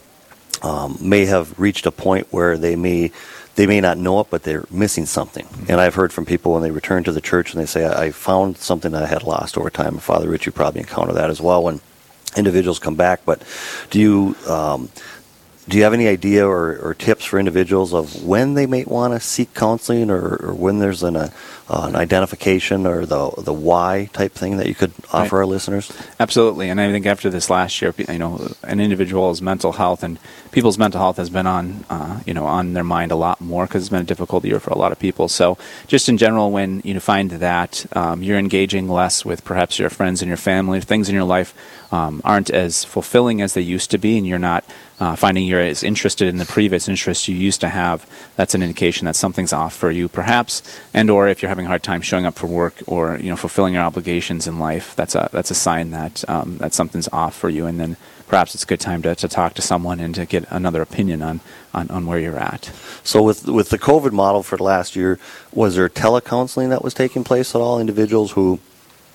um, 0.64 0.98
may 1.02 1.26
have 1.26 1.60
reached 1.60 1.86
a 1.86 1.92
point 1.92 2.28
where 2.32 2.58
they 2.58 2.78
may 2.78 3.12
they 3.56 3.68
may 3.68 3.80
not 3.82 3.98
know 3.98 4.20
it, 4.20 4.28
but 4.30 4.44
they're 4.44 4.66
missing 4.72 5.06
something. 5.06 5.48
And 5.68 5.80
I've 5.80 5.96
heard 5.96 6.12
from 6.12 6.26
people 6.26 6.54
when 6.54 6.64
they 6.64 6.72
return 6.72 7.04
to 7.04 7.12
the 7.12 7.22
church 7.22 7.54
and 7.54 7.62
they 7.62 7.68
say, 7.68 7.86
I 7.86 8.12
found 8.12 8.58
something 8.58 8.92
that 8.92 9.04
I 9.04 9.08
had 9.08 9.24
lost 9.24 9.58
over 9.58 9.70
time. 9.70 9.98
Father 10.00 10.30
Rich, 10.30 10.46
you 10.46 10.52
probably 10.52 10.82
encounter 10.82 11.14
that 11.14 11.30
as 11.30 11.40
well 11.40 11.64
when 11.64 11.80
individuals 12.36 12.80
come 12.80 12.96
back. 12.96 13.26
But 13.26 13.44
do 13.92 14.00
you, 14.00 14.36
um, 14.48 14.90
do 15.70 15.78
you 15.78 15.84
have 15.84 15.94
any 15.94 16.08
idea 16.08 16.46
or, 16.46 16.78
or 16.80 16.94
tips 16.94 17.24
for 17.26 17.40
individuals 17.40 17.94
of 17.94 18.24
when 18.26 18.54
they 18.54 18.66
may 18.66 18.84
want 18.84 19.14
to 19.14 19.20
seek 19.20 19.54
counseling 19.54 20.10
or, 20.10 20.36
or 20.44 20.54
when 20.54 20.80
there's 20.80 21.04
an, 21.04 21.16
uh, 21.16 21.30
an 21.70 21.96
identification 21.96 22.86
or 22.86 23.06
the 23.06 23.32
the 23.38 23.54
why 23.54 24.10
type 24.14 24.34
thing 24.34 24.58
that 24.58 24.68
you 24.68 24.76
could 24.76 24.92
offer 25.14 25.38
Right. 25.38 25.42
our 25.44 25.46
listeners? 25.46 25.92
Absolutely, 26.20 26.70
and 26.70 26.82
I 26.82 26.92
think 26.92 27.06
after 27.06 27.30
this 27.30 27.50
last 27.50 27.82
year, 27.82 27.94
you 27.98 28.18
know, 28.20 28.52
an 28.64 28.80
individual's 28.82 29.42
mental 29.42 29.72
health 29.72 30.04
and 30.04 30.20
people's 30.52 30.78
mental 30.78 31.00
health 31.00 31.18
has 31.18 31.30
been 31.30 31.48
on, 31.48 31.86
uh, 31.90 32.20
you 32.26 32.34
know, 32.34 32.46
on 32.46 32.74
their 32.74 32.84
mind 32.84 33.12
a 33.12 33.16
lot 33.16 33.40
more 33.40 33.66
because 33.66 33.84
it's 33.84 33.90
been 33.90 34.02
a 34.02 34.06
difficult 34.06 34.44
year 34.44 34.60
for 34.60 34.72
a 34.72 34.78
lot 34.78 34.92
of 34.92 35.00
people. 35.00 35.28
So, 35.30 35.58
just 35.88 36.10
in 36.10 36.18
general, 36.18 36.52
when 36.52 36.82
you 36.84 37.00
find 37.00 37.32
that 37.32 37.86
um, 37.96 38.22
you're 38.22 38.38
engaging 38.38 38.90
less 38.90 39.24
with 39.24 39.46
perhaps 39.46 39.80
your 39.80 39.90
friends 39.90 40.22
and 40.22 40.28
your 40.28 40.38
family, 40.38 40.82
things 40.82 41.08
in 41.08 41.16
your 41.16 41.24
life 41.24 41.54
um, 41.94 42.22
aren't 42.26 42.50
as 42.50 42.84
fulfilling 42.84 43.42
as 43.42 43.54
they 43.54 43.62
used 43.62 43.90
to 43.92 43.98
be, 43.98 44.18
and 44.18 44.28
you're 44.28 44.40
not 44.40 44.64
uh, 45.04 45.16
finding 45.24 45.44
you're 45.50 45.68
as 45.74 45.84
interested 45.84 46.28
in 46.34 46.38
the 46.44 46.46
previous 46.58 46.84
interests 46.94 47.28
you 47.28 47.36
used 47.50 47.62
to 47.62 47.70
have, 47.82 47.98
that's 48.38 48.56
an 48.58 48.62
indication 48.68 49.06
that 49.08 49.16
something's 49.24 49.54
off 49.54 49.74
for 49.82 49.92
you, 49.98 50.08
perhaps, 50.08 50.54
and 50.94 51.10
or 51.10 51.22
if 51.32 51.38
you're 51.42 51.54
having 51.56 51.66
a 51.66 51.72
hard 51.74 51.84
time 51.84 52.02
showing 52.02 52.26
up 52.30 52.36
for 52.42 52.48
work 52.48 52.76
or 52.94 53.04
you 53.24 53.30
know 53.32 53.36
fulfilling 53.46 53.74
your 53.74 53.84
obligations 53.90 54.48
in 54.48 54.56
life, 54.70 54.88
that's 55.00 55.16
a 55.22 55.24
that's 55.36 55.52
a 55.52 55.60
sign 55.68 55.92
that 55.92 56.24
um, 56.34 56.58
that 56.62 56.74
something's 56.74 57.10
off 57.12 57.36
for 57.42 57.50
you, 57.50 57.66
and 57.70 57.78
then 57.82 57.92
perhaps 58.28 58.56
it's 58.56 58.64
a 58.64 58.68
good 58.74 58.80
time 58.80 59.02
to, 59.06 59.14
to 59.16 59.28
talk 59.28 59.54
to 59.54 59.62
someone 59.62 60.00
and 60.00 60.16
to 60.16 60.26
get 60.26 60.44
another 60.50 60.82
opinion 60.82 61.22
on, 61.22 61.40
on, 61.74 61.86
on 61.92 62.06
where 62.08 62.20
you're 62.20 62.40
at. 62.54 62.72
So 63.04 63.22
with 63.22 63.40
with 63.48 63.70
the 63.70 63.78
COVID 63.78 64.12
model 64.14 64.42
for 64.44 64.58
last 64.58 64.96
year, 64.96 65.20
was 65.52 65.76
there 65.76 65.90
telecounseling 65.90 66.70
that 66.70 66.84
was 66.84 66.94
taking 66.94 67.24
place 67.24 67.54
at 67.56 67.62
all? 67.62 67.80
Individuals 67.80 68.32
who, 68.32 68.60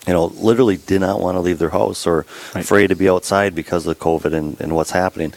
you 0.07 0.13
know, 0.13 0.27
literally 0.27 0.77
did 0.77 1.01
not 1.01 1.21
want 1.21 1.35
to 1.37 1.41
leave 1.41 1.59
their 1.59 1.71
house 1.81 2.07
or 2.07 2.19
Right. 2.55 2.65
afraid 2.65 2.89
to 2.89 2.97
be 2.97 3.09
outside 3.15 3.55
because 3.55 3.87
of 3.91 3.99
COVID 3.99 4.33
and, 4.33 4.61
and 4.61 4.71
what's 4.77 4.93
happening. 4.93 5.33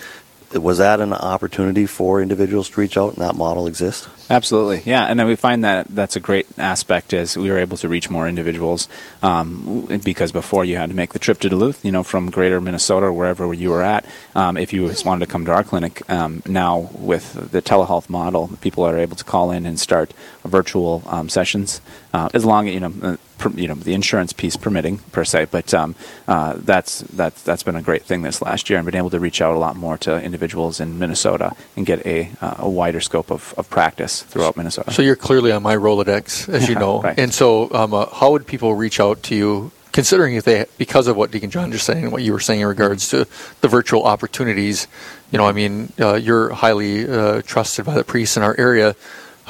Was 0.54 0.80
that 0.80 1.00
an 1.00 1.14
opportunity 1.14 1.86
for 1.86 2.22
individuals 2.22 2.70
to 2.72 2.82
reach 2.82 2.98
out 2.98 3.14
and 3.14 3.22
that 3.22 3.36
model 3.36 3.68
exist? 3.68 4.08
Absolutely, 4.30 4.82
yeah, 4.86 5.06
and 5.06 5.20
then 5.20 5.28
we 5.28 5.36
find 5.36 5.64
that 5.64 5.88
that's 5.88 6.16
a 6.16 6.20
great 6.20 6.48
aspect 6.58 7.14
is 7.14 7.38
we 7.38 7.50
were 7.50 7.58
able 7.58 7.78
to 7.78 7.90
reach 7.90 8.10
more 8.10 8.28
individuals 8.28 8.88
um, 9.22 9.88
because 10.04 10.32
before 10.32 10.64
you 10.66 10.78
had 10.78 10.90
to 10.90 10.96
make 10.96 11.14
the 11.14 11.20
trip 11.20 11.40
to 11.40 11.50
Duluth, 11.50 11.84
you 11.84 11.92
know, 11.92 12.04
from 12.04 12.30
Greater 12.30 12.62
Minnesota 12.62 13.08
or 13.08 13.14
wherever 13.14 13.54
you 13.54 13.70
were 13.70 13.84
at. 13.84 14.06
Um, 14.36 14.58
if 14.58 14.74
you 14.74 14.88
just 14.88 15.06
wanted 15.06 15.26
to 15.26 15.32
come 15.32 15.46
to 15.46 15.52
our 15.52 15.64
clinic, 15.64 16.10
um, 16.10 16.42
now 16.46 16.90
with 16.94 17.52
the 17.52 17.62
telehealth 17.62 18.10
model, 18.10 18.50
people 18.62 18.86
are 18.86 18.98
able 18.98 19.16
to 19.16 19.24
call 19.24 19.52
in 19.52 19.66
and 19.66 19.80
start 19.80 20.14
virtual 20.44 21.04
um, 21.08 21.30
sessions 21.30 21.82
uh, 22.14 22.30
as 22.34 22.46
long 22.46 22.68
as 22.68 22.74
you 22.74 22.80
know. 22.80 23.18
You 23.56 23.68
know 23.68 23.76
the 23.76 23.94
insurance 23.94 24.34
piece 24.34 24.56
permitting 24.56 25.00
per 25.12 25.24
se, 25.24 25.48
but 25.52 25.74
um, 25.74 25.96
uh, 26.28 26.56
that's 26.58 27.00
that's 27.02 27.42
that's 27.42 27.64
been 27.64 27.76
a 27.76 27.82
great 27.82 28.04
thing 28.04 28.22
this 28.22 28.42
last 28.42 28.70
year, 28.70 28.80
and 28.80 28.86
been 28.86 28.96
able 28.96 29.10
to 29.10 29.20
reach 29.20 29.42
out 29.42 29.56
a 29.56 29.60
lot 29.60 29.76
more 29.76 29.98
to 30.00 30.22
individuals 30.22 30.80
in 30.80 31.00
Minnesota 31.00 31.56
and 31.76 31.86
get 31.86 32.06
a 32.06 32.32
uh, 32.42 32.56
a 32.60 32.70
wider 32.70 33.00
scope 33.00 33.32
of, 33.32 33.54
of 33.58 33.70
practice 33.70 34.24
throughout 34.24 34.56
Minnesota. 34.58 34.92
So 34.92 35.02
you're 35.02 35.16
clearly 35.16 35.52
on 35.52 35.64
my 35.64 35.76
Rolodex, 35.76 36.48
as 36.50 36.70
you 36.70 36.76
know. 36.84 37.02
Right. 37.02 37.18
And 37.20 37.34
so, 37.34 37.72
um, 37.74 37.94
uh, 37.94 38.06
how 38.08 38.32
would 38.32 38.48
people 38.48 38.76
reach 38.76 39.00
out 39.00 39.24
to 39.24 39.36
you, 39.36 39.72
considering 39.92 40.36
if 40.36 40.46
they, 40.46 40.66
because 40.78 41.08
of 41.08 41.18
what 41.18 41.32
Deacon 41.32 41.50
John 41.50 41.72
just 41.72 41.86
saying, 41.86 42.04
and 42.04 42.12
what 42.12 42.22
you 42.22 42.32
were 42.32 42.40
saying 42.40 42.62
in 42.62 42.68
regards 42.68 43.10
to 43.10 43.28
the 43.62 43.68
virtual 43.68 44.04
opportunities? 44.04 44.88
You 45.32 45.38
know, 45.38 45.46
I 45.46 45.52
mean, 45.52 45.92
uh, 46.00 46.16
you're 46.16 46.50
highly 46.54 47.10
uh, 47.10 47.42
trusted 47.44 47.86
by 47.86 47.96
the 47.96 48.04
priests 48.04 48.38
in 48.38 48.44
our 48.44 48.56
area. 48.58 48.96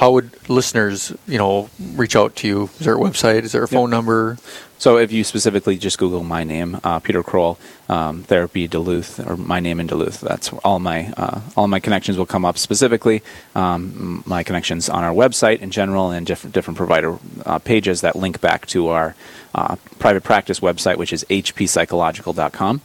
How 0.02 0.14
would 0.14 0.50
listeners, 0.50 1.14
you 1.28 1.38
know, 1.38 1.70
reach 1.94 2.16
out 2.16 2.36
to 2.38 2.48
you? 2.48 2.64
Is 2.80 2.86
there 2.88 2.96
a 2.96 2.98
website? 2.98 3.44
Is 3.44 3.52
there 3.52 3.62
a 3.62 3.68
phone 3.68 3.92
number? 3.92 4.40
So 4.80 4.98
if 4.98 5.12
you 5.12 5.24
specifically 5.24 5.78
just 5.78 6.00
Google 6.00 6.24
my 6.24 6.44
name, 6.44 6.80
uh, 6.84 6.98
Peter 6.98 7.22
Kroll, 7.22 7.60
um, 7.88 8.24
therapy 8.24 8.68
Duluth, 8.68 9.20
or 9.20 9.38
my 9.38 9.60
name 9.60 9.80
in 9.80 9.86
Duluth, 9.86 10.20
that's 10.20 10.52
all 10.64 10.80
my 10.80 11.14
uh, 11.18 11.42
all 11.56 11.68
my 11.68 11.80
connections 11.80 12.18
will 12.18 12.26
come 12.26 12.46
up. 12.46 12.58
Specifically, 12.58 13.22
um, 13.54 14.24
my 14.26 14.42
connections 14.42 14.90
on 14.90 15.04
our 15.04 15.14
website 15.14 15.60
in 15.60 15.70
general, 15.70 16.10
and 16.10 16.26
different 16.26 16.56
different 16.56 16.78
provider 16.78 17.20
uh, 17.46 17.60
pages 17.60 18.02
that 18.02 18.16
link 18.16 18.42
back 18.42 18.66
to 18.74 18.88
our 18.88 19.14
uh, 19.54 19.76
private 20.00 20.24
practice 20.24 20.62
website, 20.62 20.98
which 20.98 21.14
is 21.14 21.24
hppsychological.com. 21.30 22.82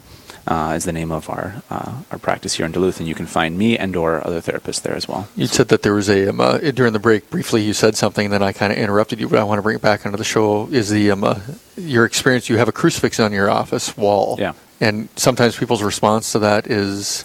Uh, 0.48 0.74
is 0.76 0.84
the 0.84 0.92
name 0.92 1.10
of 1.10 1.28
our 1.28 1.60
uh, 1.70 1.92
our 2.12 2.18
practice 2.18 2.54
here 2.54 2.64
in 2.64 2.70
Duluth, 2.70 3.00
and 3.00 3.08
you 3.08 3.16
can 3.16 3.26
find 3.26 3.58
me 3.58 3.76
and 3.76 3.96
or 3.96 4.24
other 4.24 4.40
therapists 4.40 4.80
there 4.80 4.94
as 4.94 5.08
well. 5.08 5.26
You 5.34 5.48
said 5.48 5.66
that 5.68 5.82
there 5.82 5.92
was 5.92 6.08
a 6.08 6.28
um, 6.28 6.40
uh, 6.40 6.58
during 6.58 6.92
the 6.92 7.00
break 7.00 7.28
briefly. 7.30 7.62
You 7.64 7.72
said 7.72 7.96
something, 7.96 8.26
and 8.26 8.32
then 8.32 8.44
I 8.44 8.52
kind 8.52 8.72
of 8.72 8.78
interrupted 8.78 9.18
you, 9.18 9.28
but 9.28 9.40
I 9.40 9.42
want 9.44 9.58
to 9.58 9.62
bring 9.62 9.74
it 9.74 9.82
back 9.82 10.06
onto 10.06 10.16
the 10.16 10.22
show. 10.24 10.68
Is 10.70 10.88
the 10.88 11.10
um, 11.10 11.24
uh, 11.24 11.40
your 11.76 12.04
experience? 12.04 12.48
You 12.48 12.58
have 12.58 12.68
a 12.68 12.72
crucifix 12.72 13.18
on 13.18 13.32
your 13.32 13.50
office 13.50 13.96
wall, 13.96 14.36
Yeah. 14.38 14.52
and 14.80 15.08
sometimes 15.16 15.56
people's 15.56 15.82
response 15.82 16.30
to 16.30 16.38
that 16.38 16.68
is, 16.68 17.24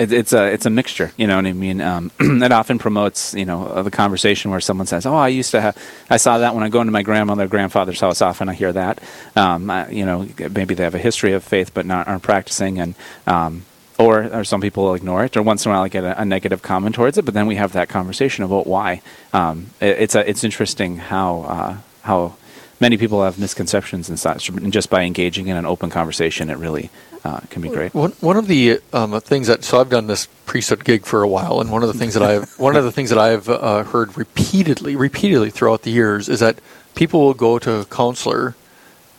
it, 0.00 0.12
it's 0.12 0.32
a 0.32 0.50
it's 0.50 0.66
a 0.66 0.70
mixture. 0.70 1.12
You 1.16 1.26
know 1.26 1.36
what 1.36 1.46
I 1.46 1.52
mean? 1.52 1.80
Um, 1.80 2.10
it 2.20 2.52
often 2.52 2.78
promotes 2.78 3.34
you 3.34 3.44
know 3.44 3.66
uh, 3.66 3.82
the 3.82 3.90
conversation 3.90 4.50
where 4.50 4.60
someone 4.60 4.86
says, 4.86 5.04
"Oh, 5.04 5.14
I 5.14 5.28
used 5.28 5.50
to 5.50 5.60
have 5.60 5.76
I 6.08 6.16
saw 6.16 6.38
that 6.38 6.54
when 6.54 6.64
I 6.64 6.70
go 6.70 6.80
into 6.80 6.92
my 6.92 7.02
grandmother 7.02 7.44
or 7.44 7.48
grandfather's 7.48 8.00
house. 8.00 8.22
Often 8.22 8.48
I 8.48 8.54
hear 8.54 8.72
that. 8.72 9.00
Um, 9.36 9.70
I, 9.70 9.88
you 9.90 10.06
know, 10.06 10.26
maybe 10.50 10.74
they 10.74 10.84
have 10.84 10.94
a 10.94 10.98
history 10.98 11.34
of 11.34 11.44
faith 11.44 11.74
but 11.74 11.86
not 11.86 12.08
aren't 12.08 12.22
practicing 12.22 12.80
and." 12.80 12.94
Um, 13.26 13.66
or, 13.98 14.34
or 14.34 14.44
some 14.44 14.62
people 14.62 14.94
ignore 14.94 15.26
it, 15.26 15.36
or 15.36 15.42
once 15.42 15.66
in 15.66 15.70
a 15.70 15.74
while 15.74 15.82
I 15.82 15.88
get 15.88 16.04
a, 16.04 16.18
a 16.18 16.24
negative 16.24 16.62
comment 16.62 16.94
towards 16.94 17.18
it. 17.18 17.26
But 17.26 17.34
then 17.34 17.46
we 17.46 17.56
have 17.56 17.72
that 17.74 17.90
conversation 17.90 18.44
about 18.44 18.66
why. 18.66 19.02
Um, 19.34 19.66
it, 19.78 19.98
it's 19.98 20.14
a, 20.14 20.26
it's 20.26 20.42
interesting 20.42 20.96
how 20.96 21.42
uh, 21.42 21.76
how 22.00 22.36
many 22.80 22.96
people 22.96 23.22
have 23.22 23.38
misconceptions 23.38 24.08
and 24.08 24.18
such. 24.18 24.48
And 24.48 24.72
just 24.72 24.90
by 24.90 25.02
engaging 25.02 25.48
in 25.48 25.56
an 25.56 25.66
open 25.66 25.90
conversation, 25.90 26.50
it 26.50 26.56
really 26.56 26.90
uh, 27.24 27.40
can 27.50 27.62
be 27.62 27.68
great. 27.68 27.94
One 27.94 28.12
one 28.20 28.36
of 28.36 28.46
the 28.46 28.80
um, 28.92 29.18
things 29.20 29.46
that 29.46 29.62
so 29.62 29.80
I've 29.80 29.90
done 29.90 30.06
this 30.06 30.26
priesthood 30.46 30.84
gig 30.84 31.04
for 31.04 31.22
a 31.22 31.28
while, 31.28 31.60
and 31.60 31.70
one 31.70 31.82
of 31.82 31.88
the 31.92 31.98
things 31.98 32.14
that 32.14 32.22
I've 32.22 32.50
one 32.58 32.76
of 32.76 32.84
the 32.84 32.92
things 32.92 33.10
that 33.10 33.18
I've 33.18 33.48
uh, 33.48 33.84
heard 33.84 34.16
repeatedly, 34.16 34.96
repeatedly 34.96 35.50
throughout 35.50 35.82
the 35.82 35.90
years 35.90 36.28
is 36.28 36.40
that 36.40 36.58
people 36.94 37.20
will 37.20 37.34
go 37.34 37.58
to 37.58 37.74
a 37.80 37.84
counselor, 37.84 38.56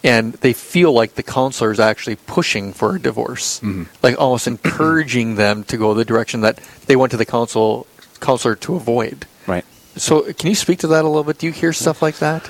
and 0.04 0.34
they 0.34 0.54
feel 0.54 0.92
like 0.92 1.14
the 1.16 1.24
counselor 1.24 1.72
is 1.72 1.80
actually 1.80 2.16
pushing 2.16 2.74
for 2.74 2.96
a 2.96 3.00
divorce, 3.00 3.60
Mhm. 3.62 3.86
like 4.02 4.20
almost 4.20 4.48
encouraging 4.48 5.36
them 5.36 5.64
to 5.66 5.78
go 5.78 5.94
the 5.94 6.04
direction 6.06 6.42
that 6.42 6.60
they 6.88 6.96
went 6.96 7.12
to 7.12 7.18
the 7.18 7.26
counsel 7.26 7.86
counselor 8.20 8.56
to 8.56 8.76
avoid. 8.76 9.26
Right. 9.48 9.66
So, 9.96 10.22
can 10.34 10.50
you 10.50 10.56
speak 10.56 10.80
to 10.80 10.88
that 10.88 11.04
a 11.06 11.08
little 11.08 11.24
bit? 11.24 11.38
Do 11.40 11.46
you 11.46 11.52
hear 11.52 11.74
stuff 11.74 12.02
like 12.02 12.18
that? 12.20 12.50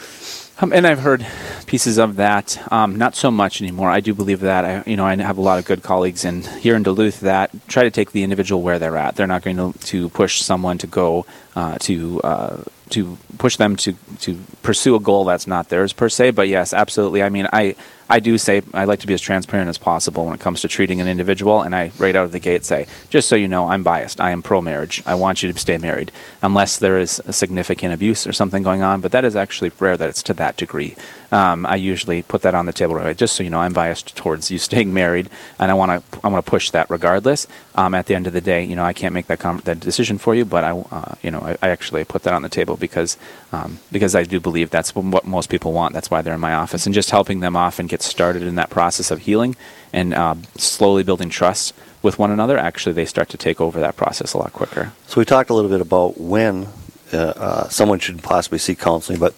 Um, 0.61 0.71
and 0.73 0.85
I've 0.85 0.99
heard 0.99 1.25
pieces 1.65 1.97
of 1.97 2.17
that. 2.17 2.71
Um, 2.71 2.95
not 2.95 3.15
so 3.15 3.31
much 3.31 3.61
anymore. 3.61 3.89
I 3.89 3.99
do 3.99 4.13
believe 4.13 4.41
that. 4.41 4.63
I, 4.63 4.83
you 4.85 4.95
know, 4.95 5.05
I 5.05 5.15
have 5.15 5.39
a 5.39 5.41
lot 5.41 5.57
of 5.57 5.65
good 5.65 5.81
colleagues 5.81 6.23
in 6.23 6.43
here 6.43 6.75
in 6.75 6.83
Duluth 6.83 7.21
that 7.21 7.49
try 7.67 7.83
to 7.83 7.89
take 7.89 8.11
the 8.11 8.21
individual 8.21 8.61
where 8.61 8.77
they're 8.77 8.95
at. 8.95 9.15
They're 9.15 9.25
not 9.25 9.41
going 9.41 9.57
to, 9.57 9.73
to 9.87 10.09
push 10.09 10.41
someone 10.41 10.77
to 10.77 10.87
go 10.87 11.25
uh, 11.55 11.79
to 11.79 12.21
uh, 12.21 12.63
to 12.91 13.17
push 13.39 13.55
them 13.57 13.75
to 13.77 13.93
to 14.19 14.39
pursue 14.61 14.95
a 14.95 14.99
goal 14.99 15.25
that's 15.25 15.47
not 15.47 15.69
theirs 15.69 15.93
per 15.93 16.09
se. 16.09 16.31
But 16.31 16.47
yes, 16.47 16.73
absolutely. 16.73 17.23
I 17.23 17.29
mean, 17.29 17.47
I 17.51 17.75
I 18.11 18.19
do 18.19 18.37
say 18.37 18.61
I 18.73 18.83
like 18.83 18.99
to 18.99 19.07
be 19.07 19.13
as 19.13 19.21
transparent 19.21 19.69
as 19.69 19.77
possible 19.77 20.25
when 20.25 20.35
it 20.35 20.41
comes 20.41 20.59
to 20.61 20.67
treating 20.67 20.99
an 20.99 21.07
individual, 21.07 21.61
and 21.61 21.73
I 21.73 21.93
right 21.97 22.13
out 22.13 22.25
of 22.25 22.33
the 22.33 22.39
gate 22.39 22.65
say, 22.65 22.85
just 23.09 23.29
so 23.29 23.37
you 23.37 23.47
know, 23.47 23.69
I'm 23.69 23.83
biased. 23.83 24.19
I 24.19 24.31
am 24.31 24.41
pro 24.41 24.59
marriage. 24.59 25.01
I 25.05 25.15
want 25.15 25.41
you 25.41 25.53
to 25.53 25.57
stay 25.57 25.77
married, 25.77 26.11
unless 26.41 26.77
there 26.77 26.99
is 26.99 27.21
a 27.25 27.31
significant 27.31 27.93
abuse 27.93 28.27
or 28.27 28.33
something 28.33 28.63
going 28.63 28.81
on. 28.81 28.99
But 28.99 29.13
that 29.13 29.23
is 29.23 29.37
actually 29.37 29.71
rare 29.79 29.95
that 29.95 30.09
it's 30.09 30.23
to 30.23 30.33
that 30.33 30.57
degree. 30.57 30.97
Um, 31.31 31.65
I 31.65 31.77
usually 31.77 32.21
put 32.21 32.41
that 32.41 32.53
on 32.53 32.65
the 32.65 32.73
table, 32.73 32.95
right? 32.95 33.15
Just 33.15 33.33
so 33.37 33.43
you 33.43 33.49
know, 33.49 33.61
I'm 33.61 33.71
biased 33.71 34.13
towards 34.17 34.51
you 34.51 34.57
staying 34.59 34.93
married, 34.93 35.29
and 35.57 35.71
I 35.71 35.73
want 35.73 36.11
to 36.11 36.19
I 36.21 36.27
want 36.27 36.45
to 36.45 36.49
push 36.49 36.69
that 36.71 36.89
regardless. 36.89 37.47
Um, 37.75 37.95
at 37.95 38.07
the 38.07 38.15
end 38.15 38.27
of 38.27 38.33
the 38.33 38.41
day, 38.41 38.61
you 38.65 38.75
know, 38.75 38.83
I 38.83 38.91
can't 38.91 39.13
make 39.13 39.27
that 39.27 39.39
com- 39.39 39.61
that 39.63 39.79
decision 39.79 40.17
for 40.17 40.35
you, 40.35 40.43
but 40.43 40.65
I 40.65 40.71
uh, 40.71 41.15
you 41.23 41.31
know 41.31 41.39
I, 41.39 41.57
I 41.61 41.69
actually 41.69 42.03
put 42.03 42.23
that 42.23 42.33
on 42.33 42.41
the 42.41 42.49
table 42.49 42.75
because 42.75 43.17
um, 43.53 43.79
because 43.89 44.15
I 44.15 44.23
do 44.23 44.41
believe 44.41 44.69
that's 44.69 44.93
what 44.93 45.25
most 45.25 45.49
people 45.49 45.71
want. 45.71 45.93
That's 45.93 46.11
why 46.11 46.21
they're 46.21 46.33
in 46.33 46.41
my 46.41 46.55
office, 46.55 46.85
and 46.85 46.93
just 46.93 47.11
helping 47.11 47.39
them 47.39 47.55
off 47.55 47.79
and 47.79 47.87
get 48.01 48.09
started 48.09 48.43
in 48.43 48.55
that 48.55 48.69
process 48.69 49.11
of 49.11 49.19
healing 49.19 49.55
and 49.93 50.13
um, 50.13 50.43
slowly 50.57 51.03
building 51.03 51.29
trust 51.29 51.73
with 52.01 52.17
one 52.17 52.31
another. 52.31 52.57
Actually, 52.57 52.93
they 52.93 53.05
start 53.05 53.29
to 53.29 53.37
take 53.37 53.61
over 53.61 53.79
that 53.79 53.95
process 53.95 54.33
a 54.33 54.37
lot 54.37 54.53
quicker. 54.53 54.91
So 55.07 55.21
we 55.21 55.25
talked 55.25 55.49
a 55.49 55.53
little 55.53 55.69
bit 55.69 55.81
about 55.81 56.19
when 56.19 56.67
uh, 57.13 57.17
uh, 57.17 57.69
someone 57.69 57.99
should 57.99 58.23
possibly 58.23 58.57
seek 58.57 58.79
counseling, 58.79 59.19
but 59.19 59.33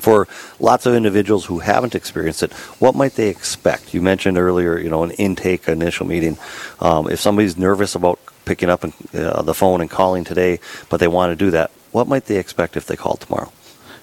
for 0.00 0.28
lots 0.58 0.86
of 0.86 0.94
individuals 0.94 1.46
who 1.46 1.58
haven't 1.58 1.94
experienced 1.94 2.42
it, 2.42 2.52
what 2.78 2.94
might 2.94 3.14
they 3.16 3.28
expect? 3.28 3.92
You 3.92 4.00
mentioned 4.00 4.38
earlier, 4.38 4.78
you 4.78 4.88
know, 4.88 5.02
an 5.02 5.10
intake 5.12 5.68
initial 5.68 6.06
meeting. 6.06 6.38
Um, 6.78 7.10
if 7.10 7.20
somebody's 7.20 7.58
nervous 7.58 7.94
about 7.94 8.18
picking 8.44 8.70
up 8.70 8.84
uh, 8.84 9.42
the 9.42 9.54
phone 9.54 9.80
and 9.80 9.90
calling 9.90 10.24
today, 10.24 10.60
but 10.88 11.00
they 11.00 11.08
want 11.08 11.32
to 11.32 11.36
do 11.36 11.50
that, 11.50 11.70
what 11.92 12.06
might 12.06 12.26
they 12.26 12.36
expect 12.36 12.76
if 12.76 12.86
they 12.86 12.96
call 12.96 13.16
tomorrow? 13.16 13.52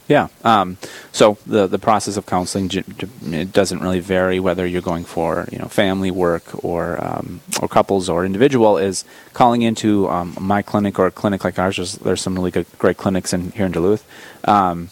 Yeah. 0.08 0.30
Um, 0.44 0.78
so 1.12 1.38
the 1.46 1.68
the 1.68 1.80
process 1.80 2.16
of 2.16 2.26
counseling 2.26 2.72
it 2.74 3.52
doesn't 3.52 3.80
really 3.80 4.00
vary 4.00 4.40
whether 4.40 4.66
you're 4.66 4.82
going 4.82 5.04
for 5.04 5.48
you 5.52 5.60
know 5.60 5.66
family 5.66 6.12
work 6.12 6.64
or 6.64 7.04
um, 7.04 7.42
or 7.62 7.68
couples 7.68 8.08
or 8.08 8.26
individual. 8.26 8.78
Is 8.78 9.04
calling 9.34 9.64
into 9.64 10.08
um, 10.10 10.36
my 10.40 10.62
clinic 10.62 10.98
or 10.98 11.08
a 11.08 11.12
clinic 11.12 11.44
like 11.44 11.60
ours. 11.60 11.76
There's, 11.76 11.96
there's 11.96 12.22
some 12.22 12.36
really 12.36 12.52
good 12.52 12.66
great 12.80 12.98
clinics 12.98 13.34
in 13.34 13.52
here 13.52 13.66
in 13.66 13.74
Duluth. 13.74 14.06
Um, 14.46 14.90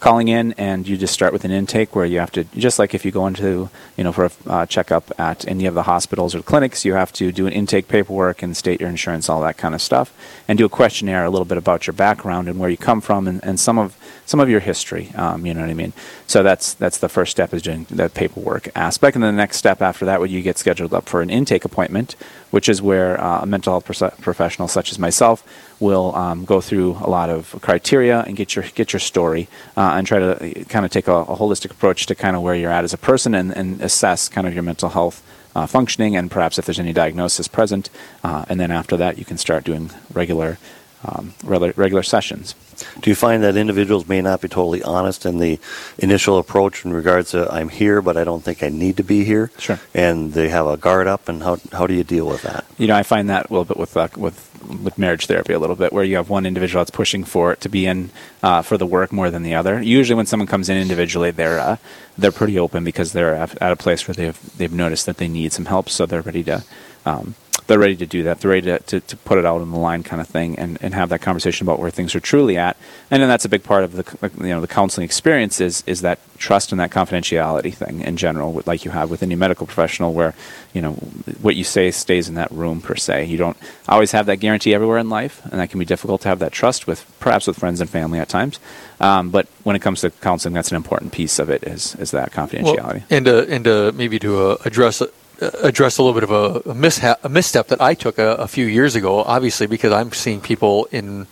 calling 0.00 0.28
in 0.28 0.52
and 0.52 0.86
you 0.86 0.96
just 0.96 1.14
start 1.14 1.32
with 1.32 1.44
an 1.44 1.50
intake 1.50 1.96
where 1.96 2.04
you 2.04 2.18
have 2.18 2.30
to 2.30 2.44
just 2.56 2.78
like 2.78 2.94
if 2.94 3.04
you 3.04 3.10
go 3.10 3.26
into 3.26 3.70
you 3.96 4.04
know 4.04 4.12
for 4.12 4.26
a 4.26 4.30
uh, 4.46 4.66
checkup 4.66 5.10
at 5.18 5.46
any 5.48 5.66
of 5.66 5.74
the 5.74 5.84
hospitals 5.84 6.34
or 6.34 6.42
clinics 6.42 6.84
you 6.84 6.94
have 6.94 7.12
to 7.12 7.32
do 7.32 7.46
an 7.46 7.52
intake 7.52 7.88
paperwork 7.88 8.42
and 8.42 8.56
state 8.56 8.80
your 8.80 8.90
insurance 8.90 9.28
all 9.28 9.40
that 9.40 9.56
kind 9.56 9.74
of 9.74 9.80
stuff 9.80 10.12
and 10.48 10.58
do 10.58 10.64
a 10.64 10.68
questionnaire 10.68 11.24
a 11.24 11.30
little 11.30 11.44
bit 11.44 11.58
about 11.58 11.86
your 11.86 11.94
background 11.94 12.48
and 12.48 12.58
where 12.58 12.70
you 12.70 12.76
come 12.76 13.00
from 13.00 13.26
and, 13.26 13.42
and 13.42 13.58
some 13.58 13.78
of 13.78 13.96
some 14.26 14.40
of 14.40 14.48
your 14.48 14.60
history 14.60 15.10
um, 15.14 15.46
you 15.46 15.54
know 15.54 15.60
what 15.60 15.70
i 15.70 15.74
mean? 15.74 15.92
So 16.26 16.42
that's 16.42 16.74
that's 16.74 16.98
the 16.98 17.08
first 17.08 17.30
step 17.30 17.54
is 17.54 17.62
doing 17.62 17.86
that 17.90 18.14
paperwork 18.14 18.68
aspect 18.76 19.14
and 19.16 19.24
then 19.24 19.34
the 19.34 19.40
next 19.40 19.56
step 19.56 19.80
after 19.80 20.04
that 20.04 20.20
would 20.20 20.30
you 20.30 20.42
get 20.42 20.58
scheduled 20.58 20.92
up 20.92 21.08
for 21.08 21.22
an 21.22 21.30
intake 21.30 21.64
appointment 21.64 22.16
which 22.56 22.70
is 22.70 22.80
where 22.80 23.20
uh, 23.20 23.42
a 23.42 23.46
mental 23.46 23.70
health 23.74 23.84
professional 24.22 24.66
such 24.66 24.90
as 24.90 24.98
myself 24.98 25.44
will 25.78 26.14
um, 26.14 26.46
go 26.46 26.58
through 26.58 26.92
a 27.02 27.10
lot 27.16 27.28
of 27.28 27.54
criteria 27.60 28.20
and 28.22 28.34
get 28.34 28.56
your 28.56 28.64
get 28.74 28.94
your 28.94 29.00
story 29.12 29.46
uh, 29.76 29.92
and 29.96 30.06
try 30.06 30.18
to 30.18 30.64
kind 30.64 30.86
of 30.86 30.90
take 30.90 31.06
a, 31.06 31.12
a, 31.12 31.36
holistic 31.36 31.70
approach 31.70 32.06
to 32.06 32.14
kind 32.14 32.34
of 32.34 32.40
where 32.40 32.54
you're 32.54 32.72
at 32.72 32.82
as 32.82 32.94
a 32.94 32.96
person 33.10 33.34
and, 33.34 33.54
and 33.54 33.82
assess 33.82 34.30
kind 34.30 34.46
of 34.46 34.54
your 34.54 34.62
mental 34.62 34.88
health 34.88 35.22
uh, 35.54 35.66
functioning 35.66 36.16
and 36.16 36.30
perhaps 36.30 36.58
if 36.58 36.64
there's 36.64 36.80
any 36.80 36.94
diagnosis 36.94 37.46
present. 37.46 37.90
Uh, 38.24 38.46
and 38.48 38.58
then 38.58 38.70
after 38.70 38.96
that, 38.96 39.18
you 39.18 39.26
can 39.26 39.36
start 39.36 39.62
doing 39.62 39.90
regular 40.14 40.56
um, 41.04 41.34
regular, 41.44 41.74
regular 41.76 42.02
sessions. 42.02 42.54
Do 43.00 43.10
you 43.10 43.16
find 43.16 43.42
that 43.42 43.56
individuals 43.56 44.08
may 44.08 44.20
not 44.20 44.40
be 44.40 44.48
totally 44.48 44.82
honest 44.82 45.26
in 45.26 45.38
the 45.38 45.58
initial 45.98 46.38
approach 46.38 46.84
in 46.84 46.92
regards 46.92 47.30
to 47.30 47.52
I'm 47.52 47.68
here, 47.68 48.02
but 48.02 48.16
I 48.16 48.24
don't 48.24 48.42
think 48.42 48.62
I 48.62 48.68
need 48.68 48.96
to 48.96 49.02
be 49.02 49.24
here? 49.24 49.50
Sure. 49.58 49.78
And 49.94 50.32
they 50.32 50.48
have 50.48 50.66
a 50.66 50.76
guard 50.76 51.06
up, 51.06 51.28
and 51.28 51.42
how 51.42 51.58
how 51.72 51.86
do 51.86 51.94
you 51.94 52.04
deal 52.04 52.26
with 52.26 52.42
that? 52.42 52.64
You 52.78 52.86
know, 52.86 52.96
I 52.96 53.02
find 53.02 53.30
that 53.30 53.50
a 53.50 53.52
little 53.52 53.64
bit 53.64 53.76
with 53.76 53.96
uh, 53.96 54.08
with 54.16 54.50
with 54.82 54.98
marriage 54.98 55.26
therapy 55.26 55.52
a 55.52 55.58
little 55.58 55.76
bit, 55.76 55.92
where 55.92 56.04
you 56.04 56.16
have 56.16 56.28
one 56.28 56.46
individual 56.46 56.80
that's 56.80 56.90
pushing 56.90 57.24
for 57.24 57.52
it 57.52 57.60
to 57.60 57.68
be 57.68 57.86
in 57.86 58.10
uh, 58.42 58.62
for 58.62 58.76
the 58.76 58.86
work 58.86 59.12
more 59.12 59.30
than 59.30 59.42
the 59.42 59.54
other. 59.54 59.80
Usually, 59.80 60.16
when 60.16 60.26
someone 60.26 60.46
comes 60.46 60.68
in 60.68 60.76
individually, 60.76 61.30
they're 61.30 61.58
uh, 61.58 61.76
they're 62.18 62.32
pretty 62.32 62.58
open 62.58 62.84
because 62.84 63.12
they're 63.12 63.34
at 63.34 63.60
a 63.60 63.76
place 63.76 64.06
where 64.06 64.14
they've 64.14 64.58
they've 64.58 64.72
noticed 64.72 65.06
that 65.06 65.18
they 65.18 65.28
need 65.28 65.52
some 65.52 65.66
help, 65.66 65.88
so 65.88 66.06
they're 66.06 66.22
ready 66.22 66.42
to. 66.44 66.64
Um, 67.06 67.34
they're 67.66 67.78
ready 67.78 67.96
to 67.96 68.06
do 68.06 68.22
that. 68.24 68.40
They're 68.40 68.50
ready 68.50 68.66
to, 68.66 68.78
to, 68.78 69.00
to, 69.00 69.16
put 69.16 69.38
it 69.38 69.46
out 69.46 69.60
on 69.60 69.70
the 69.70 69.78
line, 69.78 70.02
kind 70.02 70.20
of 70.20 70.28
thing, 70.28 70.58
and, 70.58 70.78
and 70.80 70.94
have 70.94 71.08
that 71.08 71.20
conversation 71.20 71.66
about 71.66 71.78
where 71.78 71.90
things 71.90 72.14
are 72.14 72.20
truly 72.20 72.56
at. 72.56 72.76
And 73.10 73.20
then 73.20 73.28
that's 73.28 73.44
a 73.44 73.48
big 73.48 73.64
part 73.64 73.82
of 73.82 73.92
the 73.92 74.30
you 74.40 74.48
know 74.48 74.60
the 74.60 74.68
counseling 74.68 75.04
experience 75.04 75.60
is 75.60 75.82
is 75.86 76.02
that 76.02 76.18
trust 76.38 76.70
and 76.70 76.80
that 76.80 76.90
confidentiality 76.90 77.74
thing 77.74 78.02
in 78.02 78.16
general, 78.16 78.62
like 78.66 78.84
you 78.84 78.90
have 78.90 79.10
with 79.10 79.22
any 79.22 79.34
medical 79.34 79.66
professional, 79.66 80.12
where 80.12 80.34
you 80.72 80.80
know 80.80 80.92
what 81.40 81.56
you 81.56 81.64
say 81.64 81.90
stays 81.90 82.28
in 82.28 82.34
that 82.34 82.50
room 82.52 82.80
per 82.80 82.94
se. 82.94 83.24
You 83.24 83.38
don't 83.38 83.56
always 83.88 84.12
have 84.12 84.26
that 84.26 84.36
guarantee 84.36 84.74
everywhere 84.74 84.98
in 84.98 85.08
life, 85.08 85.44
and 85.44 85.60
that 85.60 85.70
can 85.70 85.78
be 85.78 85.84
difficult 85.84 86.20
to 86.22 86.28
have 86.28 86.38
that 86.38 86.52
trust 86.52 86.86
with 86.86 87.04
perhaps 87.20 87.46
with 87.46 87.58
friends 87.58 87.80
and 87.80 87.90
family 87.90 88.18
at 88.18 88.28
times. 88.28 88.60
Um, 89.00 89.30
but 89.30 89.46
when 89.64 89.76
it 89.76 89.82
comes 89.82 90.02
to 90.02 90.10
counseling, 90.10 90.54
that's 90.54 90.70
an 90.70 90.76
important 90.76 91.12
piece 91.12 91.38
of 91.38 91.50
it 91.50 91.64
is 91.64 91.96
is 91.96 92.12
that 92.12 92.30
confidentiality. 92.32 92.94
Well, 92.94 93.02
and 93.10 93.28
uh, 93.28 93.44
and 93.48 93.66
uh, 93.66 93.92
maybe 93.94 94.18
to 94.20 94.50
uh, 94.50 94.56
address 94.64 95.02
address 95.40 95.98
a 95.98 96.02
little 96.02 96.18
bit 96.18 96.28
of 96.28 96.30
a, 96.30 96.70
a, 96.70 96.74
mishap, 96.74 97.24
a 97.24 97.28
misstep 97.28 97.68
that 97.68 97.80
I 97.80 97.94
took 97.94 98.18
a, 98.18 98.34
a, 98.36 98.48
few 98.48 98.66
years 98.66 98.94
ago. 98.94 99.22
Obviously, 99.22 99.66
because 99.66 99.92
I'm 99.92 100.12
seeing 100.12 100.40
people 100.40 100.88
in 100.90 101.26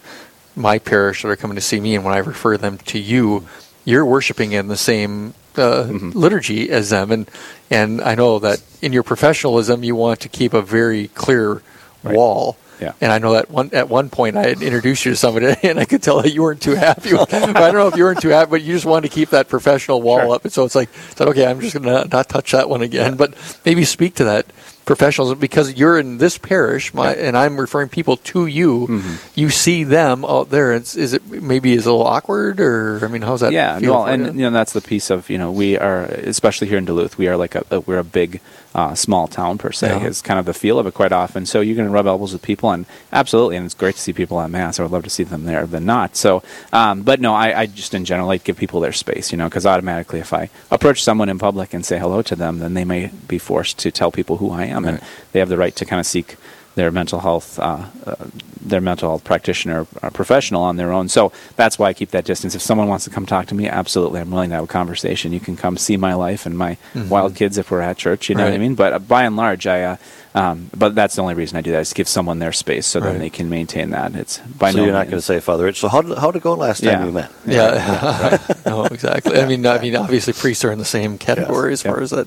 my 0.56 0.78
parish 0.78 1.22
that 1.22 1.28
are 1.28 1.36
coming 1.36 1.54
to 1.56 1.60
see 1.60 1.80
me, 1.80 1.94
and 1.94 2.04
when 2.04 2.14
I 2.14 2.18
refer 2.18 2.56
them 2.56 2.78
to 2.78 2.98
you, 2.98 3.46
you're 3.84 4.04
worshiping 4.04 4.52
in 4.52 4.68
the 4.68 4.76
same 4.76 5.34
uh, 5.56 5.84
mm-hmm. 5.84 6.10
liturgy 6.10 6.70
as 6.70 6.90
them, 6.90 7.10
and 7.10 7.30
and 7.70 8.00
I 8.00 8.14
know 8.14 8.38
that 8.38 8.62
in 8.82 8.92
your 8.92 9.02
professionalism, 9.02 9.84
you 9.84 9.94
want 9.94 10.20
to 10.20 10.28
keep 10.28 10.52
a 10.54 10.62
very 10.62 11.08
clear 11.08 11.62
right. 12.02 12.16
wall. 12.16 12.56
Yeah. 12.80 12.92
And 13.00 13.12
I 13.12 13.18
know 13.18 13.32
that 13.32 13.50
one 13.50 13.70
at 13.72 13.88
one 13.88 14.10
point 14.10 14.36
I 14.36 14.48
had 14.48 14.62
introduced 14.62 15.04
you 15.04 15.12
to 15.12 15.16
somebody, 15.16 15.54
and 15.62 15.78
I 15.78 15.84
could 15.84 16.02
tell 16.02 16.22
that 16.22 16.32
you 16.32 16.42
weren't 16.42 16.62
too 16.62 16.74
happy. 16.74 17.12
With, 17.12 17.32
I 17.32 17.46
don't 17.46 17.74
know 17.74 17.88
if 17.88 17.96
you 17.96 18.04
weren't 18.04 18.20
too 18.20 18.28
happy, 18.28 18.50
but 18.50 18.62
you 18.62 18.72
just 18.72 18.86
wanted 18.86 19.08
to 19.08 19.14
keep 19.14 19.30
that 19.30 19.48
professional 19.48 20.02
wall 20.02 20.20
sure. 20.20 20.34
up. 20.34 20.44
And 20.44 20.52
so 20.52 20.64
it's 20.64 20.74
like, 20.74 20.90
said, 21.16 21.28
okay, 21.28 21.46
I'm 21.46 21.60
just 21.60 21.74
going 21.74 21.84
to 21.84 22.08
not 22.08 22.28
touch 22.28 22.52
that 22.52 22.68
one 22.68 22.82
again. 22.82 23.12
Yeah. 23.12 23.16
But 23.16 23.60
maybe 23.64 23.84
speak 23.84 24.14
to 24.16 24.24
that 24.24 24.46
professionals 24.84 25.34
because 25.36 25.74
you're 25.74 25.98
in 25.98 26.18
this 26.18 26.38
parish, 26.38 26.92
my, 26.94 27.14
yeah. 27.14 27.28
and 27.28 27.36
I'm 27.36 27.58
referring 27.58 27.88
people 27.88 28.16
to 28.18 28.46
you. 28.46 28.86
Mm-hmm. 28.86 29.14
You 29.34 29.50
see 29.50 29.84
them 29.84 30.24
out 30.24 30.50
there. 30.50 30.72
It's, 30.72 30.96
is 30.96 31.12
it 31.12 31.26
maybe 31.26 31.72
is 31.72 31.86
a 31.86 31.92
little 31.92 32.06
awkward, 32.06 32.60
or 32.60 33.04
I 33.04 33.08
mean, 33.08 33.22
how's 33.22 33.40
that? 33.40 33.52
Yeah, 33.52 33.78
well, 33.80 34.06
and 34.06 34.26
you? 34.26 34.32
you 34.32 34.38
know 34.42 34.50
that's 34.50 34.72
the 34.72 34.80
piece 34.80 35.10
of 35.10 35.30
you 35.30 35.38
know 35.38 35.50
we 35.50 35.78
are 35.78 36.04
especially 36.04 36.68
here 36.68 36.78
in 36.78 36.84
Duluth, 36.84 37.18
we 37.18 37.28
are 37.28 37.36
like 37.36 37.54
a, 37.54 37.64
a 37.70 37.80
we're 37.80 37.98
a 37.98 38.04
big 38.04 38.40
uh, 38.74 38.94
small 38.94 39.28
town 39.28 39.56
per 39.56 39.70
se 39.70 39.88
yeah. 39.88 40.06
is 40.06 40.20
kind 40.20 40.38
of 40.40 40.46
the 40.46 40.54
feel 40.54 40.78
of 40.78 40.86
it 40.86 40.94
quite 40.94 41.12
often. 41.12 41.46
So 41.46 41.60
you're 41.60 41.76
going 41.76 41.88
to 41.88 41.92
rub 41.92 42.06
elbows 42.06 42.32
with 42.32 42.42
people, 42.42 42.70
and 42.70 42.86
absolutely, 43.12 43.56
and 43.56 43.64
it's 43.66 43.74
great 43.74 43.94
to 43.94 44.00
see 44.00 44.12
people 44.12 44.40
at 44.40 44.50
mass. 44.50 44.80
I 44.80 44.82
would 44.82 44.92
love 44.92 45.04
to 45.04 45.10
see 45.10 45.22
them 45.22 45.44
there 45.44 45.66
than 45.66 45.86
not. 45.86 46.16
So, 46.16 46.42
um, 46.72 47.02
but 47.02 47.20
no, 47.20 47.34
I, 47.34 47.60
I, 47.60 47.66
just 47.66 47.94
in 47.94 48.04
general 48.04 48.26
like 48.26 48.44
give 48.44 48.56
people 48.56 48.80
their 48.80 48.92
space, 48.92 49.30
you 49.30 49.38
know, 49.38 49.48
because 49.48 49.64
automatically 49.64 50.20
if 50.20 50.32
I 50.32 50.50
approach 50.70 51.02
someone 51.02 51.28
in 51.28 51.38
public 51.38 51.72
and 51.72 51.86
say 51.86 51.98
hello 51.98 52.22
to 52.22 52.34
them, 52.34 52.58
then 52.58 52.74
they 52.74 52.84
may 52.84 53.10
be 53.28 53.38
forced 53.38 53.78
to 53.78 53.92
tell 53.92 54.10
people 54.10 54.38
who 54.38 54.50
I 54.50 54.64
am, 54.64 54.84
right. 54.84 54.94
and 54.94 55.02
they 55.32 55.38
have 55.38 55.48
the 55.48 55.58
right 55.58 55.74
to 55.76 55.84
kind 55.84 56.00
of 56.00 56.06
seek 56.06 56.36
their 56.74 56.90
mental 56.90 57.20
health 57.20 57.58
uh, 57.58 57.84
uh, 58.06 58.16
their 58.64 58.80
mental 58.80 59.10
health 59.10 59.24
practitioner 59.24 59.86
or 60.02 60.10
professional 60.10 60.62
on 60.62 60.76
their 60.76 60.90
own. 60.90 61.08
So 61.08 61.32
that's 61.56 61.78
why 61.78 61.88
I 61.88 61.92
keep 61.92 62.10
that 62.10 62.24
distance. 62.24 62.54
If 62.54 62.62
someone 62.62 62.88
wants 62.88 63.04
to 63.04 63.10
come 63.10 63.26
talk 63.26 63.46
to 63.46 63.54
me, 63.54 63.68
absolutely, 63.68 64.20
I'm 64.20 64.30
willing 64.30 64.50
to 64.50 64.56
have 64.56 64.64
a 64.64 64.68
conversation. 64.68 65.32
You 65.32 65.40
can 65.40 65.56
come 65.56 65.76
see 65.76 65.96
my 65.96 66.14
life 66.14 66.46
and 66.46 66.56
my 66.56 66.78
mm-hmm. 66.94 67.08
wild 67.08 67.36
kids 67.36 67.58
if 67.58 67.70
we're 67.70 67.82
at 67.82 67.98
church. 67.98 68.28
You 68.28 68.36
know 68.36 68.44
right. 68.44 68.50
what 68.50 68.56
I 68.56 68.58
mean? 68.58 68.74
But 68.74 68.92
uh, 68.92 68.98
by 68.98 69.24
and 69.24 69.36
large, 69.36 69.66
I. 69.66 69.82
Uh, 69.82 69.96
um, 70.36 70.68
but 70.76 70.96
that's 70.96 71.14
the 71.14 71.22
only 71.22 71.34
reason 71.34 71.56
I 71.56 71.60
do 71.60 71.70
that 71.70 71.82
is 71.82 71.92
give 71.92 72.08
someone 72.08 72.40
their 72.40 72.52
space 72.52 72.88
so 72.88 72.98
right. 72.98 73.12
then 73.12 73.20
they 73.20 73.30
can 73.30 73.48
maintain 73.48 73.90
that. 73.90 74.16
It's 74.16 74.38
by 74.38 74.72
so 74.72 74.78
no 74.78 74.84
you're 74.84 74.92
not 74.92 75.06
going 75.06 75.18
to 75.18 75.22
say 75.22 75.38
Father 75.38 75.62
Rich. 75.62 75.78
So 75.78 75.86
how 75.86 76.02
did, 76.02 76.18
how 76.18 76.32
did 76.32 76.38
it 76.38 76.42
go 76.42 76.54
last 76.54 76.82
time 76.82 76.92
yeah. 76.92 77.04
we 77.04 77.12
met? 77.12 77.30
Yeah, 77.46 77.74
yeah. 77.74 78.30
right. 78.48 78.66
no, 78.66 78.84
exactly. 78.86 79.38
I 79.38 79.46
mean, 79.46 79.64
I 79.64 79.78
mean, 79.78 79.94
obviously 79.94 80.32
priests 80.32 80.64
are 80.64 80.72
in 80.72 80.78
the 80.78 80.84
same 80.84 81.18
category 81.18 81.70
yes. 81.70 81.84
as 81.84 81.92
far 81.92 82.00
as 82.00 82.10
that 82.10 82.26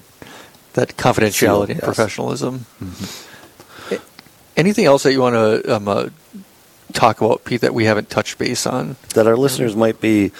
that 0.73 0.95
confidentiality 0.95 1.71
and 1.71 1.79
yes. 1.79 1.83
professionalism. 1.83 2.65
Mm-hmm. 2.79 3.26
Anything 4.57 4.85
else 4.85 5.03
that 5.03 5.13
you 5.13 5.21
want 5.21 5.35
to 5.35 5.75
um, 5.75 5.87
uh, 5.87 6.09
talk 6.93 7.21
about, 7.21 7.45
Pete, 7.45 7.61
that 7.61 7.73
we 7.73 7.85
haven't 7.85 8.09
touched 8.09 8.37
base 8.37 8.65
on? 8.65 8.95
That 9.13 9.27
our 9.27 9.37
listeners 9.37 9.75
might 9.75 10.01
be 10.01 10.31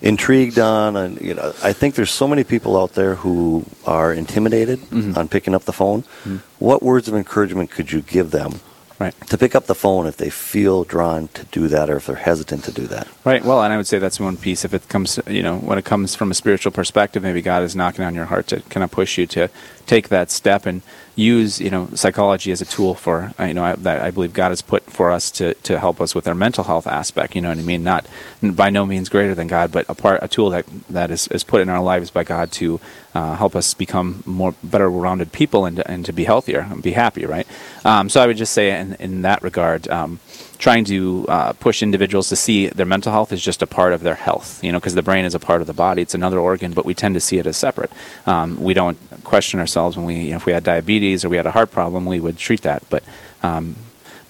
intrigued 0.00 0.58
on, 0.58 0.96
and 0.96 1.20
you 1.20 1.34
know, 1.34 1.54
I 1.62 1.72
think 1.72 1.94
there's 1.94 2.10
so 2.10 2.28
many 2.28 2.44
people 2.44 2.76
out 2.76 2.92
there 2.92 3.16
who 3.16 3.64
are 3.86 4.12
intimidated 4.12 4.78
mm-hmm. 4.80 5.16
on 5.16 5.28
picking 5.28 5.54
up 5.54 5.62
the 5.62 5.72
phone. 5.72 6.02
Mm-hmm. 6.02 6.36
What 6.58 6.82
words 6.82 7.08
of 7.08 7.14
encouragement 7.14 7.70
could 7.70 7.90
you 7.92 8.02
give 8.02 8.30
them 8.30 8.60
right. 9.02 9.28
to 9.28 9.38
pick 9.38 9.54
up 9.54 9.66
the 9.66 9.74
phone 9.74 10.06
if 10.06 10.16
they 10.16 10.30
feel 10.30 10.84
drawn 10.84 11.28
to 11.28 11.44
do 11.46 11.68
that 11.68 11.90
or 11.90 11.96
if 11.96 12.06
they're 12.06 12.16
hesitant 12.16 12.64
to 12.64 12.72
do 12.72 12.86
that. 12.86 13.08
Right. 13.24 13.44
Well, 13.44 13.62
and 13.62 13.72
I 13.72 13.76
would 13.76 13.86
say 13.86 13.98
that's 13.98 14.20
one 14.20 14.36
piece. 14.36 14.64
If 14.64 14.74
it 14.74 14.88
comes, 14.88 15.18
you 15.26 15.42
know, 15.42 15.58
when 15.58 15.78
it 15.78 15.84
comes 15.84 16.14
from 16.14 16.30
a 16.30 16.34
spiritual 16.34 16.72
perspective, 16.72 17.22
maybe 17.22 17.42
God 17.42 17.62
is 17.62 17.74
knocking 17.76 18.04
on 18.04 18.14
your 18.14 18.26
heart 18.26 18.46
to 18.48 18.60
kind 18.62 18.84
of 18.84 18.90
push 18.90 19.18
you 19.18 19.26
to 19.28 19.48
take 19.86 20.08
that 20.08 20.30
step 20.30 20.66
and 20.66 20.82
use 21.14 21.60
you 21.60 21.70
know 21.70 21.88
psychology 21.94 22.50
as 22.52 22.62
a 22.62 22.64
tool 22.64 22.94
for 22.94 23.32
uh, 23.38 23.44
you 23.44 23.54
know 23.54 23.64
I, 23.64 23.74
that 23.76 24.00
I 24.00 24.10
believe 24.10 24.32
God 24.32 24.48
has 24.48 24.62
put 24.62 24.84
for 24.84 25.10
us 25.10 25.30
to, 25.32 25.54
to 25.54 25.78
help 25.78 26.00
us 26.00 26.14
with 26.14 26.26
our 26.26 26.34
mental 26.34 26.64
health 26.64 26.86
aspect. 26.86 27.34
You 27.34 27.42
know 27.42 27.50
what 27.50 27.58
I 27.58 27.62
mean? 27.62 27.84
Not 27.84 28.06
by 28.42 28.70
no 28.70 28.86
means 28.86 29.08
greater 29.08 29.34
than 29.34 29.46
God, 29.46 29.72
but 29.72 29.84
a 29.88 29.94
part 29.94 30.20
a 30.22 30.28
tool 30.28 30.50
that 30.50 30.66
that 30.88 31.10
is, 31.10 31.28
is 31.28 31.44
put 31.44 31.60
in 31.60 31.68
our 31.68 31.82
lives 31.82 32.10
by 32.10 32.24
God 32.24 32.50
to 32.52 32.80
uh, 33.14 33.36
help 33.36 33.54
us 33.54 33.74
become 33.74 34.22
more 34.24 34.54
better 34.62 34.90
rounded 34.90 35.32
people 35.32 35.66
and 35.66 35.80
and 35.86 36.04
to 36.06 36.12
be 36.12 36.24
healthier 36.24 36.60
and 36.70 36.82
be 36.82 36.92
happy. 36.92 37.26
Right. 37.26 37.46
Um, 37.84 38.08
so 38.08 38.22
I 38.22 38.26
would 38.26 38.36
just 38.36 38.52
say 38.52 38.78
in 38.78 38.94
in 38.94 39.22
that 39.22 39.42
regard. 39.42 39.88
Um, 39.88 40.20
trying 40.62 40.84
to 40.84 41.26
uh, 41.28 41.52
push 41.54 41.82
individuals 41.82 42.28
to 42.28 42.36
see 42.36 42.68
their 42.68 42.86
mental 42.86 43.10
health 43.10 43.32
is 43.32 43.42
just 43.42 43.62
a 43.62 43.66
part 43.66 43.92
of 43.92 44.02
their 44.02 44.14
health, 44.14 44.62
you 44.62 44.70
know, 44.70 44.78
because 44.78 44.94
the 44.94 45.02
brain 45.02 45.24
is 45.24 45.34
a 45.34 45.40
part 45.40 45.60
of 45.60 45.66
the 45.66 45.72
body. 45.72 46.00
It's 46.00 46.14
another 46.14 46.38
organ, 46.38 46.72
but 46.72 46.84
we 46.84 46.94
tend 46.94 47.14
to 47.14 47.20
see 47.20 47.38
it 47.38 47.48
as 47.48 47.56
separate. 47.56 47.90
Um, 48.26 48.62
we 48.62 48.72
don't 48.72 48.96
question 49.24 49.58
ourselves 49.58 49.96
when 49.96 50.06
we, 50.06 50.14
you 50.20 50.30
know, 50.30 50.36
if 50.36 50.46
we 50.46 50.52
had 50.52 50.62
diabetes 50.62 51.24
or 51.24 51.28
we 51.30 51.36
had 51.36 51.46
a 51.46 51.50
heart 51.50 51.72
problem, 51.72 52.06
we 52.06 52.20
would 52.20 52.38
treat 52.38 52.62
that. 52.62 52.84
But 52.90 53.02
um, 53.42 53.74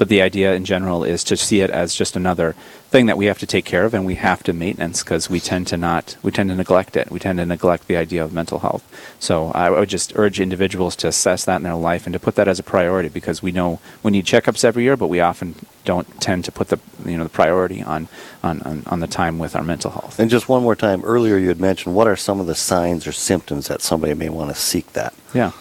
but 0.02 0.08
the 0.08 0.20
idea 0.20 0.52
in 0.52 0.64
general 0.64 1.04
is 1.04 1.22
to 1.22 1.36
see 1.36 1.60
it 1.60 1.70
as 1.70 1.94
just 1.94 2.16
another 2.16 2.56
thing 2.90 3.06
that 3.06 3.16
we 3.16 3.26
have 3.26 3.38
to 3.38 3.46
take 3.46 3.64
care 3.64 3.84
of 3.84 3.94
and 3.94 4.04
we 4.04 4.16
have 4.16 4.42
to 4.42 4.52
maintenance 4.52 5.04
because 5.04 5.30
we 5.30 5.38
tend 5.38 5.64
to 5.68 5.76
not 5.76 6.16
we 6.24 6.32
tend 6.32 6.50
to 6.50 6.56
neglect 6.56 6.96
it. 6.96 7.08
We 7.08 7.20
tend 7.20 7.38
to 7.38 7.46
neglect 7.46 7.86
the 7.86 7.96
idea 7.96 8.24
of 8.24 8.32
mental 8.32 8.58
health. 8.58 8.82
So 9.20 9.52
i 9.54 9.70
would 9.70 9.88
just 9.88 10.12
urge 10.16 10.40
individuals 10.40 10.96
to 10.96 11.06
assess 11.06 11.44
that 11.44 11.58
in 11.58 11.62
their 11.62 11.76
life 11.76 12.04
and 12.04 12.12
to 12.14 12.18
put 12.18 12.34
that 12.34 12.48
as 12.48 12.58
a 12.58 12.64
priority 12.64 13.10
because 13.10 13.44
we 13.44 13.52
know 13.52 13.78
we 14.02 14.10
need 14.10 14.24
checkups 14.24 14.64
every 14.64 14.82
year 14.82 14.96
but 14.96 15.06
we 15.06 15.20
often 15.20 15.54
don't 15.84 16.20
tend 16.20 16.44
to 16.46 16.50
put 16.50 16.66
the 16.66 16.80
you 17.04 17.16
know 17.16 17.22
the 17.22 17.30
priority 17.30 17.80
on 17.80 18.08
on, 18.42 18.60
on, 18.62 18.82
on 18.86 18.98
the 18.98 19.06
time 19.06 19.38
with 19.38 19.54
our 19.54 19.62
mental 19.62 19.92
health. 19.92 20.18
And 20.18 20.28
just 20.28 20.48
one 20.48 20.64
more 20.64 20.74
time 20.74 21.04
earlier 21.04 21.38
you 21.38 21.46
had 21.46 21.60
mentioned 21.60 21.94
what 21.94 22.08
are 22.08 22.16
some 22.16 22.40
of 22.40 22.48
the 22.48 22.56
signs 22.56 23.06
or 23.06 23.12
symptoms 23.12 23.68
that 23.68 23.80
somebody 23.82 24.14
may 24.14 24.30
want 24.30 24.50
to 24.50 24.56
seek 24.56 24.94
that? 24.94 25.14
Yeah 25.32 25.52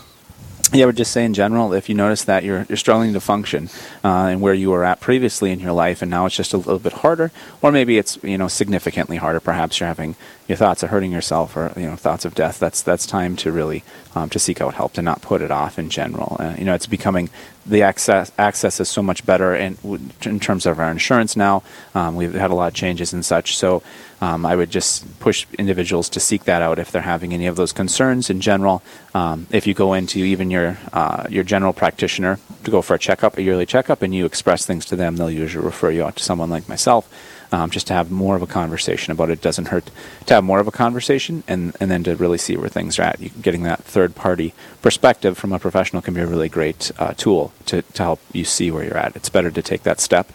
yeah, 0.74 0.86
would 0.86 0.98
just 0.98 1.12
say 1.12 1.26
in 1.26 1.34
general, 1.34 1.74
if 1.74 1.90
you 1.90 1.96
notice 1.96 2.24
that 2.24 2.44
you're, 2.44 2.66
you're 2.70 2.78
struggling 2.78 3.14
to 3.14 3.20
function 3.20 3.70
uh, 4.04 4.28
and 4.32 4.42
where 4.42 4.54
you 4.54 4.70
were 4.70 4.84
at 4.84 5.00
previously 5.00 5.52
in 5.52 5.60
your 5.60 5.74
life, 5.74 6.02
and 6.02 6.10
now 6.10 6.26
it's 6.26 6.36
just 6.36 6.54
a 6.54 6.58
little 6.58 6.80
bit 6.80 6.94
harder, 6.94 7.32
or 7.62 7.72
maybe 7.72 7.98
it's 7.98 8.18
you 8.24 8.38
know 8.38 8.48
significantly 8.48 9.18
harder. 9.18 9.40
Perhaps 9.40 9.80
you're 9.80 9.88
having 9.88 10.16
your 10.52 10.58
thoughts 10.58 10.84
of 10.84 10.90
hurting 10.90 11.14
yourself 11.14 11.56
or 11.56 11.72
you 11.78 11.88
know 11.88 11.96
thoughts 11.96 12.26
of 12.26 12.36
death, 12.36 12.60
that's 12.60 12.82
that's 12.82 13.06
time 13.06 13.38
to 13.38 13.52
really 13.52 13.84
um, 14.16 14.30
to 14.30 14.38
seek 14.38 14.60
out 14.60 14.74
help 14.74 14.92
to 14.94 15.02
not 15.02 15.22
put 15.22 15.42
it 15.42 15.50
off 15.50 15.80
in 15.80 15.90
general. 15.90 16.36
Uh, 16.40 16.56
you 16.58 16.66
know, 16.66 16.76
it's 16.76 16.88
becoming 16.88 17.30
the 17.66 17.82
access 17.84 18.32
access 18.38 18.80
is 18.82 18.90
so 18.90 19.02
much 19.02 19.26
better 19.26 19.56
in 19.56 19.78
in 20.24 20.40
terms 20.42 20.66
of 20.66 20.78
our 20.78 20.92
insurance 20.92 21.38
now. 21.38 21.64
Um, 21.96 22.18
we've 22.18 22.34
had 22.34 22.52
a 22.52 22.56
lot 22.56 22.68
of 22.68 22.74
changes 22.74 23.14
and 23.14 23.26
such, 23.26 23.58
so. 23.58 23.82
Um, 24.24 24.46
I 24.46 24.56
would 24.56 24.70
just 24.70 25.20
push 25.20 25.48
individuals 25.58 26.08
to 26.10 26.20
seek 26.20 26.44
that 26.44 26.62
out 26.62 26.78
if 26.78 26.92
they're 26.92 27.02
having 27.02 27.34
any 27.34 27.48
of 27.48 27.56
those 27.56 27.72
concerns 27.72 28.30
in 28.30 28.40
general. 28.40 28.84
Um, 29.16 29.48
if 29.50 29.66
you 29.66 29.74
go 29.74 29.96
into 29.96 30.20
even 30.20 30.52
your 30.52 30.78
uh, 30.94 31.26
your 31.28 31.44
general 31.44 31.74
practitioner 31.74 32.38
to 32.64 32.70
go 32.70 32.84
for 32.84 32.94
a 32.94 33.00
checkup, 33.00 33.40
a 33.40 33.42
yearly 33.42 33.66
checkup, 33.66 34.04
and 34.04 34.14
you 34.14 34.28
express 34.28 34.64
things 34.64 34.86
to 34.86 34.96
them, 34.96 35.16
they'll 35.16 35.32
usually 35.32 35.66
refer 35.66 35.90
you 35.90 36.04
out 36.04 36.18
to 36.18 36.24
someone 36.24 36.52
like 36.52 36.70
myself 36.70 37.10
um, 37.52 37.70
just 37.70 37.88
to 37.88 37.94
have 37.94 38.12
more 38.12 38.36
of 38.36 38.42
a 38.42 38.48
conversation 38.48 39.12
about 39.12 39.30
it. 39.30 39.34
it. 39.34 39.42
Doesn't 39.42 39.68
hurt 39.68 39.90
to 40.28 40.34
have 40.34 40.44
more 40.44 40.60
of 40.60 40.68
a 40.68 40.72
conversation 40.72 41.44
and, 41.48 41.76
and 41.80 41.90
then 41.90 42.04
to 42.04 42.16
really 42.16 42.38
see 42.38 42.56
where 42.58 42.70
things 42.70 43.00
are 43.00 43.04
at. 43.04 43.20
You, 43.20 43.30
getting 43.42 43.64
that 43.64 43.84
third 43.84 44.16
party 44.16 44.54
perspective 44.82 45.38
from 45.38 45.54
a 45.54 45.60
professional 45.60 46.02
can 46.02 46.14
be 46.14 46.22
a 46.22 46.28
really 46.28 46.50
great 46.50 46.92
uh, 47.00 47.14
tool 47.14 47.54
to, 47.68 47.82
to 47.82 48.04
help 48.04 48.20
you 48.34 48.46
see 48.46 48.72
where 48.72 48.84
you're 48.84 48.98
at. 48.98 49.16
It's 49.16 49.30
better 49.30 49.52
to 49.52 49.62
take 49.62 49.84
that 49.84 50.00
step 50.00 50.32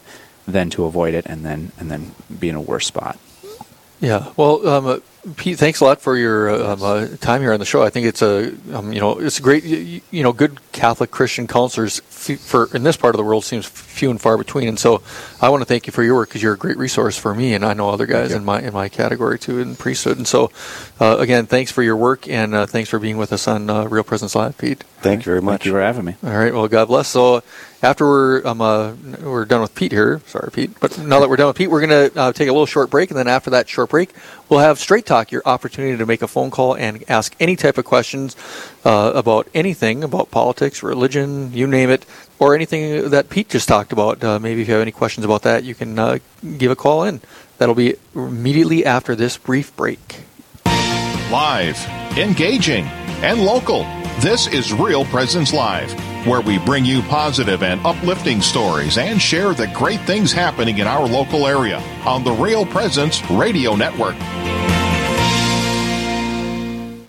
than 0.47 0.71
to 0.71 0.85
avoid 0.85 1.15
it 1.15 1.27
and 1.27 1.45
then 1.45 1.73
and 1.79 1.91
then 1.91 2.15
be 2.39 2.49
in 2.49 2.55
a 2.55 2.61
worse 2.61 2.87
spot. 2.87 3.19
Yeah. 4.01 4.33
Well, 4.37 4.69
um, 4.69 5.03
Pete, 5.37 5.59
thanks 5.59 5.81
a 5.81 5.85
lot 5.85 6.01
for 6.01 6.17
your 6.17 6.51
um, 6.51 6.83
uh, 6.83 7.09
time 7.21 7.41
here 7.41 7.53
on 7.53 7.59
the 7.59 7.67
show. 7.67 7.83
I 7.83 7.91
think 7.91 8.07
it's 8.07 8.23
a 8.23 8.55
um, 8.73 8.93
you 8.93 9.01
know 9.01 9.19
it's 9.19 9.41
great 9.41 9.65
you, 9.65 10.01
you, 10.11 10.23
know 10.23 10.33
good 10.33 10.61
Catholic 10.77 11.11
Christian 11.11 11.47
counselors 11.47 12.01
for 12.01 12.69
in 12.75 12.83
this 12.83 12.99
part 12.99 13.15
of 13.15 13.17
the 13.17 13.25
world 13.25 13.45
seems 13.45 13.67
few 13.67 14.11
and 14.11 14.21
far 14.21 14.37
between. 14.37 14.69
And 14.69 14.79
so 14.79 15.03
I 15.41 15.49
want 15.49 15.63
to 15.63 15.65
thank 15.65 15.87
you 15.87 15.93
for 15.93 16.03
your 16.03 16.15
work 16.15 16.29
because 16.29 16.43
you're 16.43 16.53
a 16.53 16.59
great 16.59 16.77
resource 16.77 17.17
for 17.17 17.35
me 17.35 17.55
and 17.55 17.65
I 17.65 17.73
know 17.73 17.89
other 17.89 18.05
guys 18.05 18.33
in 18.33 18.45
my 18.45 18.61
in 18.61 18.75
my 18.75 18.91
category 18.91 19.39
too 19.39 19.59
in 19.59 19.75
priesthood. 19.75 20.19
And 20.19 20.29
so 20.29 20.51
uh, 21.01 21.17
again, 21.19 21.47
thanks 21.47 21.73
for 21.73 21.83
your 21.83 21.97
work 21.97 22.29
and 22.29 22.55
uh, 22.55 22.67
thanks 22.67 22.91
for 22.91 22.99
being 22.99 23.17
with 23.17 23.33
us 23.33 23.49
on 23.49 23.71
uh, 23.71 23.85
Real 23.85 24.05
Presence 24.05 24.35
Live, 24.35 24.59
Pete. 24.59 24.85
Thank 25.01 25.21
you 25.21 25.31
very 25.31 25.41
much. 25.41 25.61
Thank 25.61 25.67
you 25.67 25.73
for 25.73 25.81
having 25.81 26.05
me. 26.05 26.17
All 26.23 26.37
right. 26.37 26.53
Well, 26.53 26.69
God 26.69 26.89
bless. 26.89 27.09
So 27.09 27.43
after 27.83 28.07
we're 28.07 28.47
um, 28.47 28.61
uh, 28.61 28.95
we're 29.23 29.45
done 29.45 29.61
with 29.61 29.75
Pete 29.75 29.93
here, 29.93 30.21
sorry 30.27 30.51
Pete, 30.51 30.79
but 30.81 30.99
now 30.99 31.21
that 31.21 31.29
we're 31.29 31.37
done 31.37 31.47
with 31.47 31.57
Pete, 31.57 31.71
we're 31.71 31.87
going 31.87 32.11
to 32.11 32.21
uh, 32.21 32.33
take 32.33 32.49
a 32.49 32.53
little 32.53 32.67
short 32.67 32.91
break, 32.91 33.11
and 33.11 33.19
then 33.19 33.29
after 33.29 33.51
that 33.51 33.69
short 33.69 33.91
break, 33.91 34.11
we'll 34.49 34.61
have 34.61 34.79
Straight 34.79 35.07
Talk, 35.07 35.31
your 35.31 35.43
opportunity 35.45 35.97
to 35.97 36.07
make 36.07 36.23
a 36.23 36.29
phone 36.29 36.51
call 36.51 36.75
and 36.75 37.05
ask 37.09 37.35
any 37.39 37.55
type 37.55 37.79
of 37.79 37.85
questions 37.85 38.35
uh, 38.87 39.11
about 39.17 39.49
anything 39.53 40.05
about 40.05 40.31
politics, 40.31 40.81
religion, 40.81 41.53
you 41.53 41.67
name 41.67 41.91
it, 41.91 42.07
or 42.39 42.55
anything 42.55 43.11
that 43.11 43.29
Pete 43.29 43.49
just 43.49 43.67
talked 43.67 43.93
about. 43.93 44.23
Uh, 44.23 44.39
maybe 44.39 44.63
if 44.63 44.69
you 44.69 44.75
have 44.75 44.83
any 44.83 44.93
questions 44.93 45.25
about 45.25 45.43
that, 45.43 45.65
you 45.65 45.75
can 45.75 45.99
uh, 45.99 46.19
give 46.57 46.71
a 46.71 46.77
call 46.77 47.03
in. 47.03 47.21
That'll 47.59 47.75
be 47.75 47.97
immediately 48.15 48.87
after 48.87 49.17
this 49.17 49.37
brief 49.37 49.75
break. 49.75 50.21
Live, 51.33 51.85
engaging, 52.17 52.85
and 53.25 53.43
local. 53.43 53.83
This 54.21 54.47
is 54.47 54.73
Real 54.73 55.05
Presence 55.07 55.53
Live, 55.53 55.93
where 56.25 56.41
we 56.41 56.59
bring 56.59 56.85
you 56.85 57.03
positive 57.03 57.65
and 57.65 57.85
uplifting 57.85 58.41
stories 58.41 58.99
and 58.99 59.21
share 59.21 59.53
the 59.53 59.67
great 59.75 60.01
things 60.03 60.33
happening 60.33 60.79
in 60.79 60.87
our 60.87 61.09
local 61.09 61.49
area 61.49 61.79
on 62.07 62.23
the 62.23 62.33
Real 62.33 62.65
Presence 62.65 63.21
Radio 63.31 63.75
Network. 63.75 64.17